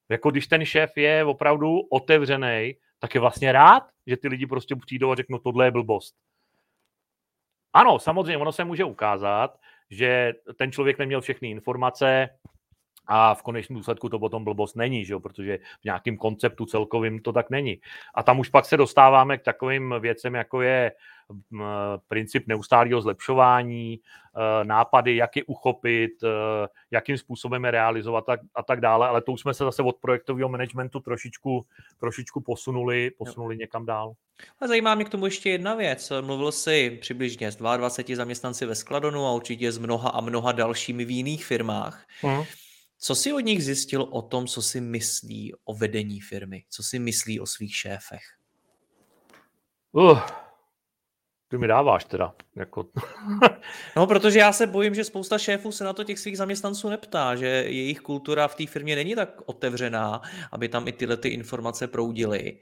jako 0.09 0.31
když 0.31 0.47
ten 0.47 0.65
šéf 0.65 0.97
je 0.97 1.25
opravdu 1.25 1.81
otevřený, 1.81 2.75
tak 2.99 3.15
je 3.15 3.21
vlastně 3.21 3.53
rád, 3.53 3.83
že 4.07 4.17
ty 4.17 4.29
lidi 4.29 4.47
prostě 4.47 4.77
přijdou 4.77 5.11
a 5.11 5.15
řeknou, 5.15 5.39
tohle 5.39 5.67
je 5.67 5.71
blbost. 5.71 6.15
Ano, 7.73 7.99
samozřejmě, 7.99 8.39
ono 8.39 8.53
se 8.53 8.65
může 8.65 8.85
ukázat, 8.85 9.59
že 9.93 10.33
ten 10.57 10.73
člověk 10.73 10.99
neměl 10.99 11.21
všechny 11.21 11.51
informace, 11.51 12.29
a 13.07 13.35
v 13.35 13.43
konečném 13.43 13.77
důsledku 13.77 14.09
to 14.09 14.19
potom 14.19 14.45
blbost 14.45 14.77
není, 14.77 15.05
že 15.05 15.13
jo? 15.13 15.21
protože 15.21 15.59
v 15.81 15.85
nějakém 15.85 16.17
konceptu 16.17 16.67
celkovým 16.67 17.21
to 17.21 17.33
tak 17.33 17.51
není. 17.51 17.79
A 18.15 18.23
tam 18.23 18.39
už 18.39 18.49
pak 18.49 18.65
se 18.65 18.77
dostáváme 18.77 19.39
k 19.39 19.43
takovým 19.43 19.95
věcem, 20.01 20.35
jako 20.35 20.63
je 20.63 20.93
princip 22.09 22.47
neustálého 22.47 23.03
zlepšování, 23.03 23.95
e, 23.95 24.65
nápady, 24.65 25.17
jak 25.17 25.37
je 25.37 25.45
uchopit, 25.45 26.23
e, 26.23 26.29
jakým 26.91 27.19
způsobem 27.19 27.65
je 27.65 27.71
realizovat 27.71 28.25
a 28.55 28.63
tak 28.63 28.81
dále, 28.81 29.09
ale 29.09 29.23
to 29.23 29.33
už 29.33 29.41
jsme 29.41 29.55
se 29.55 29.65
zase 29.65 29.83
od 29.83 29.97
projektového 29.97 30.49
managementu 30.49 31.01
trošičku, 31.01 31.67
trošičku 32.01 32.41
posunuli, 32.41 33.11
posunuli 33.19 33.57
někam 33.57 33.87
dál. 33.87 34.13
A 34.61 34.67
zajímá 34.67 34.95
mě 34.95 35.05
k 35.05 35.09
tomu 35.09 35.25
ještě 35.25 35.51
jedna 35.51 35.75
věc. 35.75 36.13
Mluvil 36.21 36.53
jsi 36.53 36.99
přibližně 37.01 37.53
s 37.53 37.57
22 37.57 38.17
zaměstnanci 38.17 38.67
ve 38.67 38.75
Skladonu 38.75 39.27
a 39.27 39.33
určitě 39.33 39.73
s 39.73 39.79
mnoha 39.79 40.11
a 40.11 40.21
mnoha 40.21 40.53
dalšími 40.53 41.05
v 41.05 41.11
jiných 41.11 41.45
firmách. 41.45 42.07
Hmm. 42.21 42.43
Co 43.05 43.15
si 43.15 43.33
od 43.33 43.41
nich 43.41 43.65
zjistil 43.65 44.03
o 44.03 44.23
tom, 44.23 44.47
co 44.47 44.63
si 44.63 44.81
myslí 44.81 45.53
o 45.65 45.75
vedení 45.75 46.21
firmy? 46.21 46.65
Co 46.69 46.83
si 46.83 46.99
myslí 46.99 47.41
o 47.41 47.47
svých 47.47 47.77
šéfech? 47.77 48.23
Uh, 49.93 50.21
ty 51.49 51.59
mi 51.59 51.67
dáváš 51.67 52.05
teda. 52.05 52.35
Jako... 52.57 52.89
no, 53.97 54.07
protože 54.07 54.39
já 54.39 54.53
se 54.53 54.67
bojím, 54.67 54.95
že 54.95 55.05
spousta 55.05 55.39
šéfů 55.39 55.73
se 55.73 55.85
na 55.85 55.93
to 55.93 56.05
těch 56.05 56.19
svých 56.19 56.39
zaměstnanců 56.39 56.89
neptá, 56.89 57.37
že 57.37 57.47
jejich 57.47 58.01
kultura 58.01 58.49
v 58.49 58.55
té 58.55 58.67
firmě 58.67 58.97
není 58.97 59.15
tak 59.15 59.43
otevřená, 59.47 60.23
aby 60.53 60.69
tam 60.69 60.89
i 60.89 60.93
tyhle 60.93 61.17
ty 61.17 61.29
informace 61.29 61.89
proudily, 61.89 62.59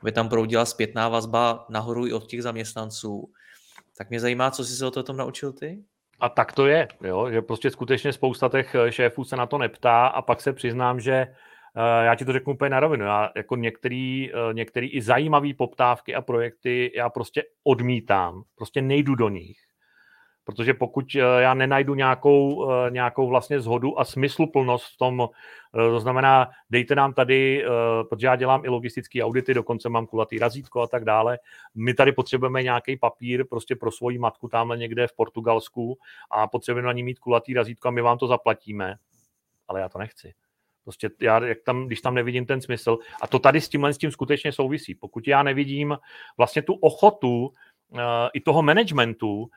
aby 0.00 0.12
tam 0.12 0.28
proudila 0.28 0.64
zpětná 0.64 1.08
vazba 1.08 1.66
nahoru 1.68 2.06
i 2.06 2.12
od 2.12 2.26
těch 2.26 2.42
zaměstnanců. 2.42 3.32
Tak 3.96 4.10
mě 4.10 4.20
zajímá, 4.20 4.50
co 4.50 4.64
jsi 4.64 4.76
se 4.76 4.86
o 4.86 5.02
tom 5.02 5.16
naučil 5.16 5.52
ty? 5.52 5.84
A 6.20 6.28
tak 6.28 6.52
to 6.52 6.66
je, 6.66 6.88
jo? 7.00 7.30
že 7.30 7.42
prostě 7.42 7.70
skutečně 7.70 8.12
spousta 8.12 8.48
těch 8.48 8.74
eh, 8.74 8.92
šéfů 8.92 9.24
se 9.24 9.36
na 9.36 9.46
to 9.46 9.58
neptá 9.58 10.06
a 10.06 10.22
pak 10.22 10.40
se 10.40 10.52
přiznám, 10.52 11.00
že 11.00 11.26
uh, 11.76 12.04
já 12.04 12.14
ti 12.14 12.24
to 12.24 12.32
řeknu 12.32 12.52
úplně 12.52 12.70
na 12.70 12.80
rovinu, 12.80 13.04
já 13.04 13.30
jako 13.36 13.56
některý, 13.56 14.30
uh, 14.32 14.54
některý 14.54 14.88
i 14.88 15.02
zajímavý 15.02 15.54
poptávky 15.54 16.14
a 16.14 16.22
projekty 16.22 16.92
já 16.96 17.08
prostě 17.10 17.42
odmítám, 17.64 18.42
prostě 18.56 18.82
nejdu 18.82 19.14
do 19.14 19.28
nich 19.28 19.69
protože 20.50 20.74
pokud 20.74 21.04
eh, 21.14 21.18
já 21.18 21.54
nenajdu 21.54 21.94
nějakou, 21.94 22.70
eh, 22.70 22.90
nějakou 22.90 23.28
vlastně 23.28 23.60
zhodu 23.60 24.00
a 24.00 24.04
smysluplnost 24.04 24.94
v 24.94 24.96
tom, 24.96 25.28
eh, 25.74 25.78
to 25.78 26.00
znamená, 26.00 26.50
dejte 26.70 26.94
nám 26.94 27.12
tady, 27.12 27.64
protože 28.08 28.26
já 28.26 28.36
dělám 28.36 28.64
i 28.64 28.68
logistické 28.68 29.24
audity, 29.24 29.54
dokonce 29.54 29.88
mám 29.88 30.06
kulatý 30.06 30.38
razítko 30.38 30.80
a 30.80 30.86
tak 30.86 31.04
dále, 31.04 31.38
my 31.74 31.94
tady 31.94 32.12
potřebujeme 32.12 32.62
nějaký 32.62 32.96
papír 32.96 33.44
prostě 33.50 33.76
pro 33.76 33.90
svoji 33.90 34.18
matku 34.18 34.48
tamhle 34.48 34.78
někde 34.78 35.06
v 35.06 35.16
Portugalsku 35.16 35.98
a 36.30 36.46
potřebujeme 36.46 36.86
na 36.86 36.92
ní 36.92 37.02
mít 37.02 37.18
kulatý 37.18 37.54
razítko 37.54 37.88
a 37.88 37.90
my 37.90 38.02
vám 38.02 38.18
to 38.18 38.26
zaplatíme, 38.26 38.96
ale 39.68 39.80
já 39.80 39.88
to 39.88 39.98
nechci. 39.98 40.32
Prostě 40.84 41.10
já, 41.20 41.44
jak 41.44 41.58
tam, 41.62 41.86
když 41.86 42.00
tam 42.00 42.14
nevidím 42.14 42.46
ten 42.46 42.60
smysl, 42.60 42.98
a 43.22 43.26
to 43.26 43.38
tady 43.38 43.60
s 43.60 43.68
tímhle 43.68 43.92
s 43.92 43.98
tím 43.98 44.10
skutečně 44.10 44.52
souvisí. 44.52 44.94
Pokud 44.94 45.28
já 45.28 45.42
nevidím 45.42 45.98
vlastně 46.36 46.62
tu 46.62 46.74
ochotu 46.74 47.46
uh, 47.46 48.00
i 48.34 48.40
toho 48.40 48.62
managementu 48.62 49.50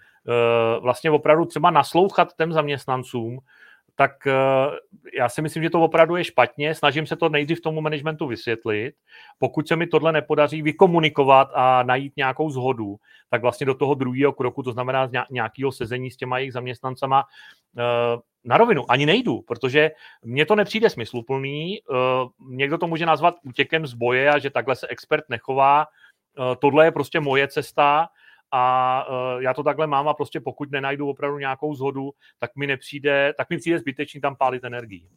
vlastně 0.82 1.12
opravdu 1.12 1.46
třeba 1.46 1.72
naslouchat 1.72 2.36
těm 2.38 2.54
zaměstnancům, 2.54 3.40
tak 3.96 4.28
eh, 4.28 4.34
já 5.18 5.30
si 5.30 5.42
myslím, 5.42 5.64
že 5.64 5.70
to 5.70 5.82
opravdu 5.82 6.16
je 6.16 6.24
špatně. 6.24 6.76
Snažím 6.76 7.08
se 7.08 7.16
to 7.16 7.30
nejdřív 7.30 7.62
tomu 7.62 7.82
managementu 7.82 8.28
vysvětlit. 8.28 8.96
Pokud 9.40 9.68
se 9.68 9.76
mi 9.76 9.88
tohle 9.88 10.12
nepodaří 10.12 10.62
vykomunikovat 10.62 11.52
a 11.54 11.84
najít 11.84 12.14
nějakou 12.18 12.50
zhodu, 12.50 12.96
tak 13.30 13.42
vlastně 13.42 13.66
do 13.66 13.74
toho 13.74 13.94
druhého 13.94 14.34
kroku, 14.34 14.64
to 14.64 14.72
znamená 14.72 15.10
nějakého 15.32 15.72
sezení 15.72 16.12
s 16.12 16.18
těma 16.18 16.38
jejich 16.38 16.54
zaměstnancama, 16.54 17.24
eh, 17.78 17.82
na 18.46 18.58
rovinu 18.58 18.92
ani 18.92 19.06
nejdu, 19.06 19.42
protože 19.42 19.92
mně 20.26 20.46
to 20.46 20.56
nepřijde 20.56 20.90
smysluplný. 20.90 21.80
Někdo 22.50 22.78
to 22.78 22.88
může 22.88 23.06
nazvat 23.06 23.36
útěkem 23.44 23.88
z 23.88 23.94
boje 23.94 24.30
a 24.30 24.40
že 24.40 24.50
takhle 24.50 24.76
se 24.76 24.88
expert 24.88 25.24
nechová. 25.30 25.86
Tohle 26.60 26.86
je 26.86 26.92
prostě 26.92 27.20
moje 27.20 27.48
cesta 27.48 28.08
a 28.56 29.06
uh, 29.10 29.42
já 29.42 29.54
to 29.54 29.64
takhle 29.64 29.88
mám 29.88 30.08
a 30.08 30.14
prostě 30.14 30.40
pokud 30.40 30.72
nenajdu 30.72 31.10
opravdu 31.10 31.38
nějakou 31.38 31.76
zhodu, 31.76 32.12
tak 32.40 32.56
mi 32.56 32.68
nepřijde, 32.68 33.34
tak 33.38 33.50
mi 33.50 33.58
přijde 33.58 33.80
zbytečný 33.80 34.22
tam 34.22 34.36
pálit 34.36 34.64
energii. 34.64 35.10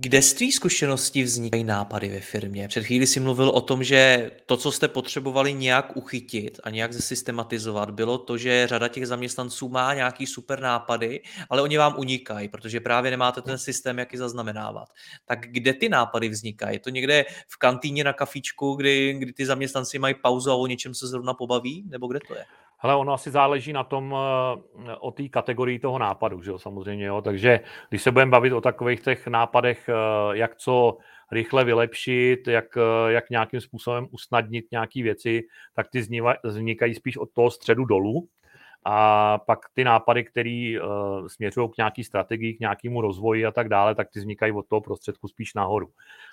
Kde 0.00 0.22
z 0.22 0.34
tvých 0.34 0.54
zkušeností 0.54 1.22
vznikají 1.22 1.64
nápady 1.64 2.08
ve 2.08 2.20
firmě? 2.20 2.68
Před 2.68 2.84
chvíli 2.84 3.06
si 3.06 3.20
mluvil 3.20 3.48
o 3.48 3.60
tom, 3.60 3.84
že 3.84 4.30
to, 4.46 4.56
co 4.56 4.72
jste 4.72 4.88
potřebovali 4.88 5.54
nějak 5.54 5.96
uchytit 5.96 6.60
a 6.64 6.70
nějak 6.70 6.92
zesystematizovat, 6.92 7.90
bylo 7.90 8.18
to, 8.18 8.38
že 8.38 8.66
řada 8.66 8.88
těch 8.88 9.06
zaměstnanců 9.06 9.68
má 9.68 9.94
nějaký 9.94 10.26
super 10.26 10.60
nápady, 10.60 11.20
ale 11.50 11.62
oni 11.62 11.78
vám 11.78 11.94
unikají, 11.98 12.48
protože 12.48 12.80
právě 12.80 13.10
nemáte 13.10 13.42
ten 13.42 13.58
systém, 13.58 13.98
jak 13.98 14.12
je 14.12 14.18
zaznamenávat. 14.18 14.88
Tak 15.26 15.38
kde 15.40 15.72
ty 15.72 15.88
nápady 15.88 16.28
vznikají? 16.28 16.76
Je 16.76 16.80
to 16.80 16.90
někde 16.90 17.24
v 17.48 17.56
kantýně 17.56 18.04
na 18.04 18.12
kafičku, 18.12 18.74
kdy, 18.74 19.14
kdy 19.18 19.32
ty 19.32 19.46
zaměstnanci 19.46 19.98
mají 19.98 20.14
pauzu 20.14 20.50
a 20.50 20.54
o 20.54 20.66
něčem 20.66 20.94
se 20.94 21.06
zrovna 21.06 21.34
pobaví? 21.34 21.84
Nebo 21.88 22.06
kde 22.06 22.20
to 22.28 22.34
je? 22.34 22.44
Hele, 22.80 22.96
ono 22.96 23.12
asi 23.12 23.30
záleží 23.30 23.72
na 23.72 23.84
tom, 23.84 24.14
eh, 24.14 24.94
o 25.00 25.10
té 25.10 25.28
kategorii 25.28 25.78
toho 25.78 25.98
nápadu, 25.98 26.42
že 26.42 26.50
jo, 26.50 26.58
samozřejmě, 26.58 27.06
jo. 27.06 27.22
Takže 27.22 27.60
když 27.88 28.02
se 28.02 28.10
budeme 28.10 28.30
bavit 28.30 28.52
o 28.52 28.60
takových 28.60 29.00
těch 29.00 29.26
nápadech, 29.26 29.88
eh, 29.88 29.92
jak 30.36 30.56
co 30.56 30.98
rychle 31.32 31.64
vylepšit, 31.64 32.48
jak, 32.48 32.76
eh, 32.76 33.12
jak 33.12 33.30
nějakým 33.30 33.60
způsobem 33.60 34.06
usnadnit 34.10 34.66
nějaké 34.72 35.02
věci, 35.02 35.42
tak 35.74 35.88
ty 35.88 36.02
vznikají 36.44 36.94
spíš 36.94 37.16
od 37.16 37.30
toho 37.32 37.50
středu 37.50 37.84
dolů. 37.84 38.28
a 38.84 39.38
pak 39.38 39.58
ty 39.74 39.84
nápady, 39.84 40.24
které 40.24 40.74
směřují 41.26 41.68
k 41.70 41.76
nějaký 41.76 42.04
strategii, 42.04 42.54
k 42.54 42.60
nějakému 42.60 43.00
rozvoji 43.00 43.46
a 43.46 43.50
tak 43.50 43.68
dále, 43.68 43.94
tak 43.94 44.08
ty 44.10 44.18
vznikají 44.18 44.52
od 44.52 44.68
toho 44.68 44.80
prostředku 44.80 45.28
spíš 45.28 45.54
nahoru. 45.54 45.90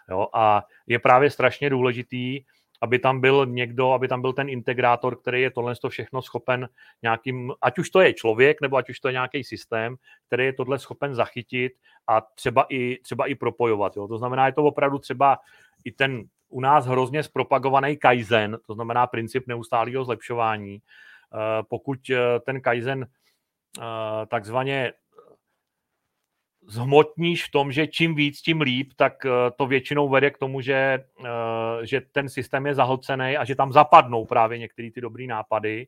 Jo? 0.09 0.27
A 0.33 0.63
je 0.87 0.99
právě 0.99 1.29
strašně 1.29 1.69
důležitý, 1.69 2.43
aby 2.81 2.99
tam 2.99 3.21
byl 3.21 3.45
někdo, 3.45 3.91
aby 3.91 4.07
tam 4.07 4.21
byl 4.21 4.33
ten 4.33 4.49
integrátor, 4.49 5.15
který 5.15 5.41
je 5.41 5.51
tohle 5.51 5.75
to 5.75 5.89
všechno 5.89 6.21
schopen 6.21 6.69
nějakým, 7.01 7.51
ať 7.61 7.79
už 7.79 7.89
to 7.89 8.01
je 8.01 8.13
člověk, 8.13 8.61
nebo 8.61 8.77
ať 8.77 8.89
už 8.89 8.99
to 8.99 9.07
je 9.07 9.11
nějaký 9.11 9.43
systém, 9.43 9.95
který 10.27 10.45
je 10.45 10.53
tohle 10.53 10.79
schopen 10.79 11.15
zachytit 11.15 11.73
a 12.07 12.21
třeba 12.21 12.65
i, 12.69 12.99
třeba 13.03 13.25
i 13.25 13.35
propojovat. 13.35 13.97
Jo. 13.97 14.07
To 14.07 14.17
znamená, 14.17 14.45
je 14.45 14.53
to 14.53 14.63
opravdu 14.63 14.99
třeba 14.99 15.37
i 15.85 15.91
ten 15.91 16.23
u 16.49 16.61
nás 16.61 16.85
hrozně 16.85 17.23
zpropagovaný 17.23 17.97
Kaizen, 17.97 18.57
to 18.67 18.73
znamená 18.73 19.07
princip 19.07 19.47
neustálého 19.47 20.05
zlepšování. 20.05 20.79
Eh, 20.79 21.63
pokud 21.69 21.99
eh, 22.09 22.39
ten 22.39 22.61
Kaizen 22.61 23.05
eh, 23.05 24.25
takzvaně 24.25 24.93
zhmotníš 26.67 27.45
v 27.45 27.51
tom, 27.51 27.71
že 27.71 27.87
čím 27.87 28.15
víc, 28.15 28.41
tím 28.41 28.61
líp, 28.61 28.91
tak 28.95 29.13
to 29.55 29.65
většinou 29.67 30.09
vede 30.09 30.31
k 30.31 30.37
tomu, 30.37 30.61
že, 30.61 31.03
že 31.83 32.01
ten 32.11 32.29
systém 32.29 32.65
je 32.65 32.75
zahlcený 32.75 33.37
a 33.37 33.45
že 33.45 33.55
tam 33.55 33.71
zapadnou 33.71 34.25
právě 34.25 34.57
některé 34.57 34.91
ty 34.91 35.01
dobré 35.01 35.25
nápady. 35.27 35.87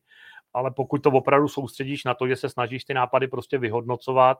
Ale 0.54 0.72
pokud 0.72 1.04
to 1.04 1.10
opravdu 1.10 1.48
soustředíš 1.48 2.04
na 2.04 2.14
to, 2.14 2.28
že 2.28 2.36
se 2.36 2.50
snažíš 2.50 2.84
ty 2.84 2.94
nápady 2.94 3.28
prostě 3.28 3.58
vyhodnocovat, 3.58 4.40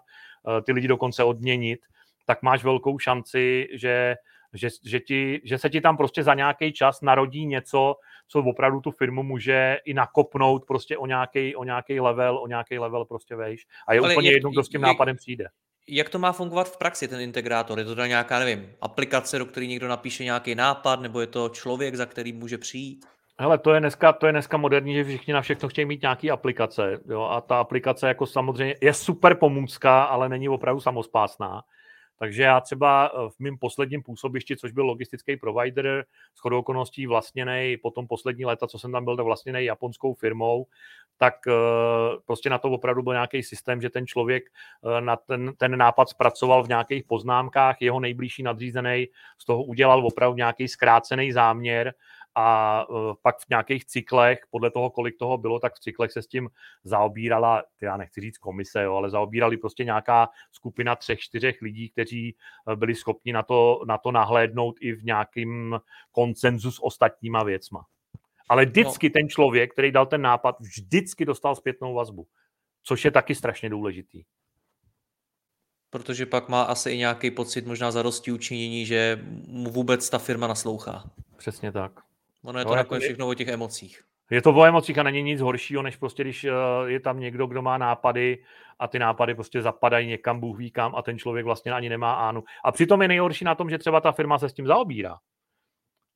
ty 0.66 0.72
lidi 0.72 0.88
dokonce 0.88 1.24
odměnit, 1.24 1.80
tak 2.26 2.42
máš 2.42 2.64
velkou 2.64 3.00
šanci, 3.00 3.68
že 3.74 4.16
že, 4.54 4.70
že, 4.86 5.00
ti, 5.00 5.42
že 5.44 5.58
se 5.58 5.70
ti 5.70 5.82
tam 5.82 5.98
prostě 5.98 6.24
za 6.24 6.34
nějaký 6.34 6.74
čas 6.74 7.02
narodí 7.02 7.46
něco, 7.46 7.96
co 8.28 8.40
opravdu 8.40 8.82
tu 8.82 8.92
firmu 8.92 9.24
může 9.24 9.78
i 9.86 9.94
nakopnout 9.94 10.66
prostě 10.66 10.98
o 10.98 11.06
nějaký, 11.06 11.56
o 11.56 11.64
nějaký 11.64 12.00
level, 12.00 12.38
o 12.38 12.48
nějaký 12.48 12.80
level 12.80 13.06
prostě 13.06 13.36
vejš. 13.36 13.68
A 13.88 13.94
je 13.94 14.00
Ale 14.00 14.14
úplně 14.14 14.30
jak, 14.30 14.34
jedno, 14.34 14.50
kdo 14.50 14.64
s 14.64 14.70
tím 14.70 14.82
jak, 14.82 14.88
nápadem 14.88 15.16
přijde. 15.16 15.48
Jak 15.90 16.10
to 16.10 16.20
má 16.20 16.32
fungovat 16.32 16.70
v 16.70 16.78
praxi, 16.78 17.08
ten 17.08 17.22
integrátor? 17.22 17.80
Je 17.80 17.86
to 17.86 17.96
teda 17.96 18.08
nějaká, 18.08 18.40
nevím, 18.40 18.70
aplikace, 18.82 19.40
do 19.40 19.46
které 19.46 19.66
někdo 19.66 19.88
napíše 19.88 20.24
nějaký 20.24 20.56
nápad, 20.56 21.02
nebo 21.02 21.22
je 21.22 21.28
to 21.28 21.50
člověk, 21.50 21.96
za 21.96 22.06
který 22.06 22.34
může 22.34 22.58
přijít? 22.58 23.06
Hele, 23.40 23.58
to 23.58 23.74
je 23.74 23.80
dneska, 23.80 24.14
to 24.14 24.26
je 24.26 24.32
dneska 24.32 24.58
moderní, 24.58 24.96
že 24.96 25.04
všichni 25.04 25.34
na 25.34 25.42
všechno 25.42 25.70
chtějí 25.70 25.86
mít 25.86 26.02
nějaký 26.02 26.32
aplikace. 26.32 27.00
Jo? 27.10 27.22
A 27.22 27.42
ta 27.42 27.60
aplikace 27.60 28.08
jako 28.08 28.26
samozřejmě 28.26 28.76
je 28.82 28.94
super 28.94 29.36
pomůcka, 29.36 30.04
ale 30.04 30.30
není 30.30 30.50
opravdu 30.50 30.82
samospásná. 30.82 31.62
Takže 32.20 32.44
já 32.44 32.62
třeba 32.62 33.12
eh, 33.14 33.30
v 33.30 33.40
mém 33.40 33.58
posledním 33.58 34.04
působišti, 34.04 34.58
což 34.58 34.72
byl 34.72 34.86
logistický 34.86 35.38
provider, 35.38 36.06
s 36.36 36.40
chodou 36.40 36.60
okolností 36.60 37.08
vlastněný, 37.08 37.78
potom 37.82 38.08
poslední 38.08 38.46
léta, 38.46 38.68
co 38.68 38.80
jsem 38.80 38.92
tam 38.92 39.06
byl, 39.06 39.24
vlastněný 39.24 39.66
japonskou 39.66 40.14
firmou, 40.14 40.68
tak 41.18 41.36
eh, 41.48 41.52
prostě 42.26 42.50
na 42.50 42.58
to 42.58 42.70
opravdu 42.70 43.04
byl 43.04 43.14
nějaký 43.14 43.44
systém, 43.44 43.82
že 43.82 43.90
ten 43.90 44.08
člověk 44.08 44.44
eh, 44.44 45.02
na 45.02 45.16
ten, 45.16 45.54
ten 45.58 45.78
nápad 45.78 46.10
zpracoval 46.10 46.64
v 46.64 46.68
nějakých 46.68 47.04
poznámkách, 47.04 47.82
jeho 47.82 48.00
nejbližší 48.00 48.44
nadřízený 48.44 49.08
z 49.38 49.46
toho 49.46 49.64
udělal 49.64 50.08
opravdu 50.08 50.38
nějaký 50.38 50.68
zkrácený 50.68 51.32
záměr 51.32 51.94
a 52.40 52.86
uh, 52.90 53.14
pak 53.22 53.40
v 53.40 53.50
nějakých 53.50 53.86
cyklech, 53.86 54.40
podle 54.50 54.72
toho, 54.72 54.90
kolik 54.90 55.18
toho 55.18 55.38
bylo, 55.38 55.60
tak 55.60 55.74
v 55.76 55.80
cyklech 55.80 56.12
se 56.12 56.22
s 56.22 56.28
tím 56.28 56.50
zaobírala, 56.84 57.64
já 57.82 57.98
nechci 57.98 58.22
říct 58.22 58.38
komise, 58.38 58.84
jo, 58.84 58.96
ale 58.96 59.10
zaobírali 59.10 59.58
prostě 59.58 59.84
nějaká 59.84 60.30
skupina 60.52 60.96
třech, 60.96 61.20
čtyřech 61.20 61.62
lidí, 61.62 61.90
kteří 61.90 62.36
e, 62.72 62.76
byli 62.76 62.96
schopni 62.96 63.34
na 63.34 63.44
to, 63.44 63.82
na 63.88 63.98
to 63.98 64.12
nahlédnout 64.12 64.76
i 64.82 64.92
v 64.94 65.04
nějakým 65.04 65.80
koncenzu 66.12 66.72
s 66.72 66.84
ostatníma 66.84 67.44
věcma. 67.44 67.86
Ale 68.50 68.66
vždycky 68.66 69.10
no. 69.10 69.14
ten 69.14 69.30
člověk, 69.30 69.74
který 69.74 69.92
dal 69.92 70.06
ten 70.06 70.22
nápad, 70.22 70.60
vždycky 70.60 71.26
dostal 71.26 71.56
zpětnou 71.56 71.94
vazbu, 71.94 72.28
což 72.84 73.06
je 73.06 73.12
taky 73.12 73.36
strašně 73.36 73.70
důležitý. 73.70 74.24
Protože 75.90 76.26
pak 76.26 76.50
má 76.50 76.64
asi 76.64 76.92
i 76.92 76.98
nějaký 76.98 77.32
pocit 77.32 77.68
možná 77.68 77.92
zadosti 77.92 78.32
učinění, 78.32 78.86
že 78.86 79.20
mu 79.48 79.70
vůbec 79.70 80.10
ta 80.10 80.18
firma 80.18 80.48
naslouchá. 80.48 81.10
Přesně 81.38 81.72
tak. 81.72 82.07
Ono 82.44 82.60
je 82.60 82.66
to 82.66 82.72
no, 82.72 82.76
nakonec 82.76 83.04
všechno 83.04 83.28
o 83.28 83.34
těch 83.34 83.48
emocích. 83.48 84.04
Je 84.32 84.42
to 84.42 84.54
o 84.54 84.66
emocích 84.66 84.98
a 84.98 85.04
není 85.04 85.22
nic 85.22 85.42
horšího, 85.42 85.82
než 85.82 85.96
prostě, 85.96 86.24
když 86.24 86.44
eh, 86.44 86.52
je 86.86 87.00
tam 87.00 87.20
někdo, 87.20 87.48
kdo 87.48 87.62
má 87.62 87.78
nápady 87.78 88.44
a 88.80 88.88
ty 88.88 89.00
nápady 89.00 89.36
prostě 89.36 89.62
zapadají 89.62 90.08
někam, 90.08 90.40
Bůh 90.40 90.58
ví 90.58 90.72
kam 90.72 90.96
a 90.96 91.02
ten 91.02 91.18
člověk 91.18 91.46
vlastně 91.46 91.72
ani 91.72 91.90
nemá 91.90 92.14
ánu. 92.14 92.44
A 92.64 92.72
přitom 92.72 93.02
je 93.02 93.08
nejhorší 93.08 93.46
na 93.46 93.56
tom, 93.56 93.70
že 93.70 93.78
třeba 93.78 94.02
ta 94.02 94.12
firma 94.12 94.40
se 94.40 94.50
s 94.50 94.54
tím 94.54 94.68
zaobírá. 94.68 95.18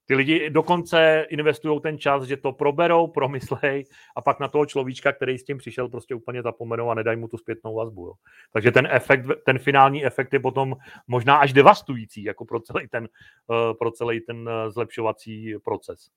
Ty 0.05 0.15
lidi 0.15 0.49
dokonce 0.49 1.25
investují 1.29 1.81
ten 1.81 1.97
čas, 1.97 2.23
že 2.23 2.37
to 2.37 2.51
proberou, 2.51 3.07
promyslej 3.07 3.85
a 4.15 4.21
pak 4.21 4.39
na 4.39 4.47
toho 4.47 4.65
človíčka, 4.65 5.11
který 5.11 5.37
s 5.37 5.43
tím 5.43 5.57
přišel, 5.57 5.89
prostě 5.89 6.15
úplně 6.15 6.41
zapomenou 6.41 6.89
a 6.89 6.93
nedají 6.93 7.17
mu 7.17 7.27
tu 7.27 7.37
zpětnou 7.37 7.75
vazbu. 7.75 8.07
Jo. 8.07 8.13
Takže 8.53 8.71
ten 8.71 8.87
efekt, 8.91 9.25
ten 9.45 9.59
finální 9.59 10.05
efekt 10.05 10.33
je 10.33 10.39
potom 10.39 10.75
možná 11.07 11.37
až 11.37 11.53
devastující 11.53 12.23
jako 12.23 12.45
pro 12.45 12.59
celý 12.59 12.87
ten, 12.87 13.09
uh, 13.47 13.77
pro 13.77 13.91
celý 13.91 14.21
ten 14.21 14.37
uh, 14.37 14.69
zlepšovací 14.69 15.53
proces. 15.63 16.09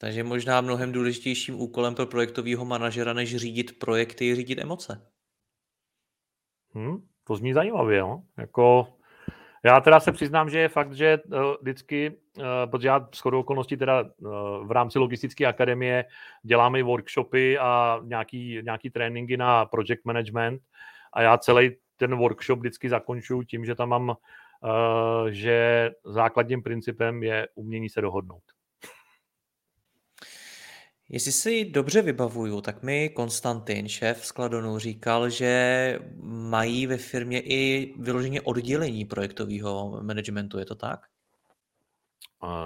Takže 0.00 0.24
možná 0.24 0.60
mnohem 0.60 0.92
důležitějším 0.92 1.60
úkolem 1.60 1.94
pro 1.94 2.06
projektového 2.06 2.64
manažera, 2.64 3.12
než 3.12 3.36
řídit 3.36 3.78
projekty, 3.78 4.26
je 4.26 4.36
řídit 4.36 4.58
emoce. 4.58 5.10
Hmm, 6.74 7.08
to 7.24 7.36
zní 7.36 7.52
zajímavě, 7.52 7.98
jo. 7.98 8.22
Jako, 8.38 8.96
já 9.64 9.80
teda 9.80 10.00
se 10.00 10.12
přiznám, 10.12 10.50
že 10.50 10.58
je 10.58 10.68
fakt, 10.68 10.92
že 10.92 11.18
uh, 11.26 11.38
vždycky, 11.60 12.10
uh, 12.10 12.44
protože 12.70 12.88
já 12.88 13.08
s 13.14 13.20
chodou 13.20 13.40
okolností 13.40 13.76
teda 13.76 14.02
uh, 14.02 14.08
v 14.66 14.70
rámci 14.70 14.98
logistické 14.98 15.46
akademie 15.46 16.04
děláme 16.42 16.78
i 16.78 16.82
workshopy 16.82 17.58
a 17.58 18.00
nějaký, 18.04 18.58
nějaký 18.64 18.90
tréninky 18.90 19.36
na 19.36 19.64
project 19.64 20.04
management 20.04 20.62
a 21.12 21.22
já 21.22 21.38
celý 21.38 21.76
ten 21.96 22.16
workshop 22.16 22.58
vždycky 22.58 22.88
zakončuju 22.88 23.42
tím, 23.42 23.64
že 23.64 23.74
tam 23.74 23.88
mám, 23.88 24.16
že 25.30 25.90
základním 26.04 26.62
principem 26.62 27.22
je 27.22 27.48
umění 27.54 27.88
se 27.88 28.00
dohodnout. 28.00 28.53
Jestli 31.14 31.32
si 31.32 31.64
dobře 31.64 32.02
vybavuju, 32.02 32.60
tak 32.60 32.82
mi 32.82 33.08
Konstantin, 33.08 33.88
šéf 33.88 34.26
Skladonu, 34.26 34.78
říkal, 34.78 35.30
že 35.30 35.98
mají 36.22 36.86
ve 36.86 36.96
firmě 36.96 37.40
i 37.40 37.94
vyloženě 37.98 38.40
oddělení 38.40 39.04
projektového 39.04 40.02
managementu. 40.02 40.58
Je 40.58 40.64
to 40.64 40.74
tak? 40.74 41.00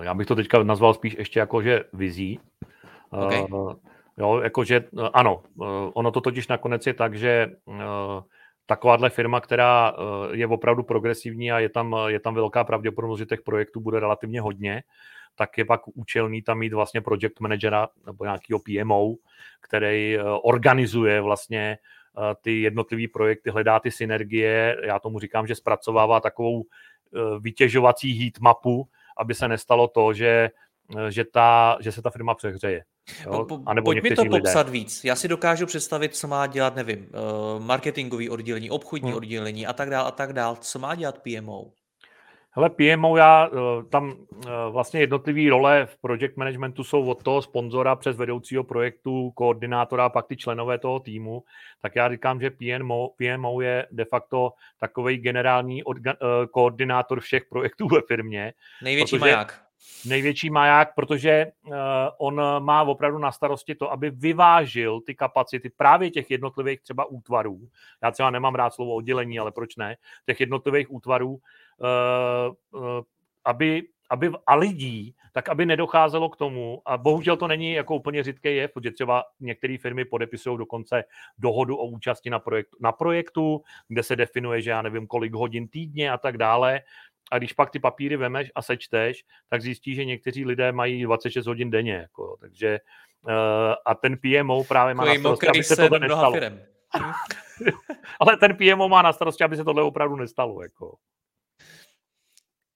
Já 0.01 0.15
bych 0.15 0.27
to 0.27 0.35
teďka 0.35 0.63
nazval 0.63 0.95
spíš 0.95 1.17
ještě 1.19 1.41
jako, 1.41 1.63
že 1.63 1.85
vizí. 1.93 2.41
Okay. 3.11 3.47
Uh, 3.53 3.73
jo, 4.19 4.41
jakože 4.41 4.85
ano, 5.13 5.43
ono 5.95 6.11
to 6.11 6.21
totiž 6.21 6.49
nakonec 6.49 6.87
je 6.87 6.95
tak, 6.95 7.15
že 7.15 7.47
uh, 7.65 7.75
takováhle 8.67 9.11
firma, 9.11 9.41
která 9.41 9.93
uh, 9.93 9.99
je 10.33 10.47
opravdu 10.47 10.83
progresivní 10.83 11.53
a 11.53 11.59
je 11.59 11.69
tam, 11.69 11.97
je 12.07 12.21
tam 12.21 12.35
velká 12.35 12.65
pravděpodobnost, 12.65 13.19
že 13.19 13.27
těch 13.27 13.43
projektů 13.43 13.81
bude 13.81 14.01
relativně 14.01 14.41
hodně, 14.41 14.83
tak 15.39 15.59
je 15.59 15.65
pak 15.65 15.81
účelný 15.95 16.43
tam 16.43 16.59
mít 16.59 16.73
vlastně 16.73 17.01
project 17.01 17.41
managera 17.41 17.89
nebo 18.07 18.25
nějakého 18.25 18.59
PMO, 18.59 19.15
který 19.61 20.17
eh, 20.17 20.23
organizuje 20.23 21.21
vlastně 21.21 21.79
eh, 21.79 22.35
ty 22.43 22.63
jednotlivé 22.63 23.09
projekty, 23.13 23.51
hledá 23.51 23.81
ty 23.81 23.91
synergie. 23.91 24.77
Já 24.85 24.99
tomu 24.99 25.19
říkám, 25.19 25.47
že 25.47 25.55
zpracovává 25.55 26.21
takovou 26.21 26.63
eh, 26.63 27.19
vytěžovací 27.41 28.13
heat 28.13 28.39
mapu, 28.41 28.89
aby 29.17 29.35
se 29.35 29.49
nestalo 29.49 29.89
to, 29.89 30.13
že, 30.13 30.51
že, 31.09 31.25
ta, 31.25 31.79
že 31.81 31.93
se 31.93 32.03
ta 32.03 32.11
firma 32.11 32.35
přehřeje. 32.35 32.85
Jo? 33.25 33.45
Po, 33.45 33.59
po, 33.59 33.83
pojď 33.85 34.03
mi 34.03 34.11
to 34.11 34.23
lidé. 34.23 34.39
popsat 34.39 34.69
víc. 34.69 35.05
Já 35.05 35.17
si 35.17 35.29
dokážu 35.29 35.67
představit, 35.67 36.17
co 36.17 36.29
má 36.29 36.47
dělat, 36.47 36.77
nevím, 36.77 37.09
marketingový 37.59 38.31
oddělení, 38.31 38.71
obchodní 38.71 39.09
hmm. 39.09 39.17
oddělení 39.17 39.67
a 39.67 39.73
tak 39.73 39.91
dále 39.91 40.09
a 40.09 40.11
tak 40.11 40.33
dále. 40.33 40.57
Co 40.61 40.79
má 40.79 40.95
dělat 40.95 41.19
PMO? 41.19 41.73
Hele, 42.59 42.71
PMO, 42.71 43.17
já 43.17 43.51
eh, 43.53 43.83
tam 43.91 44.15
eh, 44.47 44.51
vlastně 44.71 45.01
jednotlivé 45.01 45.51
role 45.51 45.87
v 45.87 46.01
project 46.01 46.37
managementu 46.37 46.85
jsou 46.85 47.11
od 47.11 47.23
toho 47.23 47.43
sponzora 47.43 47.97
přes 47.97 48.17
vedoucího 48.17 48.65
projektu, 48.65 49.31
koordinátora 49.31 50.05
a 50.05 50.09
pak 50.09 50.27
ty 50.27 50.37
členové 50.37 50.79
toho 50.79 51.01
týmu. 51.01 51.45
Tak 51.83 51.97
já 51.97 52.09
říkám, 52.09 52.41
že 52.41 52.51
PMO, 52.51 53.11
PMO 53.17 53.61
je 53.61 53.87
de 53.91 54.05
facto 54.05 54.53
takový 54.81 55.17
generální 55.17 55.85
orga, 55.85 56.13
eh, 56.13 56.47
koordinátor 56.47 57.21
všech 57.21 57.45
projektů 57.45 57.89
ve 57.95 58.01
firmě. 58.01 58.53
Největší 58.83 59.19
maják. 59.19 59.68
Největší 60.07 60.51
maják, 60.51 60.95
protože 60.95 61.47
on 62.19 62.43
má 62.59 62.83
opravdu 62.83 63.19
na 63.19 63.33
starosti 63.33 63.75
to, 63.75 63.93
aby 63.93 64.11
vyvážil 64.11 65.01
ty 65.01 65.15
kapacity 65.15 65.71
právě 65.71 66.11
těch 66.11 66.31
jednotlivých 66.31 66.81
třeba 66.81 67.05
útvarů. 67.05 67.61
Já 68.03 68.11
třeba 68.11 68.31
nemám 68.31 68.55
rád 68.55 68.75
slovo 68.75 68.95
oddělení, 68.95 69.39
ale 69.39 69.53
proč 69.53 69.77
ne? 69.77 69.97
Těch 70.27 70.41
jednotlivých 70.41 70.93
útvarů, 70.93 71.41
Eh, 71.79 72.51
eh, 72.77 73.03
aby, 73.45 73.83
aby 74.11 74.31
a 74.47 74.55
lidí, 74.55 75.15
tak 75.33 75.49
aby 75.49 75.67
nedocházelo 75.67 76.29
k 76.29 76.37
tomu, 76.37 76.83
a 76.87 76.99
bohužel 76.99 77.37
to 77.37 77.49
není 77.49 77.73
jako 77.73 77.97
úplně 77.97 78.23
řídký 78.23 78.57
jev, 78.57 78.73
protože 78.73 78.91
třeba 78.91 79.25
některé 79.41 79.79
firmy 79.79 80.05
podepisují 80.05 80.59
dokonce 80.59 81.05
dohodu 81.39 81.77
o 81.77 81.87
účasti 81.87 82.31
na 82.31 82.39
projektu, 82.39 82.77
na 82.81 82.93
projektu, 82.93 83.63
kde 83.89 84.03
se 84.03 84.17
definuje, 84.17 84.63
že 84.63 84.71
já 84.71 84.83
nevím, 84.83 85.07
kolik 85.07 85.35
hodin 85.35 85.69
týdně 85.69 86.13
a 86.13 86.19
tak 86.19 86.37
dále. 86.37 86.81
A 87.31 87.39
když 87.39 87.53
pak 87.53 87.71
ty 87.71 87.79
papíry 87.79 88.17
vemeš 88.17 88.51
a 88.55 88.63
sečteš, 88.63 89.25
tak 89.49 89.63
zjistíš, 89.63 89.97
že 89.97 90.05
někteří 90.05 90.45
lidé 90.45 90.73
mají 90.73 91.03
26 91.03 91.47
hodin 91.47 91.71
denně. 91.71 91.95
Jako, 91.95 92.37
takže 92.41 92.79
a 93.87 93.95
ten 93.95 94.19
PMO 94.19 94.65
právě 94.65 94.95
má 94.95 95.05
na 95.05 95.15
starosti, 95.15 95.49
aby 95.49 95.65
se 95.65 95.89
to 95.89 95.99
nestalo. 95.99 96.33
Firem. 96.33 96.63
Ale 98.21 98.37
ten 98.37 98.57
PMO 98.57 98.89
má 98.89 99.03
na 99.03 99.13
starosti, 99.13 99.45
aby 99.45 99.57
se 99.57 99.65
tohle 99.65 99.83
opravdu 99.83 100.17
nestalo. 100.17 100.63
Jako. 100.63 100.97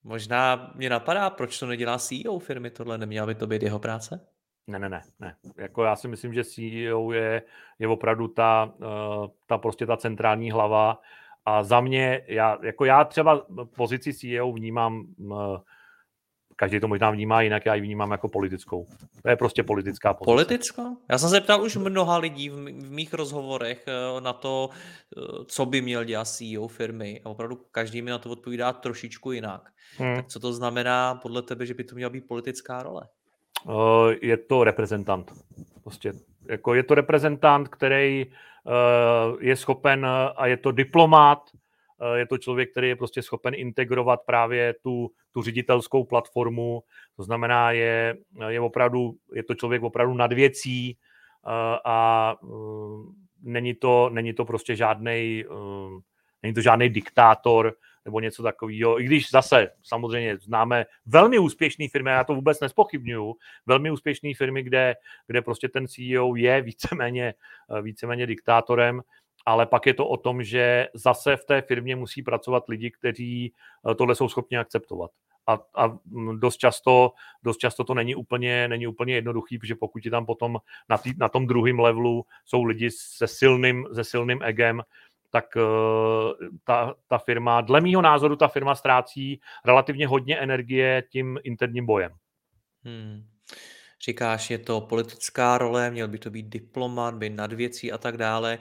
Možná 0.04 0.72
mě 0.74 0.90
napadá, 0.90 1.30
proč 1.30 1.58
to 1.58 1.66
nedělá 1.66 1.98
CEO 1.98 2.38
firmy, 2.38 2.70
tohle 2.70 2.98
neměla 2.98 3.26
by 3.26 3.34
to 3.34 3.46
být 3.46 3.62
jeho 3.62 3.78
práce? 3.78 4.26
Ne, 4.66 4.78
ne, 4.78 4.88
ne, 4.88 5.02
ne. 5.20 5.36
Jako 5.56 5.84
já 5.84 5.96
si 5.96 6.08
myslím, 6.08 6.34
že 6.34 6.44
CEO 6.44 7.12
je, 7.12 7.42
je 7.78 7.88
opravdu 7.88 8.28
ta, 8.28 8.72
uh, 8.76 9.26
ta 9.46 9.58
prostě 9.58 9.86
ta 9.86 9.96
centrální 9.96 10.50
hlava 10.50 11.00
a 11.44 11.62
za 11.64 11.80
mě, 11.80 12.22
já, 12.26 12.58
jako 12.62 12.84
já 12.84 13.04
třeba 13.04 13.46
pozici 13.76 14.14
CEO 14.14 14.52
vnímám 14.52 15.06
každý 16.62 16.80
to 16.80 16.88
možná 16.88 17.10
vnímá 17.10 17.42
jinak, 17.42 17.66
já 17.66 17.74
ji 17.74 17.80
vnímám 17.80 18.10
jako 18.10 18.28
politickou. 18.28 18.86
To 19.22 19.28
je 19.28 19.36
prostě 19.36 19.62
politická 19.62 20.14
pozice. 20.14 20.32
Politická? 20.32 20.82
Já 21.10 21.18
jsem 21.18 21.30
se 21.30 21.40
ptal 21.40 21.62
už 21.62 21.76
mnoha 21.76 22.18
lidí 22.18 22.48
v, 22.48 22.54
v 22.54 22.90
mých 22.90 23.14
rozhovorech 23.14 23.84
eh, 23.86 24.20
na 24.20 24.32
to, 24.32 24.70
eh, 24.70 25.44
co 25.46 25.66
by 25.66 25.80
měl 25.80 26.04
dělat 26.04 26.28
CEO 26.28 26.68
firmy 26.68 27.20
a 27.24 27.28
opravdu 27.28 27.60
každý 27.70 28.02
mi 28.02 28.10
na 28.10 28.18
to 28.18 28.30
odpovídá 28.30 28.72
trošičku 28.72 29.32
jinak. 29.32 29.70
Hmm. 29.98 30.16
Tak 30.16 30.26
co 30.26 30.40
to 30.40 30.52
znamená 30.52 31.14
podle 31.14 31.42
tebe, 31.42 31.66
že 31.66 31.74
by 31.74 31.84
to 31.84 31.94
měla 31.94 32.10
být 32.10 32.28
politická 32.28 32.82
role? 32.82 33.02
Uh, 33.64 33.74
je 34.22 34.36
to 34.36 34.64
reprezentant. 34.64 35.32
Prostě 35.82 36.12
jako 36.48 36.74
je 36.74 36.82
to 36.82 36.94
reprezentant, 36.94 37.68
který 37.68 38.26
uh, 38.26 38.32
je 39.40 39.56
schopen 39.56 40.06
a 40.36 40.46
je 40.46 40.56
to 40.56 40.72
diplomát, 40.72 41.40
Eh, 42.02 42.18
je 42.18 42.26
to 42.26 42.38
člověk, 42.38 42.70
který 42.70 42.88
je 42.88 42.96
prostě 42.96 43.22
schopen 43.22 43.54
integrovat 43.56 44.20
právě 44.26 44.74
tu, 44.82 45.10
tu 45.32 45.42
ředitelskou 45.42 46.04
platformu, 46.04 46.82
to 47.16 47.22
znamená, 47.22 47.70
je, 47.70 48.16
je 48.48 48.60
opravdu, 48.60 49.14
je 49.34 49.42
to 49.42 49.54
člověk 49.54 49.82
opravdu 49.82 50.14
nad 50.14 50.32
věcí 50.32 50.98
eh, 51.46 51.78
a 51.84 52.34
eh, 52.44 52.46
není 53.42 53.74
to, 53.74 54.10
není 54.12 54.32
to 54.32 54.44
prostě 54.44 54.76
žádný, 54.76 55.44
není 56.42 56.54
to 56.54 56.60
žádný 56.60 56.88
diktátor, 56.88 57.74
nebo 58.04 58.20
něco 58.20 58.42
takového. 58.42 59.00
I 59.00 59.04
když 59.04 59.30
zase 59.30 59.68
samozřejmě 59.82 60.38
známe 60.38 60.86
velmi 61.06 61.38
úspěšné 61.38 61.88
firmy, 61.88 62.10
já 62.10 62.24
to 62.24 62.34
vůbec 62.34 62.60
nespochybnuju, 62.60 63.36
velmi 63.66 63.90
úspěšné 63.90 64.30
firmy, 64.36 64.62
kde, 64.62 64.94
kde 65.26 65.42
prostě 65.42 65.68
ten 65.68 65.88
CEO 65.88 66.36
je 66.36 66.62
víceméně, 66.62 67.34
víceméně 67.82 68.26
diktátorem, 68.26 69.02
ale 69.46 69.66
pak 69.66 69.86
je 69.86 69.94
to 69.94 70.08
o 70.08 70.16
tom, 70.16 70.42
že 70.42 70.88
zase 70.94 71.36
v 71.36 71.44
té 71.44 71.62
firmě 71.62 71.96
musí 71.96 72.22
pracovat 72.22 72.68
lidi, 72.68 72.90
kteří 72.90 73.52
eh, 73.90 73.94
tohle 73.94 74.14
jsou 74.14 74.28
schopni 74.28 74.58
akceptovat. 74.58 75.10
A, 75.46 75.58
a 75.74 75.98
mm, 76.04 76.40
dost, 76.40 76.56
často, 76.56 77.12
dost 77.42 77.56
často 77.56 77.84
to 77.84 77.94
není 77.94 78.14
úplně, 78.14 78.68
není 78.68 78.86
úplně 78.86 79.14
jednoduchý, 79.14 79.58
protože 79.58 79.74
pokud 79.74 80.04
je 80.04 80.10
tam 80.10 80.26
potom 80.26 80.58
na, 80.88 80.98
tý, 80.98 81.12
na 81.18 81.28
tom 81.28 81.46
druhém 81.46 81.80
levelu 81.80 82.26
jsou 82.44 82.64
lidi 82.64 82.90
se 82.90 83.26
silným, 83.26 83.86
se 83.94 84.04
silným 84.04 84.42
egem, 84.42 84.82
tak 85.32 85.44
uh, 85.56 86.48
ta, 86.64 86.94
ta 87.08 87.18
firma, 87.18 87.60
dle 87.60 87.80
mýho 87.80 88.02
názoru, 88.02 88.36
ta 88.36 88.48
firma 88.48 88.74
ztrácí 88.74 89.40
relativně 89.64 90.06
hodně 90.06 90.38
energie 90.38 91.02
tím 91.10 91.38
interním 91.44 91.86
bojem. 91.86 92.12
Hmm. 92.84 93.24
Říkáš, 94.04 94.50
je 94.50 94.58
to 94.58 94.80
politická 94.80 95.58
role, 95.58 95.90
měl 95.90 96.08
by 96.08 96.18
to 96.18 96.30
být 96.30 96.46
diplomat, 96.48 97.14
být 97.14 97.30
nad 97.30 97.52
věcí 97.52 97.92
a 97.92 97.98
tak 97.98 98.16
dále. 98.16 98.58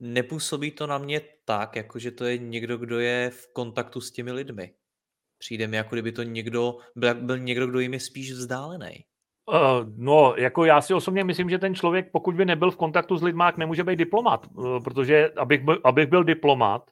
Nepůsobí 0.00 0.70
to 0.70 0.86
na 0.86 0.98
mě 0.98 1.20
tak, 1.44 1.76
jako 1.76 1.98
že 1.98 2.10
to 2.10 2.24
je 2.24 2.38
někdo, 2.38 2.78
kdo 2.78 2.98
je 2.98 3.30
v 3.30 3.52
kontaktu 3.52 4.00
s 4.00 4.12
těmi 4.12 4.32
lidmi. 4.32 4.74
Přijde 5.38 5.66
mi, 5.66 5.76
jako 5.76 5.94
kdyby 5.94 6.12
to 6.12 6.22
někdo, 6.22 6.76
byl, 6.96 7.14
byl 7.14 7.38
někdo, 7.38 7.66
kdo 7.66 7.80
jim 7.80 7.94
je 7.94 8.00
spíš 8.00 8.32
vzdálený. 8.32 9.04
Uh, 9.50 9.56
no, 9.96 10.34
jako 10.36 10.64
já 10.64 10.80
si 10.80 10.94
osobně 10.94 11.24
myslím, 11.24 11.50
že 11.50 11.58
ten 11.58 11.74
člověk, 11.74 12.10
pokud 12.12 12.34
by 12.34 12.44
nebyl 12.44 12.70
v 12.70 12.76
kontaktu 12.76 13.16
s 13.16 13.22
lidmi, 13.22 13.44
nemůže 13.56 13.84
být 13.84 13.96
diplomat, 13.96 14.46
uh, 14.54 14.82
protože 14.82 15.30
abych 15.36 15.64
byl, 15.64 15.78
abych 15.84 16.08
byl 16.08 16.24
diplomat, 16.24 16.90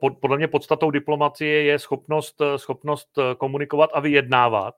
uh, 0.00 0.10
podle 0.20 0.36
mě 0.36 0.48
podstatou 0.48 0.90
diplomacie 0.90 1.62
je 1.62 1.78
schopnost, 1.78 2.42
schopnost 2.56 3.18
komunikovat 3.38 3.90
a 3.94 4.00
vyjednávat. 4.00 4.74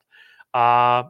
A 0.54 1.08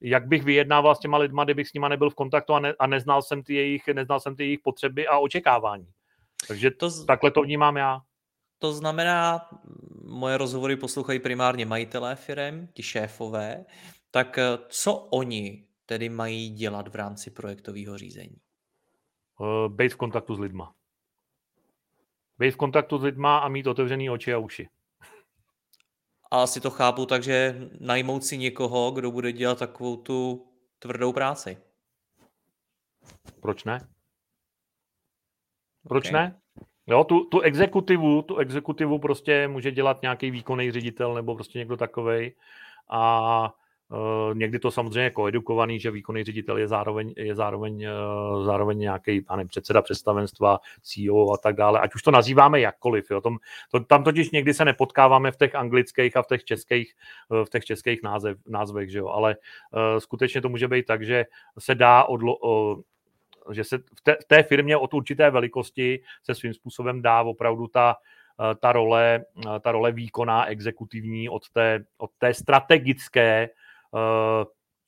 jak 0.00 0.26
bych 0.26 0.42
vyjednával 0.44 0.94
s 0.94 0.98
těma 0.98 1.18
lidma, 1.18 1.44
kdybych 1.44 1.68
s 1.68 1.72
nima 1.72 1.88
nebyl 1.88 2.10
v 2.10 2.14
kontaktu 2.14 2.54
a, 2.54 2.60
ne, 2.60 2.74
a 2.78 2.86
neznal, 2.86 3.22
jsem 3.22 3.42
ty 3.42 3.54
jejich, 3.54 3.86
neznal 3.86 4.20
jsem 4.20 4.36
ty 4.36 4.44
jejich 4.44 4.60
potřeby 4.60 5.06
a 5.06 5.18
očekávání. 5.18 5.86
Takže 6.48 6.70
to, 6.70 6.90
z... 6.90 7.06
takhle 7.06 7.30
to 7.30 7.42
vnímám 7.42 7.76
já. 7.76 8.00
To 8.58 8.72
znamená, 8.72 9.48
moje 10.04 10.36
rozhovory 10.36 10.76
poslouchají 10.76 11.18
primárně 11.18 11.66
majitelé 11.66 12.16
firm, 12.16 12.68
ti 12.72 12.82
šéfové, 12.82 13.64
tak 14.10 14.38
eh, 14.38 14.58
co 14.68 14.94
oni 14.94 15.66
tedy 15.86 16.08
mají 16.08 16.50
dělat 16.50 16.88
v 16.88 16.94
rámci 16.94 17.30
projektového 17.30 17.98
řízení? 17.98 18.36
Uh, 19.38 19.68
být 19.68 19.92
v 19.92 19.96
kontaktu 19.96 20.34
s 20.34 20.38
lidma. 20.38 20.74
Být 22.38 22.50
v 22.50 22.56
kontaktu 22.56 22.98
s 22.98 23.02
lidma 23.02 23.38
a 23.38 23.48
mít 23.48 23.66
otevřený 23.66 24.10
oči 24.10 24.34
a 24.34 24.38
uši. 24.38 24.68
A 26.30 26.42
asi 26.42 26.60
to 26.60 26.70
chápu, 26.70 27.06
takže 27.06 27.68
najmout 27.80 28.24
si 28.24 28.38
někoho, 28.38 28.90
kdo 28.90 29.10
bude 29.10 29.32
dělat 29.32 29.58
takovou 29.58 29.96
tu 29.96 30.46
tvrdou 30.78 31.12
práci. 31.12 31.58
Proč 33.40 33.64
ne? 33.64 33.88
Proč 35.88 36.08
okay. 36.08 36.20
ne? 36.20 36.40
Jo, 36.86 37.04
tu, 37.04 37.24
tu 37.24 37.40
exekutivu, 37.40 38.22
tu 38.22 38.36
exekutivu 38.36 38.98
prostě 38.98 39.48
může 39.48 39.70
dělat 39.70 40.02
nějaký 40.02 40.30
výkonný 40.30 40.72
ředitel 40.72 41.14
nebo 41.14 41.34
prostě 41.34 41.58
někdo 41.58 41.76
takovej 41.76 42.34
a 42.90 43.54
někdy 44.34 44.58
to 44.58 44.70
samozřejmě 44.70 45.10
koedukovaný, 45.10 45.80
že 45.80 45.90
výkonný 45.90 46.24
ředitel 46.24 46.58
je 46.58 46.68
zároveň, 46.68 47.14
je 47.16 47.34
zároveň, 47.34 47.86
uh, 47.86 48.44
zároveň 48.44 48.78
nějaký 48.78 49.24
nevím, 49.30 49.48
předseda 49.48 49.82
představenstva, 49.82 50.60
CEO 50.82 51.32
a 51.32 51.36
tak 51.36 51.56
dále, 51.56 51.80
ať 51.80 51.94
už 51.94 52.02
to 52.02 52.10
nazýváme 52.10 52.60
jakkoliv. 52.60 53.10
Jo. 53.10 53.20
Tom, 53.20 53.38
to, 53.70 53.80
tam 53.80 54.04
totiž 54.04 54.30
někdy 54.30 54.54
se 54.54 54.64
nepotkáváme 54.64 55.32
v 55.32 55.36
těch 55.36 55.54
anglických 55.54 56.16
a 56.16 56.22
v 56.22 56.26
těch 56.26 56.44
českých, 56.44 56.94
uh, 57.28 57.44
v 57.44 57.50
těch 57.50 57.64
českých 57.64 58.02
název, 58.02 58.38
názvech, 58.48 58.90
že 58.90 58.98
jo. 58.98 59.08
ale 59.08 59.36
skutečně 59.98 60.40
to 60.40 60.48
může 60.48 60.68
být 60.68 60.86
tak, 60.86 61.02
že 61.02 61.24
se 61.58 61.74
dá 61.74 62.04
odlo, 62.04 62.36
že 63.52 63.64
se 63.64 63.78
v 63.78 64.00
té, 64.02 64.16
v 64.22 64.24
té 64.24 64.42
firmě 64.42 64.76
od 64.76 64.94
určité 64.94 65.30
velikosti 65.30 66.02
se 66.22 66.34
svým 66.34 66.54
způsobem 66.54 67.02
dá 67.02 67.22
opravdu 67.22 67.66
ta, 67.66 67.96
ta 68.60 68.72
role, 68.72 69.24
ta 69.60 69.72
role 69.72 69.92
výkonná, 69.92 70.46
exekutivní 70.46 71.28
od 71.28 71.50
té, 71.50 71.84
od 71.98 72.10
té 72.18 72.34
strategické 72.34 73.48
Eh, 73.50 73.59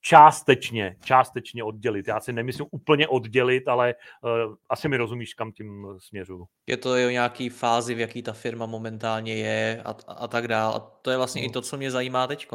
částečně, 0.00 0.96
částečně 1.05 1.64
oddělit. 1.64 2.09
Já 2.09 2.20
si 2.20 2.32
nemyslím 2.32 2.66
úplně 2.70 3.09
oddělit, 3.09 3.68
ale 3.68 3.94
uh, 4.22 4.55
asi 4.68 4.88
mi 4.88 4.96
rozumíš, 4.96 5.34
kam 5.34 5.53
tím 5.53 5.86
směřu. 5.98 6.44
Je 6.66 6.76
to 6.76 6.90
o 6.90 7.11
nějaký 7.11 7.48
fázi, 7.48 7.94
v 7.94 8.00
jaký 8.00 8.22
ta 8.22 8.32
firma 8.32 8.66
momentálně 8.66 9.34
je 9.34 9.82
a, 9.84 9.94
a 10.09 10.28
tak 10.28 10.48
dále. 10.48 10.74
A 10.74 10.78
to 10.78 11.11
je 11.11 11.16
vlastně 11.16 11.42
hmm. 11.42 11.50
i 11.50 11.53
to, 11.53 11.61
co 11.61 11.76
mě 11.76 11.90
zajímá 11.90 12.26
teď. 12.26 12.48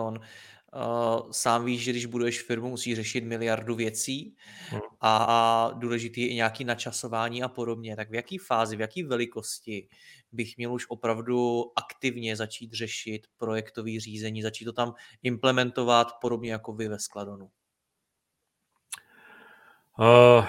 Uh, 0.76 1.32
sám 1.32 1.66
víš, 1.66 1.84
že 1.84 1.92
když 1.92 2.06
buduješ 2.06 2.42
firmu, 2.42 2.70
musíš 2.70 2.96
řešit 2.96 3.24
miliardu 3.24 3.76
věcí 3.76 4.36
hmm. 4.70 4.82
a, 5.02 5.18
a 5.24 5.72
důležitý 5.72 6.22
je 6.22 6.28
i 6.28 6.36
nějaký 6.36 6.64
načasování 6.64 7.44
a 7.44 7.48
podobně. 7.48 7.96
Tak 7.96 8.10
v 8.10 8.14
jaký 8.14 8.38
fázi, 8.38 8.76
v 8.76 8.82
jaký 8.82 9.04
velikosti 9.04 9.88
bych 10.32 10.58
měl 10.58 10.74
už 10.74 10.86
opravdu 10.90 11.66
aktivně 11.76 12.36
začít 12.36 12.74
řešit 12.74 13.28
projektové 13.38 14.00
řízení, 14.00 14.42
začít 14.42 14.66
to 14.66 14.74
tam 14.74 14.94
implementovat 15.24 16.08
podobně 16.22 16.52
jako 16.52 16.74
vy 16.74 16.88
ve 16.88 17.00
Skladonu? 17.00 17.50
Uh, 20.00 20.46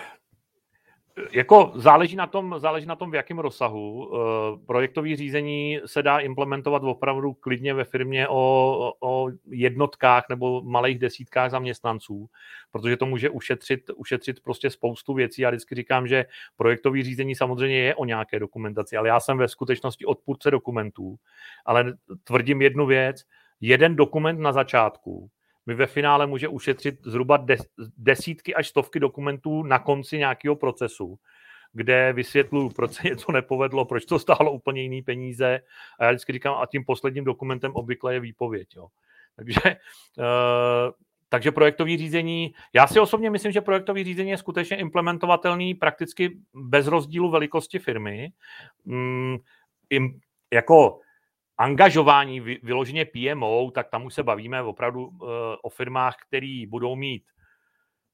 jako 1.32 1.72
záleží 1.74 2.16
na 2.16 2.26
tom, 2.26 2.54
záleží 2.58 2.86
na 2.86 2.96
tom 2.96 3.10
v 3.10 3.14
jakém 3.14 3.38
rozsahu. 3.38 4.06
Uh, 4.06 4.18
projektové 4.66 5.16
řízení 5.16 5.80
se 5.86 6.02
dá 6.02 6.18
implementovat 6.18 6.82
opravdu 6.82 7.32
klidně 7.34 7.74
ve 7.74 7.84
firmě 7.84 8.28
o, 8.28 8.92
o 9.00 9.28
jednotkách 9.46 10.24
nebo 10.28 10.62
malých 10.62 10.98
desítkách 10.98 11.50
zaměstnanců, 11.50 12.28
protože 12.70 12.96
to 12.96 13.06
může 13.06 13.30
ušetřit, 13.30 13.90
ušetřit 13.96 14.40
prostě 14.42 14.70
spoustu 14.70 15.14
věcí. 15.14 15.42
Já 15.42 15.50
vždycky 15.50 15.74
říkám, 15.74 16.06
že 16.06 16.26
projektové 16.56 17.02
řízení 17.02 17.34
samozřejmě 17.34 17.78
je 17.78 17.94
o 17.94 18.04
nějaké 18.04 18.38
dokumentaci, 18.38 18.96
ale 18.96 19.08
já 19.08 19.20
jsem 19.20 19.38
ve 19.38 19.48
skutečnosti 19.48 20.04
odpůrce 20.04 20.50
dokumentů, 20.50 21.16
ale 21.66 21.94
tvrdím 22.24 22.62
jednu 22.62 22.86
věc, 22.86 23.22
jeden 23.60 23.96
dokument 23.96 24.40
na 24.40 24.52
začátku 24.52 25.30
mi 25.68 25.74
ve 25.74 25.86
finále 25.86 26.26
může 26.26 26.48
ušetřit 26.48 26.98
zhruba 27.04 27.46
desítky 27.96 28.54
až 28.54 28.68
stovky 28.68 29.00
dokumentů 29.00 29.62
na 29.62 29.78
konci 29.78 30.18
nějakého 30.18 30.56
procesu, 30.56 31.18
kde 31.72 32.12
vysvětluju, 32.12 32.70
proč 32.70 32.92
se 32.92 33.08
něco 33.08 33.32
nepovedlo, 33.32 33.84
proč 33.84 34.04
to 34.04 34.18
stálo 34.18 34.52
úplně 34.52 34.82
jiný 34.82 35.02
peníze. 35.02 35.60
A 35.98 36.04
já 36.04 36.10
vždycky 36.10 36.32
říkám, 36.32 36.54
a 36.54 36.66
tím 36.66 36.84
posledním 36.84 37.24
dokumentem 37.24 37.72
obvykle 37.74 38.14
je 38.14 38.20
výpověď. 38.20 38.68
Jo. 38.76 38.88
Takže, 39.36 39.60
uh, 40.18 40.92
takže 41.28 41.52
projektový 41.52 41.96
řízení, 41.96 42.54
já 42.74 42.86
si 42.86 43.00
osobně 43.00 43.30
myslím, 43.30 43.52
že 43.52 43.60
projektový 43.60 44.04
řízení 44.04 44.30
je 44.30 44.38
skutečně 44.38 44.76
implementovatelný 44.76 45.74
prakticky 45.74 46.38
bez 46.54 46.86
rozdílu 46.86 47.30
velikosti 47.30 47.78
firmy. 47.78 48.32
Um, 48.84 49.38
im, 49.90 50.20
jako 50.52 51.00
angažování 51.58 52.40
vyloženě 52.40 53.04
PMO, 53.04 53.70
tak 53.70 53.88
tam 53.88 54.04
už 54.04 54.14
se 54.14 54.22
bavíme 54.22 54.62
opravdu 54.62 55.06
uh, 55.06 55.28
o 55.62 55.68
firmách, 55.68 56.16
které 56.28 56.64
budou 56.68 56.96
mít 56.96 57.22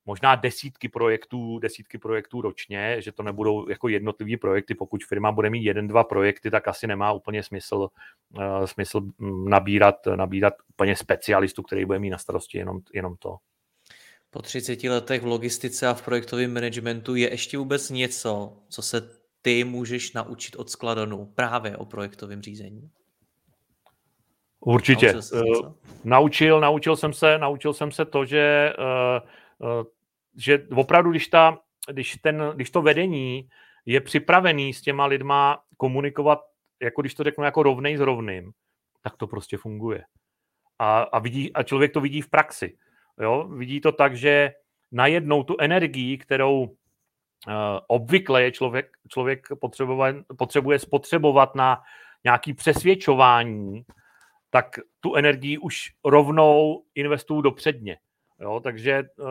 možná 0.07 0.35
desítky 0.35 0.89
projektů, 0.89 1.59
desítky 1.59 1.99
projektů 1.99 2.41
ročně, 2.41 2.97
že 2.99 3.13
to 3.13 3.23
nebudou 3.23 3.69
jako 3.69 3.89
jednotlivý 3.89 4.37
projekty. 4.37 4.75
Pokud 4.75 5.05
firma 5.05 5.33
bude 5.33 5.51
mít 5.51 5.65
jeden, 5.65 5.89
dva 5.89 6.05
projekty, 6.05 6.51
tak 6.51 6.69
asi 6.69 6.87
nemá 6.87 7.13
úplně 7.13 7.43
smysl, 7.43 7.89
uh, 8.37 8.65
smysl 8.65 9.01
mm, 9.01 9.49
nabírat, 9.49 10.07
nabírat 10.17 10.55
úplně 10.69 10.97
specialistu, 10.97 11.63
který 11.63 11.85
bude 11.85 11.99
mít 11.99 12.11
na 12.11 12.19
starosti 12.19 12.59
jenom, 12.59 12.81
jenom 12.95 13.17
to. 13.17 13.37
Po 14.31 14.43
30 14.43 14.85
letech 14.85 15.23
v 15.23 15.27
logistice 15.27 15.87
a 15.89 15.95
v 15.95 16.03
projektovém 16.03 16.55
managementu 16.55 17.15
je 17.15 17.31
ještě 17.31 17.59
vůbec 17.59 17.91
něco, 17.91 18.57
co 18.69 18.83
se 18.83 19.11
ty 19.43 19.65
můžeš 19.65 20.13
naučit 20.13 20.57
od 20.57 20.71
Skladonu 20.71 21.27
právě 21.35 21.77
o 21.77 21.85
projektovém 21.85 22.43
řízení? 22.43 22.91
Určitě. 24.65 25.12
Naučil, 25.12 25.43
uh, 25.43 25.73
naučil, 26.05 26.61
naučil 26.61 26.97
jsem 26.97 27.12
se, 27.12 27.39
naučil 27.39 27.73
jsem 27.73 27.91
se 27.91 28.05
to, 28.05 28.25
že 28.25 28.73
uh, 28.79 29.69
uh, 29.79 29.85
že 30.37 30.67
opravdu, 30.75 31.11
když, 31.11 31.29
ta, 31.29 31.59
když, 31.91 32.17
ten, 32.17 32.53
když 32.55 32.71
to 32.71 32.83
vedení 32.83 33.49
je 33.87 34.01
připravený 34.01 34.75
s 34.75 34.83
těma 34.83 35.07
lidma 35.07 35.62
komunikovat, 35.77 36.41
jako 36.83 37.01
když 37.01 37.15
to 37.15 37.25
řeknu, 37.25 37.45
jako 37.45 37.62
rovnej 37.62 37.97
s 37.97 38.01
rovným, 38.01 38.53
tak 39.03 39.17
to 39.17 39.27
prostě 39.27 39.57
funguje. 39.57 40.05
A, 40.79 41.01
a, 41.03 41.19
vidí, 41.19 41.53
a 41.53 41.62
člověk 41.62 41.93
to 41.93 42.01
vidí 42.01 42.21
v 42.21 42.31
praxi. 42.31 42.77
Jo? 43.21 43.49
Vidí 43.49 43.81
to 43.81 43.93
tak, 43.93 44.17
že 44.17 44.53
najednou 44.93 45.43
tu 45.43 45.57
energii, 45.61 46.19
kterou 46.19 46.62
uh, 46.62 46.71
obvykle 47.87 48.43
je 48.43 48.53
člověk, 48.53 48.91
člověk 49.09 49.49
potřebuje, 49.61 50.25
potřebuje 50.39 50.79
spotřebovat 50.79 51.55
na 51.55 51.83
nějaký 52.25 52.55
přesvědčování, 52.55 53.85
tak 54.55 54.79
tu 55.01 55.15
energii 55.15 55.59
už 55.59 55.91
rovnou 56.05 56.85
investuju 56.95 57.41
do 57.41 57.51
předně. 57.51 57.97
Jo? 58.41 58.61
Takže 58.61 59.03
uh, 59.17 59.27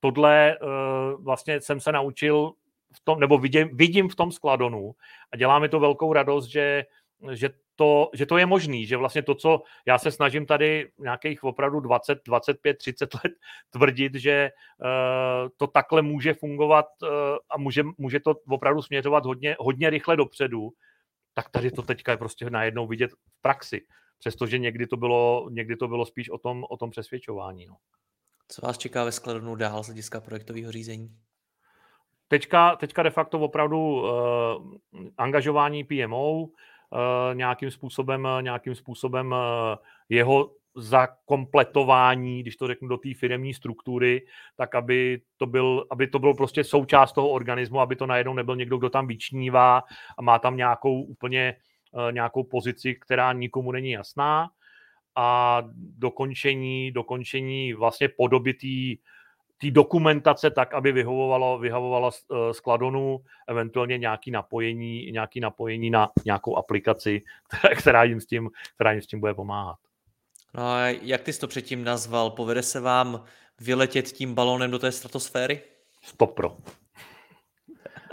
tohle 0.00 0.58
uh, 0.58 1.24
vlastně 1.24 1.60
jsem 1.60 1.80
se 1.80 1.92
naučil 1.92 2.52
v 2.94 3.00
tom, 3.04 3.20
nebo 3.20 3.38
vidím, 3.38 3.76
vidím 3.76 4.08
v 4.08 4.16
tom 4.16 4.32
skladonu 4.32 4.94
a 5.32 5.36
dělá 5.36 5.58
mi 5.58 5.68
to 5.68 5.80
velkou 5.80 6.12
radost, 6.12 6.46
že, 6.46 6.84
že, 7.32 7.50
to, 7.76 8.10
že 8.14 8.26
to 8.26 8.38
je 8.38 8.46
možný, 8.46 8.86
že 8.86 8.96
vlastně 8.96 9.22
to, 9.22 9.34
co 9.34 9.62
já 9.86 9.98
se 9.98 10.10
snažím 10.10 10.46
tady 10.46 10.90
nějakých 10.98 11.44
opravdu 11.44 11.80
20, 11.80 12.18
25, 12.26 12.78
30 12.78 13.14
let 13.14 13.32
tvrdit, 13.70 14.14
že 14.14 14.50
uh, 14.80 15.48
to 15.56 15.66
takhle 15.66 16.02
může 16.02 16.34
fungovat 16.34 16.86
a 17.50 17.58
může, 17.58 17.82
může 17.98 18.20
to 18.20 18.34
opravdu 18.48 18.82
směřovat 18.82 19.26
hodně, 19.26 19.56
hodně 19.58 19.90
rychle 19.90 20.16
dopředu, 20.16 20.70
tak 21.34 21.48
tady 21.48 21.70
to 21.70 21.82
teďka 21.82 22.12
je 22.12 22.18
prostě 22.18 22.50
najednou 22.50 22.86
vidět 22.86 23.10
v 23.12 23.42
praxi. 23.42 23.86
Přestože 24.18 24.58
někdy 24.58 24.86
to 24.86 24.96
bylo, 24.96 25.48
někdy 25.50 25.76
to 25.76 25.88
bylo 25.88 26.06
spíš 26.06 26.30
o 26.30 26.38
tom, 26.38 26.64
o 26.70 26.76
tom 26.76 26.90
přesvědčování. 26.90 27.66
No. 27.66 27.76
Co 28.48 28.66
vás 28.66 28.78
čeká 28.78 29.04
ve 29.04 29.12
skladovnu 29.12 29.54
dál 29.54 29.82
z 29.82 29.86
hlediska 29.86 30.20
projektového 30.20 30.72
řízení? 30.72 31.16
Teďka, 32.28 32.76
teďka 32.76 33.02
de 33.02 33.10
facto 33.10 33.40
opravdu 33.40 33.78
uh, 33.78 34.08
angažování 35.18 35.84
PMO, 35.84 36.40
uh, 36.40 36.48
eh, 36.92 37.34
nějakým 37.34 37.70
způsobem, 37.70 38.28
nějakým 38.40 38.74
způsobem 38.74 39.32
uh, 39.32 39.38
jeho 40.08 40.50
zakompletování, 40.76 42.42
když 42.42 42.56
to 42.56 42.66
řeknu, 42.66 42.88
do 42.88 42.96
té 42.96 43.14
firmní 43.14 43.54
struktury, 43.54 44.26
tak 44.56 44.74
aby 44.74 45.20
to, 45.36 45.46
byl, 45.46 45.86
aby 45.90 46.06
to 46.06 46.18
bylo 46.18 46.34
prostě 46.34 46.64
součást 46.64 47.12
toho 47.12 47.28
organismu, 47.28 47.80
aby 47.80 47.96
to 47.96 48.06
najednou 48.06 48.34
nebyl 48.34 48.56
někdo, 48.56 48.76
kdo 48.76 48.90
tam 48.90 49.06
vyčnívá 49.06 49.82
a 50.18 50.22
má 50.22 50.38
tam 50.38 50.56
nějakou 50.56 51.02
úplně 51.02 51.56
nějakou 52.10 52.44
pozici, 52.44 52.94
která 52.94 53.32
nikomu 53.32 53.72
není 53.72 53.90
jasná 53.90 54.50
a 55.16 55.62
dokončení, 55.98 56.92
dokončení 56.92 57.72
vlastně 57.72 58.08
podoby 58.08 58.54
té 59.60 59.70
dokumentace 59.70 60.50
tak, 60.50 60.74
aby 60.74 60.92
vyhovovalo, 60.92 61.58
vyhovovalo 61.58 62.10
eh, 62.10 62.54
skladonu, 62.54 63.20
eventuálně 63.48 63.98
nějaký 63.98 64.30
napojení, 64.30 65.10
nějaký 65.12 65.40
napojení 65.40 65.90
na 65.90 66.10
nějakou 66.24 66.56
aplikaci, 66.56 67.22
která, 67.48 67.74
která, 67.74 68.04
jim 68.04 68.20
s 68.20 68.26
tím, 68.26 68.50
která 68.74 68.92
jim 68.92 69.02
s 69.02 69.06
tím 69.06 69.20
bude 69.20 69.34
pomáhat. 69.34 69.76
No 70.54 70.62
a 70.62 70.86
jak 70.88 71.22
ty 71.22 71.32
jsi 71.32 71.40
to 71.40 71.48
předtím 71.48 71.84
nazval? 71.84 72.30
Povede 72.30 72.62
se 72.62 72.80
vám 72.80 73.24
vyletět 73.60 74.06
tím 74.06 74.34
balónem 74.34 74.70
do 74.70 74.78
té 74.78 74.92
stratosféry? 74.92 75.60
Stop 76.02 76.34
pro. 76.34 76.56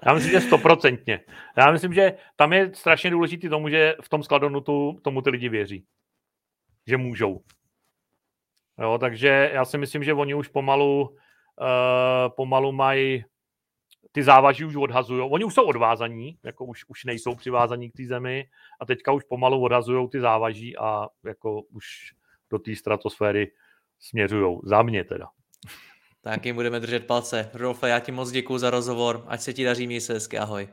Já 0.06 0.14
myslím, 0.14 0.32
že 0.32 0.42
stoprocentně. 0.42 1.20
Já 1.58 1.72
myslím, 1.72 1.94
že 1.94 2.14
tam 2.36 2.54
je 2.54 2.72
strašně 2.74 3.10
důležité 3.10 3.50
tomu, 3.50 3.70
že 3.70 3.96
v 4.02 4.10
tom 4.10 4.24
skladonu 4.24 4.62
tu, 4.62 5.00
tomu 5.04 5.22
ty 5.22 5.30
lidi 5.30 5.50
věří 5.50 5.86
že 6.88 6.98
můžou. 6.98 7.42
Jo, 8.82 8.98
takže 8.98 9.52
já 9.54 9.66
si 9.66 9.78
myslím, 9.78 10.04
že 10.04 10.14
oni 10.14 10.34
už 10.34 10.48
pomalu, 10.48 11.10
uh, 11.10 12.36
pomalu 12.36 12.72
mají 12.72 13.26
ty 14.12 14.24
závaží 14.24 14.66
už 14.66 14.76
odhazují. 14.76 15.30
Oni 15.32 15.44
už 15.44 15.54
jsou 15.54 15.66
odvázaní, 15.66 16.38
jako 16.44 16.66
už, 16.66 16.86
už 16.88 17.04
nejsou 17.04 17.36
přivázaní 17.36 17.92
k 17.92 17.98
té 17.98 18.06
zemi 18.06 18.50
a 18.82 18.86
teďka 18.86 19.12
už 19.12 19.24
pomalu 19.24 19.62
odhazují 19.62 20.10
ty 20.10 20.20
závaží 20.20 20.78
a 20.78 21.08
jako 21.26 21.62
už 21.62 21.86
do 22.50 22.60
té 22.60 22.76
stratosféry 22.76 23.52
směřují. 24.00 24.58
Za 24.64 24.82
mě 24.82 25.04
teda. 25.04 25.28
Tak 26.26 26.46
jim 26.46 26.56
budeme 26.56 26.80
držet 26.80 27.06
palce. 27.06 27.50
Rolfe, 27.54 27.90
já 27.90 28.00
ti 28.00 28.12
moc 28.12 28.32
děkuji 28.32 28.58
za 28.58 28.70
rozhovor. 28.70 29.24
Ať 29.28 29.42
se 29.42 29.54
ti 29.54 29.64
daří, 29.64 29.88
měj 29.88 30.02
se 30.02 30.14
hezky, 30.14 30.40
ahoj. 30.40 30.68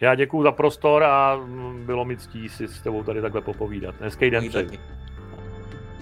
Já 0.00 0.14
děkuji 0.14 0.42
za 0.42 0.52
prostor 0.52 1.02
a 1.04 1.40
bylo 1.86 2.04
mi 2.04 2.16
ctí 2.16 2.48
si 2.48 2.68
s 2.68 2.82
tebou 2.82 3.02
tady 3.02 3.22
takhle 3.22 3.40
popovídat. 3.40 3.94
Hezký 4.00 4.30
den 4.30 4.48
přeji. 4.48 4.68